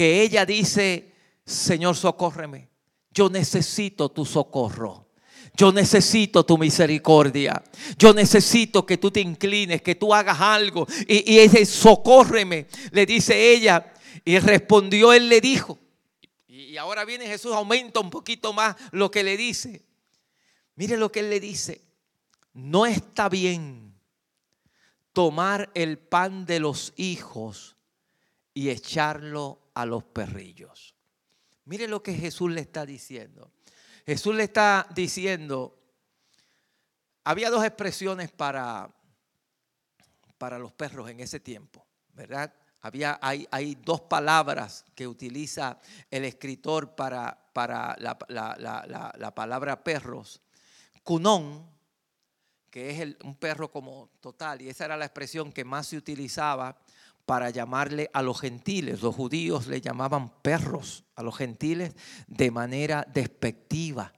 que 0.00 0.22
ella 0.22 0.46
dice, 0.46 1.12
Señor, 1.44 1.94
socórreme. 1.94 2.70
Yo 3.10 3.28
necesito 3.28 4.08
tu 4.08 4.24
socorro. 4.24 5.10
Yo 5.54 5.72
necesito 5.72 6.42
tu 6.46 6.56
misericordia. 6.56 7.62
Yo 7.98 8.14
necesito 8.14 8.86
que 8.86 8.96
tú 8.96 9.10
te 9.10 9.20
inclines, 9.20 9.82
que 9.82 9.96
tú 9.96 10.14
hagas 10.14 10.40
algo. 10.40 10.86
Y, 11.06 11.34
y 11.34 11.38
ese 11.40 11.66
socórreme, 11.66 12.66
le 12.92 13.04
dice 13.04 13.52
ella. 13.52 13.92
Y 14.24 14.38
respondió, 14.38 15.12
él 15.12 15.28
le 15.28 15.42
dijo. 15.42 15.78
Y 16.48 16.78
ahora 16.78 17.04
viene 17.04 17.26
Jesús, 17.26 17.52
aumenta 17.52 18.00
un 18.00 18.08
poquito 18.08 18.54
más 18.54 18.76
lo 18.92 19.10
que 19.10 19.22
le 19.22 19.36
dice. 19.36 19.84
Mire 20.76 20.96
lo 20.96 21.12
que 21.12 21.20
él 21.20 21.28
le 21.28 21.40
dice. 21.40 21.82
No 22.54 22.86
está 22.86 23.28
bien 23.28 24.00
tomar 25.12 25.70
el 25.74 25.98
pan 25.98 26.46
de 26.46 26.58
los 26.58 26.94
hijos 26.96 27.76
y 28.54 28.70
echarlo 28.70 29.59
a 29.74 29.86
los 29.86 30.04
perrillos. 30.04 30.94
Mire 31.64 31.86
lo 31.86 32.02
que 32.02 32.14
Jesús 32.14 32.50
le 32.50 32.60
está 32.60 32.84
diciendo. 32.84 33.52
Jesús 34.06 34.34
le 34.34 34.44
está 34.44 34.86
diciendo, 34.94 35.78
había 37.24 37.50
dos 37.50 37.64
expresiones 37.64 38.30
para, 38.32 38.90
para 40.38 40.58
los 40.58 40.72
perros 40.72 41.10
en 41.10 41.20
ese 41.20 41.38
tiempo, 41.38 41.86
¿verdad? 42.14 42.52
Había, 42.82 43.18
hay, 43.20 43.46
hay, 43.50 43.74
dos 43.74 44.00
palabras 44.00 44.86
que 44.94 45.06
utiliza 45.06 45.78
el 46.10 46.24
escritor 46.24 46.94
para, 46.94 47.38
para 47.52 47.94
la, 47.98 48.16
la, 49.18 49.34
palabra 49.34 49.84
perros. 49.84 50.40
Cunón, 51.04 51.68
que 52.70 52.90
es 52.90 53.16
un 53.22 53.36
perro 53.36 53.70
como 53.70 54.08
total, 54.20 54.62
y 54.62 54.70
esa 54.70 54.86
era 54.86 54.96
la 54.96 55.04
expresión 55.04 55.52
que 55.52 55.64
más 55.64 55.88
se 55.88 55.98
utilizaba 55.98 56.78
para 57.30 57.50
llamarle 57.50 58.10
a 58.12 58.22
los 58.22 58.40
gentiles. 58.40 59.02
Los 59.02 59.14
judíos 59.14 59.68
le 59.68 59.80
llamaban 59.80 60.42
perros 60.42 61.04
a 61.14 61.22
los 61.22 61.36
gentiles 61.36 61.94
de 62.26 62.50
manera 62.50 63.06
despectiva, 63.14 64.12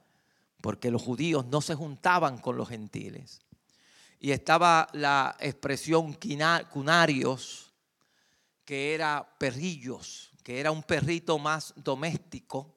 porque 0.61 0.89
los 0.89 1.03
judíos 1.03 1.45
no 1.45 1.61
se 1.61 1.75
juntaban 1.75 2.39
con 2.39 2.57
los 2.57 2.69
gentiles. 2.69 3.39
Y 4.19 4.31
estaba 4.31 4.87
la 4.93 5.37
expresión 5.39 6.17
cunarios, 6.71 7.71
que 8.65 8.95
era 8.95 9.29
perrillos, 9.37 10.31
que 10.41 10.59
era 10.59 10.71
un 10.71 10.81
perrito 10.81 11.37
más 11.37 11.71
doméstico, 11.75 12.73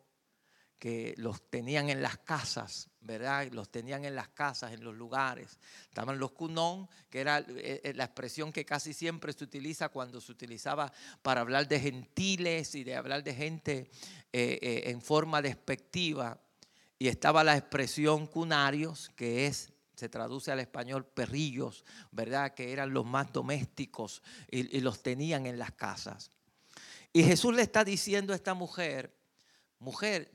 que 0.78 1.14
los 1.16 1.48
tenían 1.48 1.88
en 1.88 2.02
las 2.02 2.18
casas, 2.18 2.90
¿verdad? 3.00 3.48
Los 3.52 3.70
tenían 3.70 4.04
en 4.04 4.14
las 4.14 4.28
casas, 4.28 4.72
en 4.72 4.84
los 4.84 4.94
lugares. 4.94 5.58
Estaban 5.84 6.18
los 6.18 6.32
cunón, 6.32 6.88
que 7.08 7.20
era 7.20 7.38
eh, 7.38 7.80
eh, 7.84 7.92
la 7.94 8.04
expresión 8.04 8.52
que 8.52 8.64
casi 8.64 8.92
siempre 8.92 9.32
se 9.32 9.44
utiliza 9.44 9.88
cuando 9.88 10.20
se 10.20 10.32
utilizaba 10.32 10.92
para 11.22 11.40
hablar 11.40 11.66
de 11.66 11.80
gentiles 11.80 12.74
y 12.74 12.84
de 12.84 12.94
hablar 12.94 13.24
de 13.24 13.34
gente 13.34 13.90
eh, 14.32 14.82
en 14.86 15.00
forma 15.00 15.40
despectiva. 15.40 16.40
Y 16.98 17.08
estaba 17.08 17.44
la 17.44 17.56
expresión 17.56 18.26
cunarios, 18.26 19.10
que 19.16 19.46
es 19.46 19.72
se 19.96 20.10
traduce 20.10 20.52
al 20.52 20.60
español 20.60 21.06
perrillos, 21.06 21.84
¿verdad? 22.12 22.54
Que 22.54 22.70
eran 22.72 22.92
los 22.92 23.06
más 23.06 23.32
domésticos 23.32 24.22
y, 24.50 24.80
los 24.80 25.02
tenían 25.02 25.46
en 25.46 25.58
las 25.58 25.72
casas. 25.72 26.30
Y 27.12 27.24
Jesús 27.24 27.54
le 27.54 27.62
está 27.62 27.82
diciendo 27.82 28.34
a 28.34 28.36
esta 28.36 28.52
mujer, 28.52 29.16
mujer, 29.78 30.30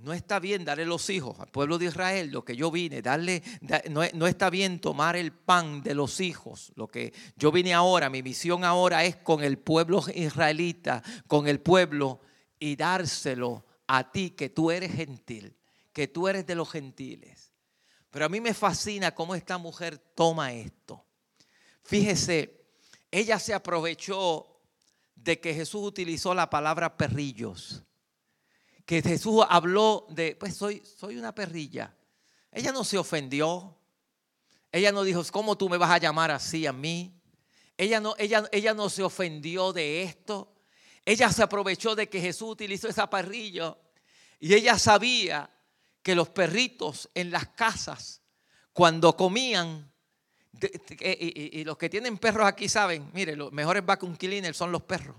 no 0.00 0.12
está 0.12 0.38
bien 0.38 0.64
darle 0.64 0.86
los 0.86 1.10
hijos 1.10 1.38
al 1.40 1.48
pueblo 1.48 1.78
de 1.78 1.86
Israel, 1.86 2.30
lo 2.30 2.44
que 2.44 2.56
yo 2.56 2.70
vine, 2.70 3.02
darle, 3.02 3.42
no, 3.90 4.02
no, 4.14 4.26
está 4.26 4.48
bien 4.48 4.80
tomar 4.80 5.16
el 5.16 5.32
pan 5.32 5.82
de 5.82 5.94
los 5.94 6.20
hijos. 6.20 6.72
Lo 6.76 6.88
que 6.88 7.12
yo 7.36 7.50
vine 7.50 7.74
ahora, 7.74 8.08
mi 8.08 8.22
misión 8.22 8.64
ahora 8.64 9.04
es 9.04 9.16
con 9.16 9.42
el 9.42 9.58
pueblo 9.58 10.04
israelita, 10.14 11.02
con 11.26 11.48
el 11.48 11.60
pueblo 11.60 12.20
y 12.58 12.76
dárselo 12.76 13.66
a 13.86 14.12
ti 14.12 14.30
que 14.30 14.50
tú 14.50 14.70
eres 14.70 14.92
gentil, 14.92 15.56
que 15.92 16.06
tú 16.06 16.28
eres 16.28 16.46
de 16.46 16.54
los 16.54 16.70
gentiles. 16.70 17.52
Pero 18.10 18.26
a 18.26 18.28
mí 18.28 18.40
me 18.40 18.54
fascina 18.54 19.14
cómo 19.14 19.34
esta 19.34 19.58
mujer 19.58 19.98
toma 19.98 20.52
esto. 20.52 21.04
Fíjese, 21.82 22.66
ella 23.10 23.38
se 23.38 23.54
aprovechó 23.54 24.60
de 25.14 25.40
que 25.40 25.54
Jesús 25.54 25.82
utilizó 25.82 26.34
la 26.34 26.48
palabra 26.48 26.96
perrillos. 26.96 27.82
Que 28.88 29.02
Jesús 29.02 29.44
habló 29.46 30.06
de, 30.08 30.34
pues 30.34 30.56
soy, 30.56 30.82
soy 30.96 31.18
una 31.18 31.34
perrilla. 31.34 31.94
Ella 32.50 32.72
no 32.72 32.84
se 32.84 32.96
ofendió. 32.96 33.76
Ella 34.72 34.92
no 34.92 35.02
dijo, 35.02 35.22
¿cómo 35.30 35.58
tú 35.58 35.68
me 35.68 35.76
vas 35.76 35.90
a 35.90 35.98
llamar 35.98 36.30
así 36.30 36.66
a 36.66 36.72
mí? 36.72 37.12
Ella 37.76 38.00
no, 38.00 38.14
ella, 38.16 38.48
ella 38.50 38.72
no 38.72 38.88
se 38.88 39.02
ofendió 39.02 39.74
de 39.74 40.04
esto. 40.04 40.54
Ella 41.04 41.30
se 41.30 41.42
aprovechó 41.42 41.94
de 41.94 42.08
que 42.08 42.18
Jesús 42.18 42.48
utilizó 42.48 42.88
esa 42.88 43.10
perrilla. 43.10 43.76
Y 44.40 44.54
ella 44.54 44.78
sabía 44.78 45.50
que 46.02 46.14
los 46.14 46.30
perritos 46.30 47.10
en 47.12 47.30
las 47.30 47.48
casas, 47.48 48.22
cuando 48.72 49.14
comían, 49.18 49.92
y, 50.98 51.62
los 51.64 51.76
que 51.76 51.90
tienen 51.90 52.16
perros 52.16 52.46
aquí 52.46 52.70
saben, 52.70 53.10
mire, 53.12 53.36
los 53.36 53.52
mejores 53.52 53.84
vacuum 53.84 54.16
cleaners 54.16 54.56
son 54.56 54.72
los 54.72 54.80
perros. 54.84 55.14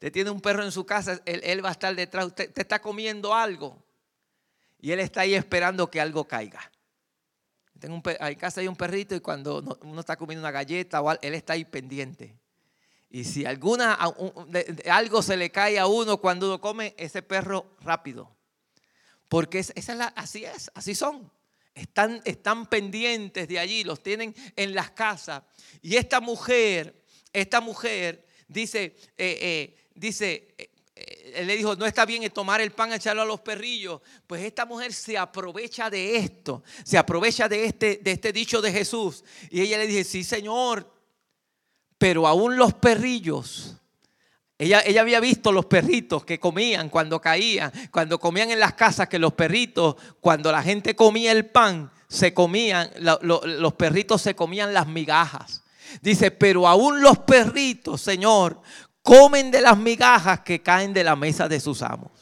Usted 0.00 0.12
tiene 0.12 0.30
un 0.30 0.40
perro 0.40 0.64
en 0.64 0.72
su 0.72 0.86
casa, 0.86 1.20
él, 1.26 1.64
va 1.64 1.68
a 1.68 1.72
estar 1.72 1.94
detrás, 1.94 2.24
usted, 2.26 2.50
está 2.56 2.80
comiendo 2.80 3.34
algo 3.34 3.82
y 4.78 4.92
él 4.92 5.00
está 5.00 5.20
ahí 5.20 5.34
esperando 5.34 5.90
que 5.90 6.00
algo 6.00 6.26
caiga. 6.26 6.72
Tengo 7.78 7.96
un, 7.96 8.02
en 8.04 8.34
casa 8.36 8.62
hay 8.62 8.68
un 8.68 8.76
perrito 8.76 9.14
y 9.14 9.20
cuando 9.20 9.78
uno 9.82 10.00
está 10.00 10.16
comiendo 10.16 10.42
una 10.42 10.50
galleta 10.50 11.02
o 11.02 11.12
él 11.12 11.34
está 11.34 11.52
ahí 11.52 11.66
pendiente. 11.66 12.34
Y 13.10 13.24
si 13.24 13.44
alguna, 13.44 13.98
algo 14.90 15.20
se 15.20 15.36
le 15.36 15.50
cae 15.50 15.78
a 15.78 15.86
uno 15.86 16.18
cuando 16.18 16.46
uno 16.46 16.60
come, 16.60 16.94
ese 16.96 17.22
perro 17.22 17.76
rápido 17.80 18.40
porque 19.30 19.60
esa 19.60 20.08
así 20.16 20.44
es, 20.44 20.72
así 20.74 20.92
son. 20.92 21.30
Están, 21.72 22.20
están 22.24 22.66
pendientes 22.66 23.46
de 23.46 23.60
allí, 23.60 23.84
los 23.84 24.02
tienen 24.02 24.34
en 24.56 24.74
las 24.74 24.90
casas. 24.90 25.44
Y 25.80 25.94
esta 25.94 26.20
mujer, 26.20 27.00
esta 27.32 27.60
mujer 27.60 28.26
dice, 28.48 28.96
eh, 29.16 29.38
eh, 29.40 29.89
dice, 30.00 30.54
eh, 30.58 31.32
él 31.36 31.46
le 31.46 31.56
dijo, 31.56 31.76
no 31.76 31.86
está 31.86 32.04
bien 32.04 32.28
tomar 32.30 32.60
el 32.60 32.72
pan 32.72 32.92
echarlo 32.92 33.22
a 33.22 33.24
los 33.26 33.40
perrillos. 33.40 34.00
Pues 34.26 34.42
esta 34.42 34.66
mujer 34.66 34.92
se 34.92 35.16
aprovecha 35.16 35.90
de 35.90 36.16
esto, 36.16 36.62
se 36.84 36.98
aprovecha 36.98 37.48
de 37.48 37.64
este, 37.64 38.00
de 38.02 38.10
este 38.12 38.32
dicho 38.32 38.60
de 38.60 38.72
Jesús. 38.72 39.24
Y 39.50 39.60
ella 39.60 39.78
le 39.78 39.86
dice, 39.86 40.04
sí 40.04 40.24
Señor, 40.24 40.92
pero 41.98 42.26
aún 42.26 42.56
los 42.56 42.74
perrillos 42.74 43.76
ella, 44.60 45.00
había 45.00 45.20
visto 45.20 45.52
los 45.52 45.64
perritos 45.64 46.22
que 46.26 46.38
comían 46.38 46.90
cuando 46.90 47.18
caían, 47.18 47.72
cuando 47.90 48.20
comían 48.20 48.50
en 48.50 48.60
las 48.60 48.74
casas, 48.74 49.08
que 49.08 49.18
los 49.18 49.32
perritos, 49.32 49.96
cuando 50.20 50.52
la 50.52 50.62
gente 50.62 50.94
comía 50.94 51.32
el 51.32 51.46
pan, 51.46 51.90
se 52.08 52.34
comían, 52.34 52.90
los 53.00 53.72
perritos 53.72 54.20
se 54.20 54.34
comían 54.34 54.74
las 54.74 54.86
migajas. 54.86 55.62
Dice, 56.02 56.30
pero 56.30 56.68
aún 56.68 57.00
los 57.00 57.20
perritos, 57.20 58.02
Señor, 58.02 58.60
comen 59.10 59.50
de 59.50 59.60
las 59.60 59.76
migajas 59.76 60.38
que 60.42 60.62
caen 60.62 60.92
de 60.92 61.02
la 61.02 61.16
mesa 61.16 61.48
de 61.48 61.58
sus 61.58 61.82
amos. 61.82 62.19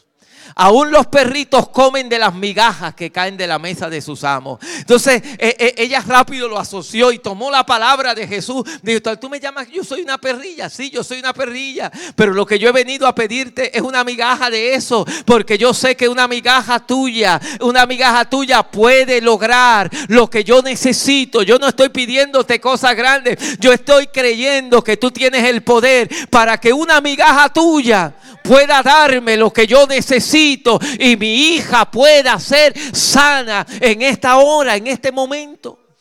Aún 0.55 0.91
los 0.91 1.07
perritos 1.07 1.69
comen 1.69 2.09
de 2.09 2.19
las 2.19 2.35
migajas 2.35 2.95
que 2.95 3.11
caen 3.11 3.37
de 3.37 3.47
la 3.47 3.59
mesa 3.59 3.89
de 3.89 4.01
sus 4.01 4.25
amos. 4.25 4.59
Entonces 4.79 5.23
eh, 5.39 5.57
eh, 5.59 5.75
ella 5.77 6.03
rápido 6.07 6.49
lo 6.49 6.59
asoció 6.59 7.13
y 7.13 7.19
tomó 7.19 7.51
la 7.51 7.65
palabra 7.65 8.15
de 8.15 8.27
Jesús. 8.27 8.65
Dijo, 8.83 9.01
tú 9.19 9.29
me 9.29 9.41
llamas, 9.41 9.69
yo 9.71 9.85
soy 9.85 10.03
una 10.03 10.19
perrilla. 10.19 10.69
Sí, 10.69 10.91
yo 10.91 11.05
soy 11.05 11.21
una 11.21 11.33
perrilla. 11.33 11.91
Pero 12.15 12.33
lo 12.33 12.47
que 12.47 12.59
yo 12.59 12.69
he 12.69 12.73
venido 12.73 13.07
a 13.07 13.15
pedirte 13.15 13.77
es 13.77 13.83
una 13.83 14.05
migaja 14.05 14.51
de 14.51 14.75
eso. 14.75 15.05
Porque 15.25 15.59
yo 15.59 15.75
sé 15.75 15.97
que 15.97 16.09
una 16.09 16.29
migaja 16.29 16.81
tuya, 16.81 17.41
una 17.61 17.87
migaja 17.87 18.25
tuya 18.25 18.63
puede 18.63 19.21
lograr 19.21 19.91
lo 20.09 20.29
que 20.29 20.45
yo 20.45 20.63
necesito. 20.63 21.43
Yo 21.43 21.59
no 21.59 21.69
estoy 21.69 21.89
pidiéndote 21.91 22.61
cosas 22.61 22.97
grandes. 22.97 23.59
Yo 23.59 23.73
estoy 23.73 24.09
creyendo 24.09 24.83
que 24.83 24.97
tú 24.97 25.11
tienes 25.11 25.45
el 25.45 25.63
poder 25.63 26.09
para 26.31 26.59
que 26.59 26.73
una 26.73 27.01
migaja 27.01 27.49
tuya 27.53 28.15
pueda 28.49 28.83
darme 28.83 29.37
lo 29.37 29.53
que 29.53 29.67
yo 29.67 29.87
necesito 29.87 30.81
y 30.99 31.17
mi 31.17 31.55
hija 31.55 31.91
pueda 31.91 32.41
ser 32.41 32.75
sana 32.97 33.67
en 33.79 34.01
esta 34.01 34.39
hora, 34.39 34.75
en 34.75 34.87
este 34.87 35.13
momento. 35.13 35.97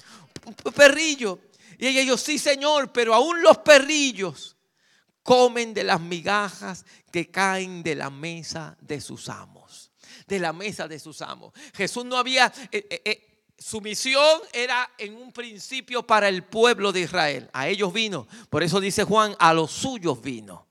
Perrillo. 0.74 1.40
Y 1.78 1.88
ella 1.88 2.02
dijo, 2.02 2.18
sí 2.18 2.40
Señor, 2.40 2.94
pero 2.94 3.14
aún 3.14 3.42
los 3.42 3.58
perrillos 3.58 4.56
comen 5.24 5.74
de 5.74 5.84
las 5.84 6.00
migajas 6.00 6.86
que 7.12 7.30
caen 7.30 7.84
de 7.84 7.96
la 7.96 8.10
mesa 8.10 8.78
de 8.80 9.02
sus 9.02 9.28
amos. 9.28 9.92
De 10.26 10.40
la 10.40 10.54
mesa 10.54 10.88
de 10.88 11.00
sus 11.00 11.22
amos. 11.22 11.54
Jesús 11.76 12.06
no 12.06 12.18
había... 12.18 12.52
Eh, 12.72 12.88
eh, 12.90 13.02
eh, 13.04 13.24
su 13.60 13.82
misión 13.82 14.40
era 14.54 14.88
en 15.00 15.16
un 15.16 15.32
principio 15.32 16.06
para 16.06 16.30
el 16.30 16.44
pueblo 16.44 16.92
de 16.92 17.02
Israel. 17.02 17.50
A 17.54 17.68
ellos 17.68 17.92
vino. 17.92 18.28
Por 18.52 18.62
eso 18.62 18.80
dice 18.80 19.04
Juan, 19.04 19.36
a 19.40 19.52
los 19.52 19.72
suyos 19.72 20.22
vino 20.22 20.68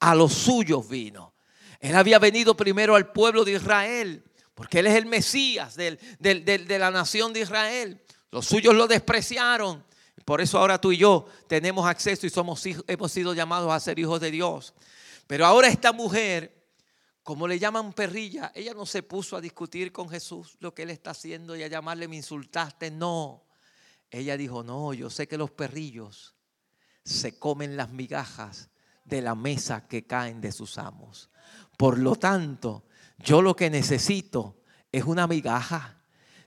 a 0.00 0.14
los 0.14 0.32
suyos 0.32 0.88
vino. 0.88 1.34
Él 1.78 1.94
había 1.94 2.18
venido 2.18 2.56
primero 2.56 2.94
al 2.94 3.12
pueblo 3.12 3.44
de 3.44 3.52
Israel, 3.52 4.24
porque 4.54 4.80
Él 4.80 4.86
es 4.86 4.94
el 4.96 5.06
Mesías 5.06 5.76
de 5.76 6.76
la 6.78 6.90
nación 6.90 7.32
de 7.32 7.40
Israel. 7.40 8.02
Los 8.30 8.46
suyos 8.46 8.74
lo 8.74 8.86
despreciaron. 8.86 9.84
Por 10.24 10.40
eso 10.40 10.58
ahora 10.58 10.80
tú 10.80 10.92
y 10.92 10.98
yo 10.98 11.26
tenemos 11.48 11.86
acceso 11.86 12.26
y 12.26 12.30
somos, 12.30 12.62
hemos 12.86 13.10
sido 13.10 13.34
llamados 13.34 13.72
a 13.72 13.80
ser 13.80 13.98
hijos 13.98 14.20
de 14.20 14.30
Dios. 14.30 14.74
Pero 15.26 15.46
ahora 15.46 15.68
esta 15.68 15.92
mujer, 15.92 16.68
como 17.22 17.48
le 17.48 17.58
llaman 17.58 17.92
perrilla, 17.92 18.52
ella 18.54 18.74
no 18.74 18.86
se 18.86 19.02
puso 19.02 19.36
a 19.36 19.40
discutir 19.40 19.92
con 19.92 20.08
Jesús 20.08 20.56
lo 20.60 20.74
que 20.74 20.82
él 20.82 20.90
está 20.90 21.12
haciendo 21.12 21.56
y 21.56 21.62
a 21.62 21.68
llamarle 21.68 22.08
me 22.08 22.16
insultaste. 22.16 22.90
No. 22.90 23.46
Ella 24.10 24.36
dijo, 24.36 24.62
no, 24.62 24.92
yo 24.92 25.08
sé 25.08 25.26
que 25.26 25.38
los 25.38 25.50
perrillos 25.50 26.34
se 27.04 27.38
comen 27.38 27.76
las 27.76 27.90
migajas 27.90 28.70
de 29.10 29.20
la 29.20 29.34
mesa 29.34 29.86
que 29.86 30.06
caen 30.06 30.40
de 30.40 30.52
sus 30.52 30.78
amos. 30.78 31.28
Por 31.76 31.98
lo 31.98 32.16
tanto, 32.16 32.84
yo 33.18 33.42
lo 33.42 33.56
que 33.56 33.68
necesito 33.68 34.62
es 34.92 35.04
una 35.04 35.26
migaja. 35.26 35.99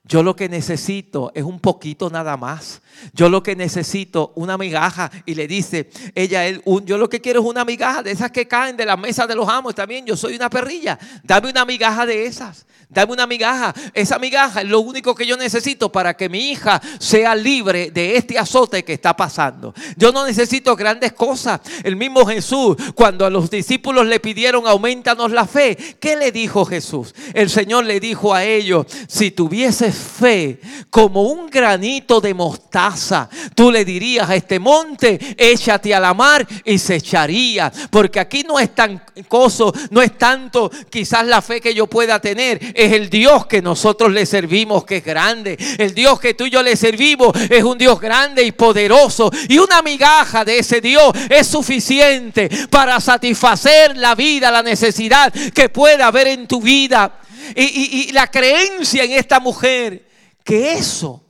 Yo 0.05 0.21
lo 0.21 0.35
que 0.35 0.49
necesito 0.49 1.31
es 1.33 1.43
un 1.43 1.61
poquito 1.61 2.09
nada 2.09 2.35
más. 2.35 2.81
Yo 3.13 3.29
lo 3.29 3.41
que 3.41 3.55
necesito, 3.55 4.33
una 4.35 4.57
migaja. 4.57 5.09
Y 5.25 5.33
le 5.33 5.47
dice, 5.47 5.89
ella, 6.13 6.45
él, 6.45 6.61
yo 6.83 6.97
lo 6.97 7.07
que 7.09 7.21
quiero 7.21 7.39
es 7.39 7.45
una 7.45 7.63
migaja 7.63 8.03
de 8.03 8.11
esas 8.11 8.29
que 8.29 8.45
caen 8.45 8.75
de 8.75 8.85
la 8.85 8.97
mesa 8.97 9.25
de 9.25 9.35
los 9.35 9.47
amos. 9.47 9.73
Bien, 9.87 10.05
yo 10.05 10.17
soy 10.17 10.35
una 10.35 10.49
perrilla. 10.49 10.99
Dame 11.23 11.49
una 11.49 11.63
migaja 11.63 12.05
de 12.05 12.25
esas. 12.25 12.65
Dame 12.89 13.13
una 13.13 13.25
migaja. 13.25 13.73
Esa 13.93 14.19
migaja 14.19 14.61
es 14.61 14.67
lo 14.67 14.81
único 14.81 15.15
que 15.15 15.25
yo 15.25 15.37
necesito 15.37 15.89
para 15.89 16.15
que 16.15 16.27
mi 16.27 16.51
hija 16.51 16.81
sea 16.99 17.33
libre 17.33 17.89
de 17.91 18.17
este 18.17 18.37
azote 18.37 18.83
que 18.83 18.93
está 18.93 19.15
pasando. 19.15 19.73
Yo 19.95 20.11
no 20.11 20.25
necesito 20.25 20.75
grandes 20.75 21.13
cosas. 21.13 21.61
El 21.81 21.95
mismo 21.95 22.25
Jesús, 22.25 22.75
cuando 22.93 23.25
a 23.25 23.29
los 23.29 23.49
discípulos 23.49 24.05
le 24.05 24.19
pidieron 24.19 24.67
aumentanos 24.67 25.31
la 25.31 25.47
fe, 25.47 25.77
¿qué 25.99 26.17
le 26.17 26.33
dijo 26.33 26.65
Jesús? 26.65 27.15
El 27.33 27.49
Señor 27.49 27.85
le 27.85 28.01
dijo 28.01 28.33
a 28.33 28.43
ellos, 28.43 28.85
si 29.07 29.31
tuvieses 29.31 29.92
fe 29.93 30.59
como 30.89 31.23
un 31.23 31.49
granito 31.49 32.19
de 32.19 32.33
mostaza, 32.33 33.29
tú 33.55 33.71
le 33.71 33.85
dirías 33.85 34.29
a 34.29 34.35
este 34.35 34.59
monte, 34.59 35.19
échate 35.37 35.93
a 35.93 35.99
la 35.99 36.13
mar 36.13 36.45
y 36.65 36.77
se 36.77 36.95
echaría. 36.95 37.71
Porque 37.89 38.19
aquí 38.19 38.43
no 38.43 38.59
es 38.59 38.73
tan 38.75 39.03
coso, 39.27 39.73
no 39.91 40.01
es 40.01 40.17
tanto 40.17 40.69
quizás 40.89 41.25
la 41.25 41.41
fe 41.41 41.61
que 41.61 41.73
yo 41.73 41.87
pueda 41.87 42.19
tener, 42.19 42.59
es 42.75 42.91
el 42.93 43.09
Dios 43.09 43.45
que 43.45 43.61
nosotros 43.61 44.11
le 44.11 44.25
servimos 44.25 44.85
que 44.85 44.97
es 44.97 45.05
grande. 45.05 45.57
El 45.77 45.93
Dios 45.93 46.19
que 46.19 46.33
tú 46.33 46.45
y 46.45 46.49
yo 46.49 46.61
le 46.61 46.75
servimos 46.75 47.31
es 47.49 47.63
un 47.63 47.77
Dios 47.77 47.99
grande 47.99 48.43
y 48.43 48.51
poderoso. 48.51 49.31
Y 49.47 49.57
una 49.57 49.81
migaja 49.81 50.45
de 50.45 50.59
ese 50.59 50.81
Dios 50.81 51.11
es 51.29 51.47
suficiente 51.47 52.49
para 52.69 52.99
satisfacer 52.99 53.97
la 53.97 54.15
vida, 54.15 54.51
la 54.51 54.63
necesidad 54.63 55.31
que 55.53 55.69
pueda 55.69 56.07
haber 56.07 56.27
en 56.27 56.47
tu 56.47 56.61
vida 56.61 57.19
y, 57.55 58.11
la 58.11 58.27
creencia 58.27 59.03
en 59.03 59.11
esta 59.11 59.39
mujer 59.39 60.07
que 60.43 60.73
eso, 60.73 61.25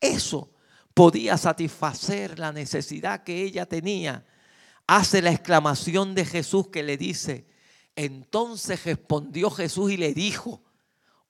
eso 0.00 0.50
podía 0.94 1.36
satisfacer 1.36 2.38
la 2.38 2.52
necesidad 2.52 3.22
que 3.22 3.42
ella 3.42 3.66
tenía, 3.66 4.26
hace 4.86 5.22
la 5.22 5.30
exclamación 5.30 6.14
de 6.14 6.24
Jesús 6.24 6.68
que 6.68 6.82
le 6.82 6.96
dice, 6.96 7.46
entonces 7.94 8.84
respondió 8.84 9.50
Jesús 9.50 9.92
y 9.92 9.96
le 9.96 10.14
dijo, 10.14 10.62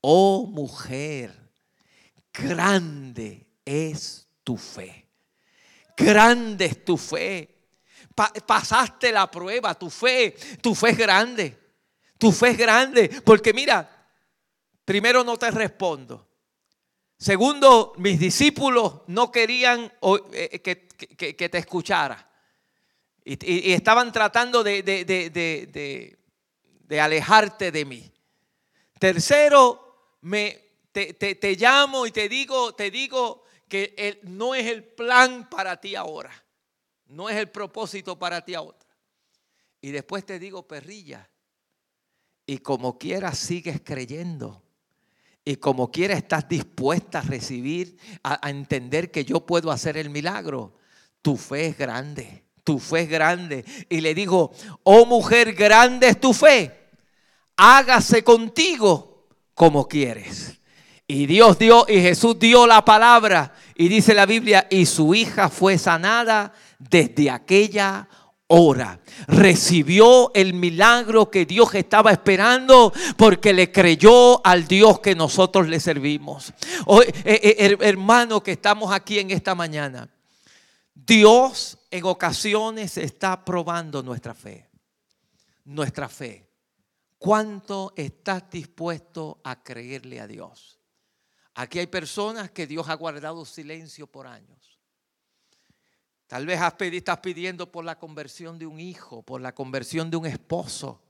oh 0.00 0.46
mujer, 0.46 1.50
grande 2.32 3.46
es 3.64 4.28
tu 4.44 4.56
fe, 4.56 5.08
grande 5.96 6.66
es 6.66 6.84
tu 6.84 6.96
fe. 6.96 7.56
pasaste 8.14 9.12
la 9.12 9.30
prueba, 9.30 9.74
tu 9.74 9.90
fe, 9.90 10.34
tu 10.60 10.74
fe 10.74 10.90
es 10.90 10.98
grande, 10.98 11.58
tu 12.16 12.32
fe 12.32 12.50
es 12.50 12.58
grande, 12.58 13.08
porque 13.24 13.52
mira, 13.52 13.97
Primero, 14.88 15.22
no 15.22 15.36
te 15.36 15.50
respondo. 15.50 16.26
Segundo, 17.18 17.92
mis 17.98 18.18
discípulos 18.18 19.02
no 19.08 19.30
querían 19.30 19.92
eh, 20.32 20.60
que, 20.62 21.48
te 21.50 21.58
escuchara. 21.58 22.26
Y, 23.22 23.74
estaban 23.74 24.10
tratando 24.10 24.64
de, 24.64 24.82
de, 24.82 26.18
alejarte 26.98 27.70
de 27.70 27.84
mí. 27.84 28.10
Tercero, 28.98 30.16
me, 30.22 30.58
te, 30.90 31.54
llamo 31.58 32.06
y 32.06 32.10
te 32.10 32.26
digo, 32.26 32.74
te 32.74 32.90
digo 32.90 33.44
que 33.68 34.18
no 34.22 34.54
es 34.54 34.66
el 34.68 34.84
plan 34.84 35.50
para 35.50 35.78
ti 35.78 35.96
ahora. 35.96 36.32
No 37.08 37.28
es 37.28 37.36
el 37.36 37.50
propósito 37.50 38.18
para 38.18 38.42
ti 38.42 38.54
ahora. 38.54 38.78
Y 39.82 39.90
después 39.90 40.24
te 40.24 40.38
digo, 40.38 40.66
perrilla, 40.66 41.28
y 42.46 42.56
como 42.56 42.98
quieras 42.98 43.38
sigues 43.38 43.82
creyendo 43.84 44.62
y 45.48 45.56
como 45.56 45.90
quiera 45.90 46.12
estás 46.12 46.46
dispuesta 46.46 47.20
a 47.20 47.22
recibir, 47.22 47.96
a, 48.22 48.50
entender 48.50 49.10
que 49.10 49.24
yo 49.24 49.46
puedo 49.46 49.70
hacer 49.70 49.96
el 49.96 50.10
milagro, 50.10 50.74
tu 51.22 51.38
fe 51.38 51.68
es 51.68 51.78
grande, 51.78 52.44
tu 52.64 52.78
fe 52.78 53.00
es 53.04 53.08
grande. 53.08 53.64
Y 53.88 54.02
le 54.02 54.14
digo, 54.14 54.52
oh 54.82 55.06
mujer, 55.06 55.54
grande 55.54 56.08
es 56.08 56.20
tu 56.20 56.34
fe, 56.34 56.90
hágase 57.56 58.22
contigo 58.22 59.26
como 59.54 59.88
quieres. 59.88 60.60
Y 61.06 61.24
Dios 61.24 61.58
dio, 61.58 61.86
y 61.88 61.98
Jesús 62.02 62.38
dio 62.38 62.66
la 62.66 62.84
palabra, 62.84 63.54
y 63.74 63.88
dice 63.88 64.12
la 64.12 64.26
Biblia, 64.26 64.66
y 64.68 64.84
su 64.84 65.14
hija 65.14 65.48
fue 65.48 65.78
sanada 65.78 66.52
desde 66.78 67.30
aquella 67.30 68.06
hora. 68.48 69.00
Recibió 69.26 70.32
el 70.34 70.54
milagro 70.54 71.30
que 71.30 71.46
Dios 71.46 71.74
estaba 71.74 72.10
esperando 72.12 72.92
porque 73.16 73.52
le 73.52 73.70
creyó 73.70 74.44
al 74.44 74.66
Dios 74.66 75.00
que 75.00 75.14
nosotros 75.14 75.68
le 75.68 75.80
servimos. 75.80 76.52
Hoy, 76.86 77.06
eh, 77.24 77.56
eh, 77.58 77.76
hermano 77.80 78.42
que 78.42 78.52
estamos 78.52 78.92
aquí 78.92 79.18
en 79.18 79.30
esta 79.30 79.54
mañana, 79.54 80.08
Dios 80.94 81.78
en 81.90 82.04
ocasiones 82.04 82.98
está 82.98 83.44
probando 83.44 84.02
nuestra 84.02 84.34
fe. 84.34 84.68
Nuestra 85.64 86.08
fe. 86.08 86.48
¿Cuánto 87.18 87.92
estás 87.96 88.48
dispuesto 88.50 89.40
a 89.44 89.62
creerle 89.62 90.20
a 90.20 90.26
Dios? 90.26 90.78
Aquí 91.54 91.80
hay 91.80 91.88
personas 91.88 92.50
que 92.50 92.66
Dios 92.66 92.88
ha 92.88 92.94
guardado 92.94 93.44
silencio 93.44 94.06
por 94.06 94.26
años. 94.26 94.67
Tal 96.28 96.44
vez 96.44 96.60
estás 96.92 97.18
pidiendo 97.20 97.72
por 97.72 97.86
la 97.86 97.98
conversión 97.98 98.58
de 98.58 98.66
un 98.66 98.78
hijo, 98.78 99.22
por 99.22 99.40
la 99.40 99.54
conversión 99.54 100.10
de 100.10 100.18
un 100.18 100.26
esposo, 100.26 101.02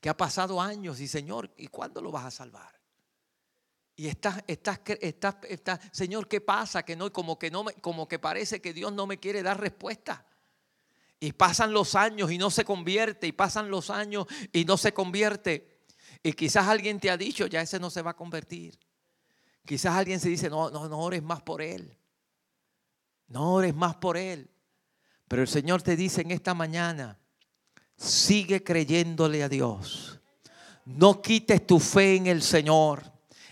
que 0.00 0.08
ha 0.08 0.16
pasado 0.16 0.60
años 0.60 1.00
y 1.00 1.08
Señor, 1.08 1.50
¿y 1.56 1.66
cuándo 1.66 2.00
lo 2.00 2.12
vas 2.12 2.26
a 2.26 2.30
salvar? 2.30 2.72
Y 3.96 4.06
estás, 4.06 4.44
estás, 4.46 4.80
estás, 5.00 5.38
estás 5.42 5.80
Señor, 5.90 6.28
¿qué 6.28 6.40
pasa? 6.40 6.84
Que 6.84 6.94
no, 6.94 7.12
como 7.12 7.36
que 7.36 7.50
no 7.50 7.64
como 7.80 8.06
que 8.06 8.20
parece 8.20 8.60
que 8.60 8.72
Dios 8.72 8.92
no 8.92 9.08
me 9.08 9.18
quiere 9.18 9.42
dar 9.42 9.60
respuesta. 9.60 10.24
Y 11.18 11.32
pasan 11.32 11.72
los 11.72 11.96
años 11.96 12.30
y 12.30 12.38
no 12.38 12.48
se 12.48 12.64
convierte, 12.64 13.26
y 13.26 13.32
pasan 13.32 13.68
los 13.68 13.90
años 13.90 14.26
y 14.52 14.64
no 14.64 14.76
se 14.76 14.94
convierte. 14.94 15.80
Y 16.22 16.32
quizás 16.34 16.68
alguien 16.68 17.00
te 17.00 17.10
ha 17.10 17.16
dicho, 17.16 17.48
ya 17.48 17.60
ese 17.60 17.80
no 17.80 17.90
se 17.90 18.02
va 18.02 18.12
a 18.12 18.16
convertir. 18.16 18.78
Quizás 19.66 19.96
alguien 19.96 20.20
se 20.20 20.28
dice, 20.28 20.48
no, 20.48 20.70
no, 20.70 20.88
no 20.88 21.00
ores 21.00 21.24
más 21.24 21.42
por 21.42 21.60
él. 21.60 21.97
No 23.28 23.54
ores 23.54 23.74
más 23.74 23.96
por 23.96 24.16
él. 24.16 24.50
Pero 25.28 25.42
el 25.42 25.48
Señor 25.48 25.82
te 25.82 25.96
dice 25.96 26.22
en 26.22 26.30
esta 26.30 26.54
mañana, 26.54 27.18
sigue 27.96 28.64
creyéndole 28.64 29.42
a 29.42 29.48
Dios. 29.48 30.20
No 30.84 31.20
quites 31.20 31.66
tu 31.66 31.78
fe 31.78 32.16
en 32.16 32.26
el 32.26 32.42
Señor. 32.42 33.02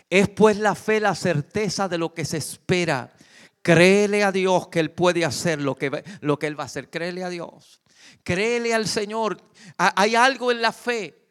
Es 0.08 0.28
pues 0.30 0.56
la 0.56 0.74
fe 0.74 1.00
la 1.00 1.14
certeza 1.14 1.88
de 1.88 1.98
lo 1.98 2.14
que 2.14 2.24
se 2.24 2.38
espera. 2.38 3.12
Créele 3.60 4.24
a 4.24 4.32
Dios 4.32 4.68
que 4.68 4.80
Él 4.80 4.90
puede 4.90 5.24
hacer 5.24 5.60
lo 5.60 5.74
que, 5.74 6.02
lo 6.20 6.38
que 6.38 6.46
Él 6.46 6.58
va 6.58 6.62
a 6.62 6.66
hacer. 6.66 6.88
Créele 6.88 7.24
a 7.24 7.28
Dios. 7.28 7.82
Créele 8.22 8.72
al 8.72 8.86
Señor. 8.86 9.36
Hay 9.76 10.14
algo 10.14 10.50
en 10.50 10.62
la 10.62 10.72
fe 10.72 11.26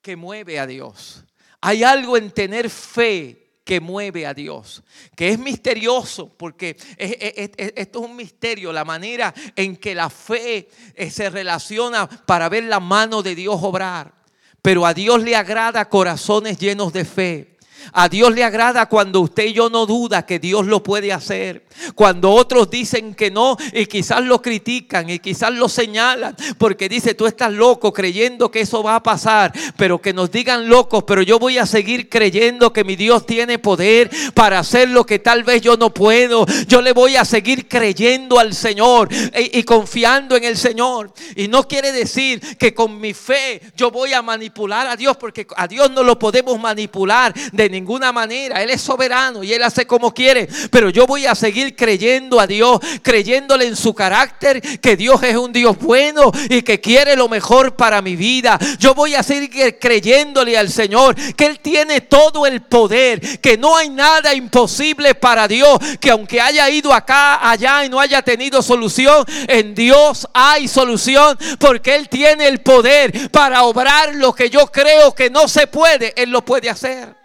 que 0.00 0.14
mueve 0.14 0.60
a 0.60 0.66
Dios. 0.66 1.24
Hay 1.60 1.82
algo 1.82 2.16
en 2.16 2.30
tener 2.30 2.70
fe 2.70 3.47
que 3.68 3.82
mueve 3.82 4.24
a 4.24 4.32
Dios, 4.32 4.82
que 5.14 5.28
es 5.28 5.38
misterioso, 5.38 6.32
porque 6.38 6.74
esto 6.96 7.98
es 7.98 8.10
un 8.10 8.16
misterio, 8.16 8.72
la 8.72 8.82
manera 8.82 9.34
en 9.54 9.76
que 9.76 9.94
la 9.94 10.08
fe 10.08 10.70
eh, 10.94 11.10
se 11.10 11.28
relaciona 11.28 12.08
para 12.08 12.48
ver 12.48 12.64
la 12.64 12.80
mano 12.80 13.22
de 13.22 13.34
Dios 13.34 13.58
obrar. 13.60 14.14
Pero 14.62 14.86
a 14.86 14.94
Dios 14.94 15.22
le 15.22 15.36
agrada 15.36 15.86
corazones 15.90 16.56
llenos 16.58 16.94
de 16.94 17.04
fe. 17.04 17.57
A 17.92 18.08
Dios 18.08 18.34
le 18.34 18.44
agrada 18.44 18.86
cuando 18.86 19.20
usted 19.20 19.46
y 19.46 19.52
yo 19.52 19.70
no 19.70 19.86
duda 19.86 20.26
que 20.26 20.38
Dios 20.38 20.66
lo 20.66 20.82
puede 20.82 21.12
hacer. 21.12 21.64
Cuando 21.94 22.32
otros 22.32 22.70
dicen 22.70 23.14
que 23.14 23.30
no 23.30 23.56
y 23.72 23.86
quizás 23.86 24.22
lo 24.22 24.42
critican 24.42 25.08
y 25.10 25.18
quizás 25.18 25.52
lo 25.52 25.68
señalan 25.68 26.36
porque 26.58 26.88
dice 26.88 27.14
tú 27.14 27.26
estás 27.26 27.52
loco 27.52 27.92
creyendo 27.92 28.50
que 28.50 28.60
eso 28.60 28.82
va 28.82 28.96
a 28.96 29.02
pasar, 29.02 29.52
pero 29.76 30.00
que 30.00 30.12
nos 30.12 30.30
digan 30.30 30.68
locos, 30.68 31.04
pero 31.04 31.22
yo 31.22 31.38
voy 31.38 31.58
a 31.58 31.66
seguir 31.66 32.08
creyendo 32.08 32.72
que 32.72 32.84
mi 32.84 32.96
Dios 32.96 33.26
tiene 33.26 33.58
poder 33.58 34.10
para 34.34 34.58
hacer 34.58 34.88
lo 34.90 35.04
que 35.04 35.18
tal 35.18 35.44
vez 35.44 35.62
yo 35.62 35.76
no 35.76 35.92
puedo. 35.92 36.46
Yo 36.66 36.82
le 36.82 36.92
voy 36.92 37.16
a 37.16 37.24
seguir 37.24 37.68
creyendo 37.68 38.38
al 38.38 38.54
Señor 38.54 39.08
y, 39.12 39.58
y 39.58 39.62
confiando 39.62 40.36
en 40.36 40.44
el 40.44 40.56
Señor. 40.56 41.12
Y 41.36 41.48
no 41.48 41.66
quiere 41.66 41.92
decir 41.92 42.40
que 42.58 42.74
con 42.74 43.00
mi 43.00 43.14
fe 43.14 43.60
yo 43.76 43.90
voy 43.90 44.12
a 44.12 44.22
manipular 44.22 44.86
a 44.86 44.96
Dios 44.96 45.16
porque 45.16 45.46
a 45.56 45.66
Dios 45.68 45.90
no 45.90 46.02
lo 46.02 46.18
podemos 46.18 46.58
manipular 46.58 47.32
de 47.52 47.67
ninguna 47.68 48.12
manera. 48.12 48.62
Él 48.62 48.70
es 48.70 48.80
soberano 48.80 49.42
y 49.42 49.52
Él 49.52 49.62
hace 49.62 49.86
como 49.86 50.12
quiere, 50.12 50.48
pero 50.70 50.90
yo 50.90 51.06
voy 51.06 51.26
a 51.26 51.34
seguir 51.34 51.76
creyendo 51.76 52.40
a 52.40 52.46
Dios, 52.46 52.80
creyéndole 53.02 53.66
en 53.66 53.76
su 53.76 53.94
carácter, 53.94 54.60
que 54.80 54.96
Dios 54.96 55.22
es 55.22 55.36
un 55.36 55.52
Dios 55.52 55.78
bueno 55.78 56.30
y 56.48 56.62
que 56.62 56.80
quiere 56.80 57.16
lo 57.16 57.28
mejor 57.28 57.76
para 57.76 58.02
mi 58.02 58.16
vida. 58.16 58.58
Yo 58.78 58.94
voy 58.94 59.14
a 59.14 59.22
seguir 59.22 59.78
creyéndole 59.78 60.56
al 60.56 60.70
Señor, 60.70 61.14
que 61.34 61.46
Él 61.46 61.60
tiene 61.60 62.00
todo 62.00 62.46
el 62.46 62.62
poder, 62.62 63.40
que 63.40 63.56
no 63.56 63.76
hay 63.76 63.88
nada 63.88 64.34
imposible 64.34 65.14
para 65.14 65.48
Dios, 65.48 65.78
que 66.00 66.10
aunque 66.10 66.40
haya 66.40 66.68
ido 66.70 66.92
acá, 66.92 67.50
allá 67.50 67.84
y 67.84 67.88
no 67.88 68.00
haya 68.00 68.22
tenido 68.22 68.62
solución, 68.62 69.24
en 69.46 69.74
Dios 69.74 70.26
hay 70.32 70.68
solución, 70.68 71.38
porque 71.58 71.94
Él 71.94 72.08
tiene 72.08 72.48
el 72.48 72.60
poder 72.60 73.30
para 73.30 73.64
obrar 73.64 74.14
lo 74.14 74.32
que 74.32 74.50
yo 74.50 74.66
creo 74.66 75.14
que 75.14 75.30
no 75.30 75.48
se 75.48 75.66
puede, 75.66 76.12
Él 76.16 76.30
lo 76.30 76.44
puede 76.44 76.70
hacer. 76.70 77.17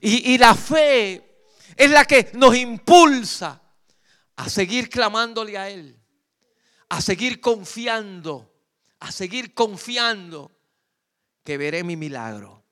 Y, 0.00 0.38
la 0.38 0.54
fe 0.54 1.44
es 1.76 1.90
la 1.90 2.04
que 2.04 2.30
nos 2.34 2.56
impulsa 2.56 3.60
a 4.36 4.48
seguir 4.48 4.88
clamándole 4.88 5.58
a 5.58 5.68
Él, 5.68 5.98
a 6.88 7.00
seguir 7.00 7.40
confiando, 7.40 8.52
a 9.00 9.10
seguir 9.10 9.54
confiando 9.54 10.52
que 11.44 11.56
veré 11.56 11.82
mi 11.82 11.96
milagro. 11.96 12.64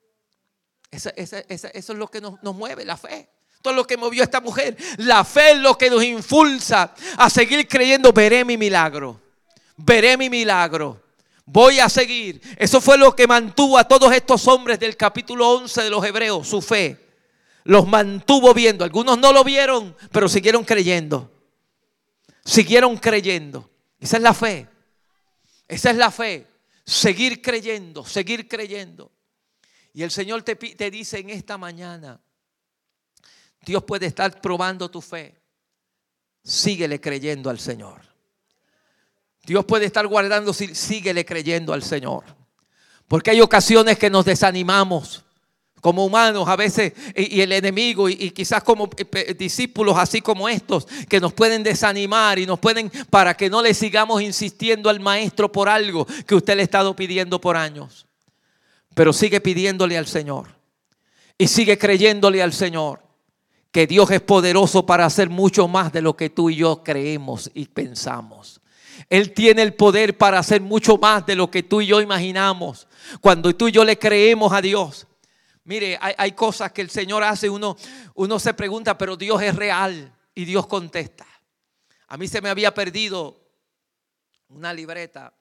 Eso, 0.90 1.10
es 1.16 1.88
lo 1.88 2.08
que 2.08 2.20
nos, 2.20 2.42
nos 2.42 2.54
mueve, 2.54 2.84
la 2.84 2.96
fe. 2.96 3.28
Todo 3.62 3.74
lo 3.74 3.86
que 3.86 3.96
movió 3.96 4.22
a 4.22 4.24
esta 4.24 4.40
mujer. 4.40 4.76
La 4.98 5.24
fe 5.24 5.52
es 5.52 5.58
lo 5.58 5.76
que 5.76 5.90
nos 5.90 6.04
impulsa 6.04 6.94
a 7.16 7.28
seguir 7.28 7.66
creyendo, 7.66 8.12
veré 8.12 8.44
mi 8.44 8.56
milagro. 8.56 9.20
Veré 9.76 10.16
mi 10.16 10.30
milagro. 10.30 11.02
Voy 11.44 11.78
a 11.78 11.88
seguir. 11.88 12.40
Eso 12.56 12.80
fue 12.80 12.98
lo 12.98 13.14
que 13.14 13.26
mantuvo 13.26 13.78
a 13.78 13.84
todos 13.84 14.12
estos 14.12 14.46
hombres 14.48 14.78
del 14.78 14.96
capítulo 14.96 15.48
11 15.50 15.82
de 15.84 15.90
los 15.90 16.04
Hebreos, 16.04 16.48
su 16.48 16.60
fe. 16.60 17.05
Los 17.66 17.88
mantuvo 17.88 18.54
viendo. 18.54 18.84
Algunos 18.84 19.18
no 19.18 19.32
lo 19.32 19.42
vieron, 19.42 19.96
pero 20.12 20.28
siguieron 20.28 20.64
creyendo. 20.64 21.32
Siguieron 22.44 22.96
creyendo. 22.96 23.68
Esa 23.98 24.18
es 24.18 24.22
la 24.22 24.32
fe. 24.32 24.68
Esa 25.66 25.90
es 25.90 25.96
la 25.96 26.12
fe. 26.12 26.46
Seguir 26.84 27.42
creyendo, 27.42 28.04
seguir 28.04 28.46
creyendo. 28.46 29.10
Y 29.92 30.04
el 30.04 30.12
Señor 30.12 30.42
te, 30.42 30.54
te 30.54 30.90
dice 30.92 31.18
en 31.18 31.30
esta 31.30 31.58
mañana, 31.58 32.20
Dios 33.62 33.82
puede 33.82 34.06
estar 34.06 34.40
probando 34.40 34.88
tu 34.88 35.00
fe. 35.00 35.34
Síguele 36.44 37.00
creyendo 37.00 37.50
al 37.50 37.58
Señor. 37.58 38.00
Dios 39.44 39.64
puede 39.64 39.86
estar 39.86 40.06
guardando, 40.06 40.52
síguele 40.52 41.24
creyendo 41.24 41.72
al 41.72 41.82
Señor. 41.82 42.22
Porque 43.08 43.32
hay 43.32 43.40
ocasiones 43.40 43.98
que 43.98 44.08
nos 44.08 44.24
desanimamos 44.24 45.25
como 45.86 46.04
humanos 46.04 46.48
a 46.48 46.56
veces 46.56 46.94
y, 47.14 47.40
el 47.40 47.52
enemigo 47.52 48.08
y, 48.08 48.32
quizás 48.32 48.64
como 48.64 48.90
eh, 48.96 49.36
discípulos 49.38 49.96
así 49.96 50.20
como 50.20 50.48
estos 50.48 50.84
que 51.08 51.20
nos 51.20 51.32
pueden 51.32 51.62
desanimar 51.62 52.40
y 52.40 52.44
nos 52.44 52.58
pueden 52.58 52.90
para 53.08 53.34
que 53.34 53.48
no 53.48 53.62
le 53.62 53.72
sigamos 53.72 54.20
insistiendo 54.20 54.90
al 54.90 54.98
maestro 54.98 55.52
por 55.52 55.68
algo 55.68 56.04
que 56.26 56.34
usted 56.34 56.56
le 56.56 56.62
ha 56.62 56.64
estado 56.64 56.96
pidiendo 56.96 57.40
por 57.40 57.56
años. 57.56 58.04
Pero 58.96 59.12
sigue 59.12 59.40
pidiéndole 59.40 59.96
al 59.96 60.08
Señor 60.08 60.48
y 61.38 61.46
sigue 61.46 61.78
creyéndole 61.78 62.42
al 62.42 62.52
Señor 62.52 63.04
que 63.70 63.86
Dios 63.86 64.10
es 64.10 64.22
poderoso 64.22 64.86
para 64.86 65.06
hacer 65.06 65.30
mucho 65.30 65.68
más 65.68 65.92
de 65.92 66.02
lo 66.02 66.16
que 66.16 66.30
tú 66.30 66.50
y 66.50 66.56
yo 66.56 66.82
creemos 66.82 67.48
y 67.54 67.66
pensamos. 67.66 68.60
Él 69.08 69.32
tiene 69.34 69.62
el 69.62 69.74
poder 69.74 70.18
para 70.18 70.40
hacer 70.40 70.60
mucho 70.62 70.98
más 70.98 71.24
de 71.26 71.36
lo 71.36 71.48
que 71.48 71.62
tú 71.62 71.80
y 71.80 71.86
yo 71.86 72.00
imaginamos. 72.00 72.88
Cuando 73.20 73.54
tú 73.54 73.68
y 73.68 73.72
yo 73.72 73.84
le 73.84 73.96
creemos 73.96 74.52
a 74.52 74.60
Dios. 74.60 75.06
Mire, 75.66 75.98
hay, 76.00 76.32
cosas 76.32 76.72
que 76.72 76.80
el 76.80 76.90
Señor 76.90 77.22
hace, 77.22 77.50
uno, 77.50 77.76
uno 78.14 78.38
se 78.38 78.54
pregunta, 78.54 78.96
pero 78.96 79.16
Dios 79.16 79.42
es 79.42 79.54
real 79.54 80.16
y 80.34 80.44
Dios 80.44 80.66
contesta. 80.66 81.26
A 82.08 82.16
mí 82.16 82.28
se 82.28 82.40
me 82.40 82.48
había 82.48 82.72
perdido 82.72 83.40
una 84.48 84.72
libreta. 84.72 85.34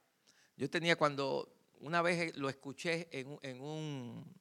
Yo 0.58 0.70
tenía 0.70 0.96
cuando 0.96 1.56
una 1.80 2.02
vez 2.02 2.36
lo 2.38 2.50
escuché 2.50 3.08
en, 3.12 3.38
en 3.44 3.62
un, 3.62 4.36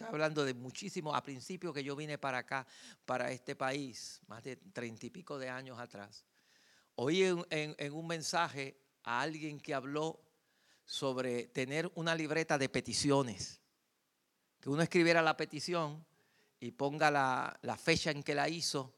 está 0.00 0.08
hablando 0.08 0.44
de 0.44 0.54
muchísimo, 0.54 1.14
a 1.14 1.22
principio 1.22 1.72
que 1.72 1.84
yo 1.84 1.94
vine 1.94 2.16
para 2.16 2.38
acá, 2.38 2.66
para 3.04 3.30
este 3.30 3.54
país, 3.54 4.20
más 4.26 4.42
de 4.42 4.56
treinta 4.56 5.06
y 5.06 5.10
pico 5.10 5.38
de 5.38 5.50
años 5.50 5.78
atrás. 5.78 6.24
Oí 6.94 7.22
en, 7.22 7.92
un 7.92 8.06
mensaje 8.06 8.76
a 9.02 9.20
alguien 9.20 9.60
que 9.60 9.74
habló 9.74 10.20
sobre 10.84 11.48
tener 11.48 11.90
una 11.94 12.14
libreta 12.14 12.58
de 12.58 12.68
peticiones. 12.68 13.59
Que 14.60 14.68
uno 14.68 14.82
escribiera 14.82 15.22
la 15.22 15.36
petición 15.36 16.04
y 16.60 16.72
ponga 16.72 17.10
la, 17.10 17.76
fecha 17.76 18.10
en 18.10 18.22
que 18.22 18.34
la 18.34 18.48
hizo 18.48 18.92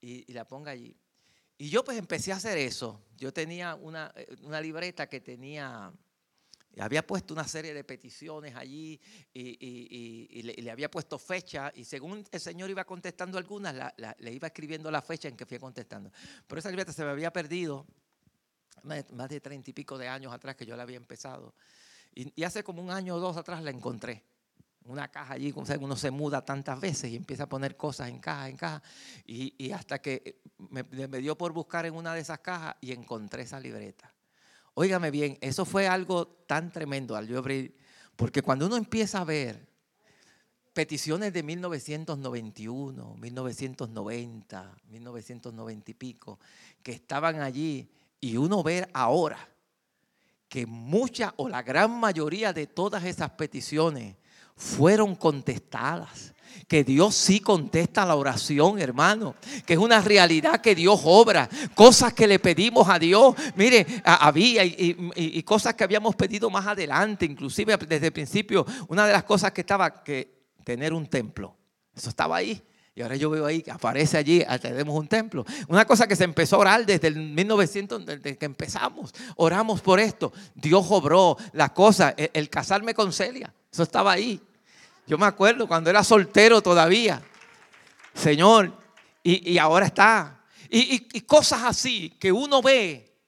y, 0.00 0.32
la 0.32 0.46
ponga 0.46 0.70
allí. 0.70 0.96
Y 1.58 1.68
yo 1.68 1.84
pues 1.84 1.98
empecé 1.98 2.32
a 2.32 2.36
hacer 2.36 2.58
eso. 2.58 3.00
Yo 3.16 3.32
tenía 3.32 3.74
una, 3.74 4.12
eh, 4.16 4.36
una 4.42 4.60
libreta 4.60 5.08
que 5.08 5.20
tenía 5.20 5.92
había 6.80 7.06
puesto 7.06 7.34
una 7.34 7.46
serie 7.46 7.72
de 7.72 7.84
peticiones 7.84 8.54
allí 8.56 9.00
y, 9.32 10.42
le, 10.42 10.70
había 10.70 10.90
puesto 10.90 11.18
fecha 11.18 11.72
y 11.74 11.84
según 11.84 12.24
el 12.30 12.40
Señor 12.40 12.70
iba 12.70 12.84
contestando 12.84 13.38
algunas, 13.38 13.92
le 14.18 14.32
iba 14.32 14.48
escribiendo 14.48 14.90
la 14.90 15.02
fecha 15.02 15.28
en 15.28 15.36
que 15.36 15.46
fui 15.46 15.58
contestando. 15.58 16.10
Pero 16.46 16.58
esa 16.58 16.70
libreta 16.70 16.92
se 16.92 17.04
me 17.04 17.10
había 17.10 17.32
perdido 17.32 17.86
más 18.82 19.28
de 19.28 19.40
treinta 19.40 19.70
y 19.70 19.72
pico 19.72 19.96
de 19.96 20.08
años 20.08 20.32
atrás 20.32 20.56
que 20.56 20.66
yo 20.66 20.76
la 20.76 20.82
había 20.82 20.96
empezado. 20.96 21.54
Y, 22.14 22.42
hace 22.44 22.62
como 22.62 22.82
un 22.82 22.90
año 22.90 23.16
o 23.16 23.20
dos 23.20 23.36
atrás 23.36 23.62
la 23.62 23.70
encontré. 23.70 24.22
Una 24.84 25.08
caja 25.08 25.34
allí, 25.34 25.52
uno 25.80 25.96
se 25.96 26.10
muda 26.10 26.44
tantas 26.44 26.78
veces 26.78 27.10
y 27.10 27.16
empieza 27.16 27.44
a 27.44 27.48
poner 27.48 27.76
cosas 27.76 28.10
en 28.10 28.18
caja, 28.18 28.48
en 28.48 28.56
caja. 28.56 28.82
Y, 29.26 29.72
hasta 29.72 30.00
que 30.00 30.42
me, 30.58 30.82
me 30.82 31.18
dio 31.18 31.38
por 31.38 31.52
buscar 31.52 31.86
en 31.86 31.94
una 31.94 32.12
de 32.12 32.20
esas 32.20 32.40
cajas 32.40 32.76
y 32.82 32.92
encontré 32.92 33.42
esa 33.42 33.58
libreta. 33.58 34.12
Óigame 34.74 35.10
bien, 35.10 35.38
eso 35.40 35.64
fue 35.64 35.86
algo 35.86 36.26
tan 36.26 36.70
tremendo 36.70 37.16
al 37.16 37.26
yo 37.26 37.38
abrir, 37.38 37.76
porque 38.16 38.42
cuando 38.42 38.66
uno 38.66 38.76
empieza 38.76 39.20
a 39.20 39.24
ver 39.24 39.66
peticiones 40.74 41.32
de 41.32 41.42
1991, 41.44 43.14
1990, 43.14 44.76
1990 44.88 45.90
y 45.90 45.94
pico, 45.94 46.40
que 46.82 46.92
estaban 46.92 47.40
allí, 47.40 47.88
y 48.20 48.36
uno 48.36 48.62
ver 48.62 48.90
ahora 48.92 49.38
que 50.48 50.66
muchas 50.66 51.32
o 51.36 51.48
la 51.48 51.62
gran 51.62 51.98
mayoría 51.98 52.52
de 52.52 52.66
todas 52.66 53.04
esas 53.04 53.30
peticiones 53.30 54.16
fueron 54.56 55.14
contestadas 55.14 56.34
que 56.66 56.84
Dios 56.84 57.14
sí 57.14 57.40
contesta 57.40 58.06
la 58.06 58.16
oración, 58.16 58.78
hermano, 58.78 59.34
que 59.66 59.74
es 59.74 59.78
una 59.78 60.00
realidad 60.00 60.60
que 60.60 60.74
Dios 60.74 61.00
obra, 61.04 61.48
cosas 61.74 62.12
que 62.12 62.26
le 62.26 62.38
pedimos 62.38 62.88
a 62.88 62.98
Dios, 62.98 63.34
mire, 63.56 63.86
había 64.04 64.64
y, 64.64 65.42
cosas 65.42 65.74
que 65.74 65.84
habíamos 65.84 66.16
pedido 66.16 66.50
más 66.50 66.66
adelante, 66.66 67.26
inclusive 67.26 67.76
desde 67.76 68.06
el 68.06 68.12
principio, 68.12 68.66
una 68.88 69.06
de 69.06 69.12
las 69.12 69.24
cosas 69.24 69.52
que 69.52 69.60
estaba, 69.60 70.02
que 70.02 70.46
tener 70.64 70.92
un 70.92 71.06
templo, 71.06 71.54
eso 71.94 72.08
estaba 72.08 72.36
ahí. 72.36 72.62
Y 72.96 73.02
ahora 73.02 73.16
yo 73.16 73.28
veo 73.28 73.44
ahí 73.44 73.60
que 73.60 73.72
aparece 73.72 74.16
allí, 74.16 74.44
ah, 74.46 74.56
tenemos 74.56 74.96
un 74.96 75.08
templo. 75.08 75.44
Una 75.66 75.84
cosa 75.84 76.06
que 76.06 76.14
se 76.14 76.22
empezó 76.22 76.54
a 76.56 76.58
orar 76.60 76.86
desde 76.86 77.08
el 77.08 77.16
1900, 77.16 78.06
desde 78.06 78.38
que 78.38 78.44
empezamos. 78.46 79.12
Oramos 79.34 79.80
por 79.80 79.98
esto. 79.98 80.32
Dios 80.54 80.86
obró 80.90 81.36
la 81.54 81.74
cosa, 81.74 82.14
el 82.16 82.48
casarme 82.48 82.94
con 82.94 83.12
Celia. 83.12 83.52
Eso 83.74 83.82
estaba 83.82 84.12
ahí. 84.12 84.40
Yo 85.04 85.18
me 85.18 85.26
acuerdo 85.26 85.66
cuando 85.66 85.90
era 85.90 86.04
soltero 86.04 86.62
todavía. 86.62 87.20
Señor, 88.14 88.72
y, 89.20 89.58
ahora 89.58 89.86
está. 89.86 90.44
Y, 90.70 91.08
y 91.12 91.20
cosas 91.22 91.64
así 91.64 92.10
que 92.20 92.30
uno 92.30 92.62
ve, 92.62 93.18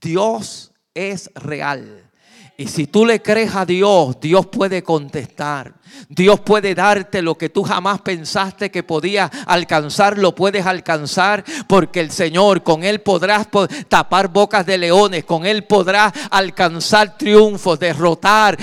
Dios 0.00 0.72
es 0.92 1.30
real. 1.36 2.10
Y 2.56 2.68
si 2.68 2.86
tú 2.86 3.06
le 3.06 3.22
crees 3.22 3.54
a 3.54 3.64
Dios, 3.64 4.20
Dios 4.20 4.46
puede 4.46 4.82
contestar. 4.82 5.74
Dios 6.08 6.40
puede 6.40 6.74
darte 6.74 7.22
lo 7.22 7.36
que 7.36 7.48
tú 7.48 7.62
jamás 7.62 8.00
pensaste 8.02 8.70
que 8.70 8.82
podías 8.82 9.30
alcanzar, 9.46 10.18
lo 10.18 10.34
puedes 10.34 10.66
alcanzar 10.66 11.44
porque 11.66 12.00
el 12.00 12.10
Señor, 12.10 12.62
con 12.62 12.84
Él 12.84 13.00
podrás 13.00 13.48
tapar 13.88 14.28
bocas 14.28 14.66
de 14.66 14.78
leones, 14.78 15.24
con 15.24 15.46
Él 15.46 15.64
podrás 15.64 16.12
alcanzar 16.30 17.16
triunfos, 17.16 17.78
derrotar 17.78 18.58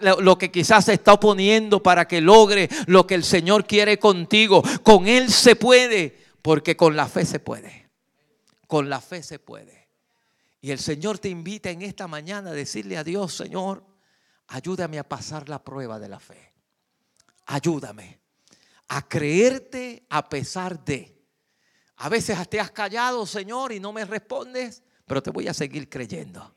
lo 0.00 0.38
que 0.38 0.50
quizás 0.50 0.86
se 0.86 0.94
está 0.94 1.12
oponiendo 1.12 1.82
para 1.82 2.06
que 2.06 2.20
logre 2.20 2.68
lo 2.86 3.06
que 3.06 3.14
el 3.14 3.24
Señor 3.24 3.66
quiere 3.66 3.98
contigo. 3.98 4.62
Con 4.82 5.06
Él 5.06 5.30
se 5.30 5.56
puede, 5.56 6.18
porque 6.42 6.76
con 6.76 6.96
la 6.96 7.06
fe 7.06 7.26
se 7.26 7.40
puede. 7.40 7.88
Con 8.66 8.88
la 8.88 9.00
fe 9.00 9.22
se 9.22 9.38
puede. 9.38 9.83
Y 10.64 10.70
el 10.70 10.78
Señor 10.78 11.18
te 11.18 11.28
invita 11.28 11.68
en 11.68 11.82
esta 11.82 12.08
mañana 12.08 12.50
a 12.50 12.54
decirle 12.54 12.96
a 12.96 13.04
Dios, 13.04 13.34
Señor, 13.34 13.84
ayúdame 14.48 14.98
a 14.98 15.06
pasar 15.06 15.48
la 15.48 15.62
prueba 15.62 15.98
de 15.98 16.08
la 16.08 16.18
fe 16.18 16.54
ayúdame 17.46 18.20
a 18.88 19.08
creerte 19.08 20.06
a 20.10 20.28
pesar 20.28 20.84
de. 20.84 21.14
A 21.96 22.08
veces 22.08 22.48
te 22.48 22.60
has 22.60 22.70
callado, 22.70 23.24
Señor, 23.26 23.72
y 23.72 23.80
no 23.80 23.92
me 23.92 24.04
respondes, 24.04 24.82
pero 25.06 25.22
te 25.22 25.30
voy 25.30 25.48
a 25.48 25.54
seguir 25.54 25.88
creyendo. 25.88 26.54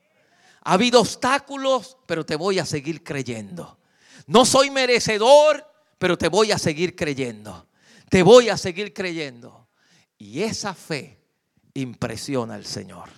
Ha 0.62 0.72
habido 0.74 1.00
obstáculos, 1.00 1.96
pero 2.06 2.26
te 2.26 2.36
voy 2.36 2.58
a 2.58 2.66
seguir 2.66 3.02
creyendo. 3.02 3.78
No 4.26 4.44
soy 4.44 4.70
merecedor, 4.70 5.64
pero 5.98 6.18
te 6.18 6.28
voy 6.28 6.52
a 6.52 6.58
seguir 6.58 6.94
creyendo. 6.94 7.68
Te 8.10 8.22
voy 8.22 8.48
a 8.48 8.56
seguir 8.56 8.92
creyendo. 8.92 9.68
Y 10.18 10.42
esa 10.42 10.74
fe 10.74 11.24
impresiona 11.74 12.54
al 12.54 12.66
Señor. 12.66 13.08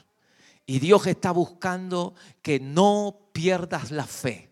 Y 0.71 0.79
Dios 0.79 1.09
está 1.09 1.33
buscando 1.33 2.15
que 2.43 2.61
no 2.61 3.31
pierdas 3.33 3.91
la 3.91 4.07
fe 4.07 4.51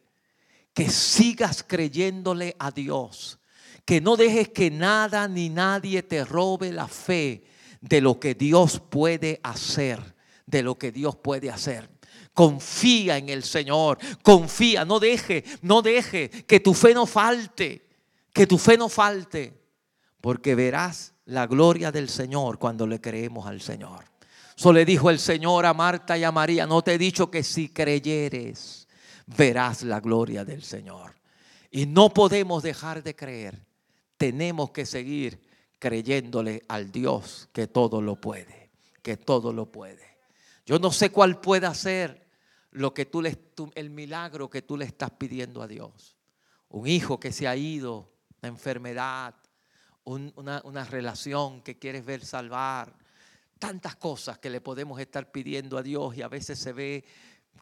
que 0.75 0.91
sigas 0.91 1.65
creyéndole 1.65 2.57
a 2.59 2.73
Dios, 2.73 3.39
que 3.85 4.01
no 4.01 4.17
dejes 4.17 4.49
que 4.49 4.69
nada 4.69 5.29
ni 5.29 5.49
nadie 5.49 6.03
te 6.03 6.25
robe 6.25 6.73
la 6.73 6.89
fe 6.89 7.45
de 7.81 8.01
lo 8.01 8.19
que 8.19 8.35
Dios 8.35 8.81
puede 8.81 9.39
hacer, 9.45 10.17
de 10.45 10.63
lo 10.63 10.77
que 10.77 10.91
Dios 10.91 11.15
puede 11.15 11.51
hacer. 11.51 11.89
Confía 12.35 13.17
en 13.17 13.29
el 13.29 13.45
Señor, 13.45 13.99
confía, 14.23 14.85
no 14.85 14.99
deje, 14.99 15.45
no 15.63 15.83
deje 15.83 16.31
que 16.31 16.59
tu 16.59 16.75
fe 16.75 16.95
no 16.95 17.07
falte, 17.07 17.89
que 18.33 18.49
tu 18.49 18.59
fe 18.59 18.77
no 18.77 18.89
falte, 18.89 19.61
porque 20.21 20.57
verás 20.57 21.15
la 21.27 21.47
gloria 21.47 21.93
del 21.93 22.09
Señor 22.09 22.59
cuando 22.59 22.89
le 22.89 23.01
creemos 23.01 23.47
al 23.47 23.61
Señor. 23.61 24.18
So 24.59 24.73
le 24.73 24.85
dijo 24.85 25.09
el 25.09 25.21
Señor 25.21 25.67
a 25.67 25.73
Marta 25.73 26.19
y 26.19 26.25
a 26.25 26.33
María, 26.33 26.67
no 26.67 26.83
te 26.83 26.95
he 26.95 26.99
dicho 26.99 27.31
que 27.31 27.45
si 27.45 27.69
creyeres, 27.69 28.89
verás 29.25 29.85
la 29.85 30.01
gloria 30.01 30.45
del 30.45 30.65
Señor. 30.65 31.15
Y 31.71 31.87
no 31.87 32.13
podemos 32.13 32.65
dejar 32.65 33.05
de 33.05 33.15
creer. 33.15 33.65
Tenemos 34.17 34.73
que 34.73 34.85
seguir 34.85 35.41
creyéndole 35.79 36.65
al 36.67 36.91
Dios 36.91 37.49
que 37.53 37.69
todo 37.69 38.03
lo 38.03 38.17
puede, 38.17 38.73
que 39.01 39.17
todo 39.17 39.53
lo 39.53 39.71
puede. 39.71 40.19
Yo 40.67 40.81
no 40.81 40.91
sé 40.91 41.11
cuál 41.11 41.41
pueda 41.41 41.73
ser 41.73 42.27
lo 42.73 42.93
que 42.93 43.07
tú 43.07 43.23
le, 43.23 43.39
el 43.77 43.91
milagro 43.91 44.51
que 44.51 44.63
tú 44.63 44.77
le 44.77 44.87
estás 44.87 45.13
pidiendo 45.13 45.63
a 45.63 45.69
Dios. 45.69 46.17
Un 46.69 46.89
hijo 46.89 47.21
que 47.21 47.31
se 47.31 47.47
ha 47.47 47.55
ido, 47.55 48.11
una 48.43 48.49
enfermedad, 48.49 49.37
una, 50.03 50.63
una 50.65 50.83
relación 50.83 51.63
que 51.63 51.79
quieres 51.79 52.05
ver 52.05 52.25
salvar, 52.25 53.07
tantas 53.59 53.97
cosas 53.97 54.39
que 54.39 54.51
le 54.51 54.61
podemos 54.61 55.01
estar 55.01 55.31
pidiendo 55.31 55.79
a 55.79 55.83
Dios 55.83 56.17
y 56.17 56.23
a 56.23 56.29
veces 56.29 56.59
se 56.59 56.73
ve 56.73 57.05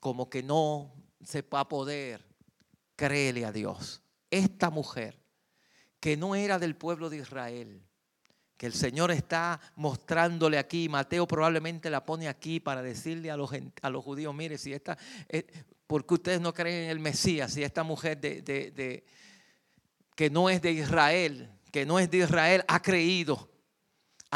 como 0.00 0.28
que 0.28 0.42
no 0.42 0.92
se 1.24 1.42
va 1.42 1.60
a 1.60 1.68
poder. 1.68 2.24
Créele 2.94 3.44
a 3.44 3.52
Dios. 3.52 4.02
Esta 4.30 4.70
mujer 4.70 5.18
que 6.00 6.16
no 6.16 6.34
era 6.34 6.58
del 6.58 6.76
pueblo 6.76 7.10
de 7.10 7.18
Israel, 7.18 7.82
que 8.56 8.66
el 8.66 8.72
Señor 8.72 9.10
está 9.10 9.60
mostrándole 9.74 10.58
aquí, 10.58 10.88
Mateo 10.88 11.26
probablemente 11.26 11.90
la 11.90 12.04
pone 12.06 12.28
aquí 12.28 12.60
para 12.60 12.82
decirle 12.82 13.30
a 13.30 13.36
los, 13.36 13.50
a 13.82 13.90
los 13.90 14.04
judíos, 14.04 14.34
mire, 14.34 14.56
si 14.56 14.72
esta, 14.72 14.96
eh, 15.28 15.46
porque 15.86 16.14
ustedes 16.14 16.40
no 16.40 16.54
creen 16.54 16.84
en 16.84 16.90
el 16.90 17.00
Mesías, 17.00 17.52
si 17.52 17.62
esta 17.62 17.82
mujer 17.82 18.18
de, 18.20 18.42
de, 18.42 19.04
que 20.14 20.30
no 20.30 20.48
es 20.48 20.62
de 20.62 20.72
Israel, 20.72 21.50
que 21.70 21.84
no 21.84 21.98
es 21.98 22.10
de 22.10 22.18
Israel, 22.18 22.64
ha 22.66 22.80
creído 22.80 23.50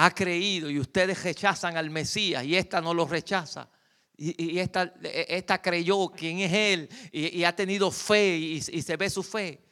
ha 0.03 0.15
creído 0.15 0.71
y 0.71 0.79
ustedes 0.79 1.23
rechazan 1.23 1.77
al 1.77 1.91
Mesías 1.91 2.43
y 2.45 2.57
esta 2.57 2.81
no 2.81 2.95
lo 2.95 3.07
rechaza. 3.07 3.69
Y, 4.17 4.59
esta, 4.59 4.95
esta, 5.03 5.63
creyó 5.63 6.09
quién 6.09 6.41
es 6.41 6.53
Él 6.53 6.89
y, 7.11 7.43
ha 7.45 7.57
tenido 7.57 7.91
fe 7.91 8.37
y, 8.37 8.55
y 8.57 8.83
se 8.83 8.97
ve 8.97 9.09
su 9.09 9.23
fe. 9.23 9.63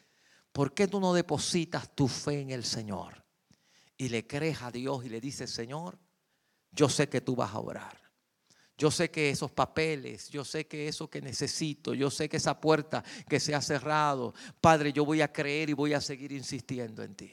¿Por 0.53 0.72
qué 0.72 0.87
tú 0.87 1.01
no 1.01 1.12
depositas 1.12 1.95
tu 1.95 2.09
fe 2.09 2.41
en 2.41 2.51
el 2.51 2.64
Señor? 2.64 3.24
Y 3.97 4.09
le 4.09 4.26
crees 4.26 4.62
a 4.62 4.70
Dios 4.70 5.05
y 5.05 5.11
le 5.11 5.20
dices, 5.20 5.51
Señor, 5.51 5.99
yo 6.72 6.89
sé 6.89 7.09
que 7.09 7.20
tú 7.20 7.37
vas 7.37 7.53
a 7.55 7.61
orar. 7.61 7.99
Yo 8.76 8.91
sé 8.91 9.11
que 9.11 9.31
esos 9.31 9.51
papeles, 9.51 10.29
yo 10.29 10.45
sé 10.45 10.66
que 10.66 10.89
eso 10.89 11.11
que 11.11 11.20
necesito, 11.20 11.95
yo 11.95 12.11
sé 12.11 12.29
que 12.29 12.37
esa 12.37 12.61
puerta 12.61 13.03
que 13.29 13.41
se 13.41 13.55
ha 13.55 13.61
cerrado, 13.61 14.35
Padre, 14.61 14.93
yo 14.93 15.05
voy 15.05 15.20
a 15.20 15.33
creer 15.33 15.70
y 15.70 15.74
voy 15.74 15.95
a 15.95 16.01
seguir 16.01 16.33
insistiendo 16.33 17.03
en 17.03 17.14
ti. 17.14 17.33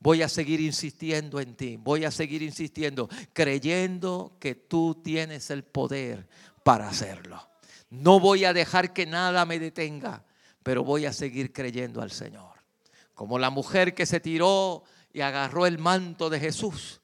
Voy 0.00 0.22
a 0.22 0.28
seguir 0.28 0.60
insistiendo 0.60 1.40
en 1.40 1.54
ti. 1.54 1.76
Voy 1.76 2.04
a 2.04 2.10
seguir 2.10 2.42
insistiendo, 2.42 3.08
creyendo 3.32 4.36
que 4.40 4.54
tú 4.54 5.00
tienes 5.04 5.50
el 5.50 5.62
poder 5.62 6.26
para 6.64 6.88
hacerlo. 6.88 7.48
No 7.90 8.18
voy 8.18 8.44
a 8.44 8.52
dejar 8.52 8.92
que 8.92 9.04
nada 9.04 9.44
me 9.44 9.58
detenga, 9.58 10.24
pero 10.62 10.84
voy 10.84 11.06
a 11.06 11.12
seguir 11.12 11.52
creyendo 11.52 12.00
al 12.00 12.10
Señor. 12.10 12.54
Como 13.14 13.38
la 13.38 13.50
mujer 13.50 13.94
que 13.94 14.06
se 14.06 14.20
tiró 14.20 14.84
y 15.12 15.20
agarró 15.20 15.66
el 15.66 15.78
manto 15.78 16.30
de 16.30 16.40
Jesús, 16.40 17.00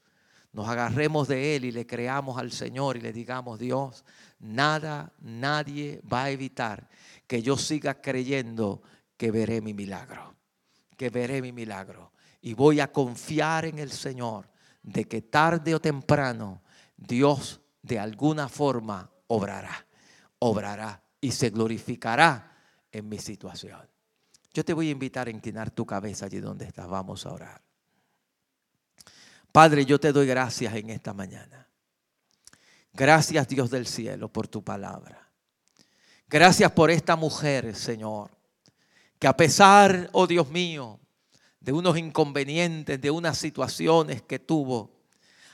nos 0.53 0.67
agarremos 0.67 1.27
de 1.27 1.55
Él 1.55 1.65
y 1.65 1.71
le 1.71 1.85
creamos 1.85 2.39
al 2.39 2.51
Señor 2.51 2.97
y 2.97 3.01
le 3.01 3.13
digamos, 3.13 3.59
Dios, 3.59 4.03
nada, 4.39 5.13
nadie 5.19 6.01
va 6.11 6.23
a 6.23 6.29
evitar 6.31 6.89
que 7.27 7.43
yo 7.43 7.57
siga 7.57 8.01
creyendo 8.01 8.81
que 9.17 9.29
veré 9.29 9.61
mi 9.61 9.73
milagro, 9.73 10.35
que 10.97 11.09
veré 11.09 11.41
mi 11.41 11.51
milagro 11.51 12.11
y 12.41 12.53
voy 12.53 12.79
a 12.79 12.91
confiar 12.91 13.65
en 13.65 13.79
el 13.79 13.91
Señor 13.91 14.49
de 14.83 15.05
que 15.05 15.21
tarde 15.21 15.75
o 15.75 15.79
temprano 15.79 16.61
Dios 16.97 17.61
de 17.81 17.99
alguna 17.99 18.49
forma 18.49 19.09
obrará, 19.27 19.85
obrará 20.39 21.01
y 21.21 21.31
se 21.31 21.49
glorificará 21.49 22.57
en 22.91 23.07
mi 23.07 23.19
situación. 23.19 23.87
Yo 24.53 24.65
te 24.65 24.73
voy 24.73 24.87
a 24.87 24.91
invitar 24.91 25.27
a 25.27 25.31
inclinar 25.31 25.69
tu 25.71 25.85
cabeza 25.85 26.25
allí 26.25 26.39
donde 26.39 26.65
estás. 26.65 26.87
Vamos 26.87 27.25
a 27.25 27.31
orar. 27.31 27.61
Padre, 29.51 29.85
yo 29.85 29.99
te 29.99 30.11
doy 30.11 30.25
gracias 30.25 30.73
en 30.75 30.89
esta 30.89 31.13
mañana. 31.13 31.67
Gracias 32.93 33.47
Dios 33.47 33.69
del 33.69 33.85
cielo 33.85 34.29
por 34.31 34.47
tu 34.47 34.63
palabra. 34.63 35.29
Gracias 36.27 36.71
por 36.71 36.91
esta 36.91 37.15
mujer, 37.15 37.75
Señor, 37.75 38.36
que 39.19 39.27
a 39.27 39.35
pesar, 39.35 40.09
oh 40.13 40.27
Dios 40.27 40.49
mío, 40.49 40.99
de 41.59 41.71
unos 41.71 41.97
inconvenientes, 41.97 43.01
de 43.01 43.11
unas 43.11 43.37
situaciones 43.37 44.21
que 44.21 44.39
tuvo. 44.39 44.91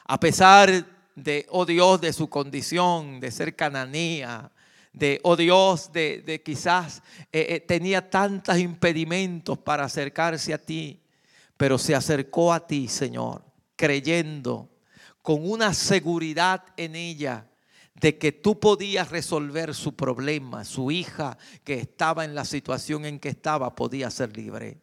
A 0.05 0.19
pesar 0.19 0.85
de, 1.15 1.45
oh 1.49 1.65
Dios, 1.65 2.01
de 2.01 2.13
su 2.13 2.29
condición 2.29 3.19
de 3.19 3.31
ser 3.31 3.55
cananía, 3.55 4.51
de, 4.91 5.19
oh 5.23 5.35
Dios, 5.35 5.91
de, 5.91 6.41
quizás 6.45 7.01
eh, 7.31 7.47
eh, 7.49 7.59
tenía 7.61 8.09
tantos 8.09 8.57
impedimentos 8.57 9.57
para 9.57 9.85
acercarse 9.85 10.53
a 10.53 10.57
ti, 10.57 11.01
pero 11.57 11.77
se 11.77 11.95
acercó 11.95 12.53
a 12.53 12.67
ti, 12.67 12.87
Señor, 12.87 13.43
creyendo 13.75 14.69
con 15.21 15.49
una 15.49 15.73
seguridad 15.73 16.63
en 16.77 16.95
ella 16.95 17.47
de 17.95 18.17
que 18.17 18.31
tú 18.31 18.59
podías 18.59 19.09
resolver 19.09 19.73
su 19.73 19.95
problema, 19.95 20.65
su 20.65 20.91
hija 20.91 21.37
que 21.63 21.75
estaba 21.75 22.25
en 22.25 22.35
la 22.35 22.45
situación 22.45 23.05
en 23.05 23.19
que 23.19 23.29
estaba 23.29 23.75
podía 23.75 24.09
ser 24.09 24.35
libre. 24.35 24.77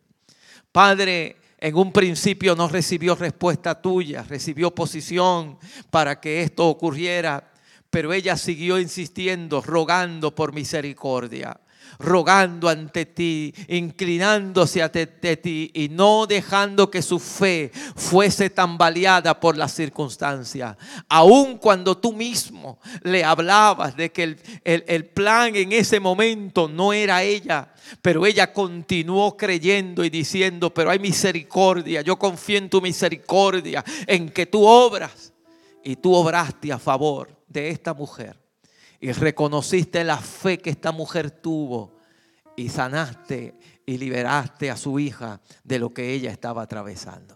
Padre, 0.72 1.36
en 1.58 1.74
un 1.76 1.92
principio 1.92 2.54
no 2.54 2.68
recibió 2.68 3.14
respuesta 3.14 3.80
tuya, 3.80 4.22
recibió 4.22 4.68
oposición 4.68 5.58
para 5.90 6.20
que 6.20 6.42
esto 6.42 6.68
ocurriera, 6.68 7.52
pero 7.90 8.12
ella 8.12 8.36
siguió 8.36 8.78
insistiendo, 8.78 9.60
rogando 9.60 10.34
por 10.34 10.52
misericordia 10.52 11.60
rogando 12.00 12.68
ante 12.68 13.06
ti, 13.06 13.54
inclinándose 13.68 14.82
ante 14.82 15.36
ti 15.36 15.70
y 15.74 15.88
no 15.88 16.26
dejando 16.26 16.90
que 16.90 17.02
su 17.02 17.18
fe 17.18 17.70
fuese 17.94 18.50
tambaleada 18.50 19.38
por 19.38 19.56
las 19.56 19.72
circunstancias. 19.72 20.76
Aun 21.08 21.58
cuando 21.58 21.96
tú 21.96 22.12
mismo 22.12 22.78
le 23.02 23.22
hablabas 23.22 23.96
de 23.96 24.10
que 24.10 24.22
el, 24.22 24.38
el 24.64 25.06
plan 25.06 25.54
en 25.54 25.72
ese 25.72 26.00
momento 26.00 26.68
no 26.68 26.92
era 26.92 27.22
ella, 27.22 27.72
pero 28.02 28.26
ella 28.26 28.52
continuó 28.52 29.36
creyendo 29.36 30.04
y 30.04 30.10
diciendo, 30.10 30.72
pero 30.72 30.90
hay 30.90 30.98
misericordia, 30.98 32.00
yo 32.00 32.18
confío 32.18 32.58
en 32.58 32.70
tu 32.70 32.80
misericordia, 32.80 33.84
en 34.06 34.30
que 34.30 34.46
tú 34.46 34.64
obras. 34.64 35.32
Y 35.82 35.96
tú 35.96 36.14
obraste 36.14 36.70
a 36.70 36.78
favor 36.78 37.34
de 37.48 37.70
esta 37.70 37.94
mujer 37.94 38.36
y 39.00 39.12
reconociste 39.12 40.04
la 40.04 40.18
fe 40.18 40.58
que 40.58 40.70
esta 40.70 40.92
mujer 40.92 41.30
tuvo 41.30 41.98
y 42.56 42.68
sanaste 42.68 43.54
y 43.86 43.96
liberaste 43.96 44.70
a 44.70 44.76
su 44.76 44.98
hija 44.98 45.40
de 45.64 45.78
lo 45.78 45.94
que 45.94 46.12
ella 46.12 46.30
estaba 46.30 46.62
atravesando. 46.62 47.28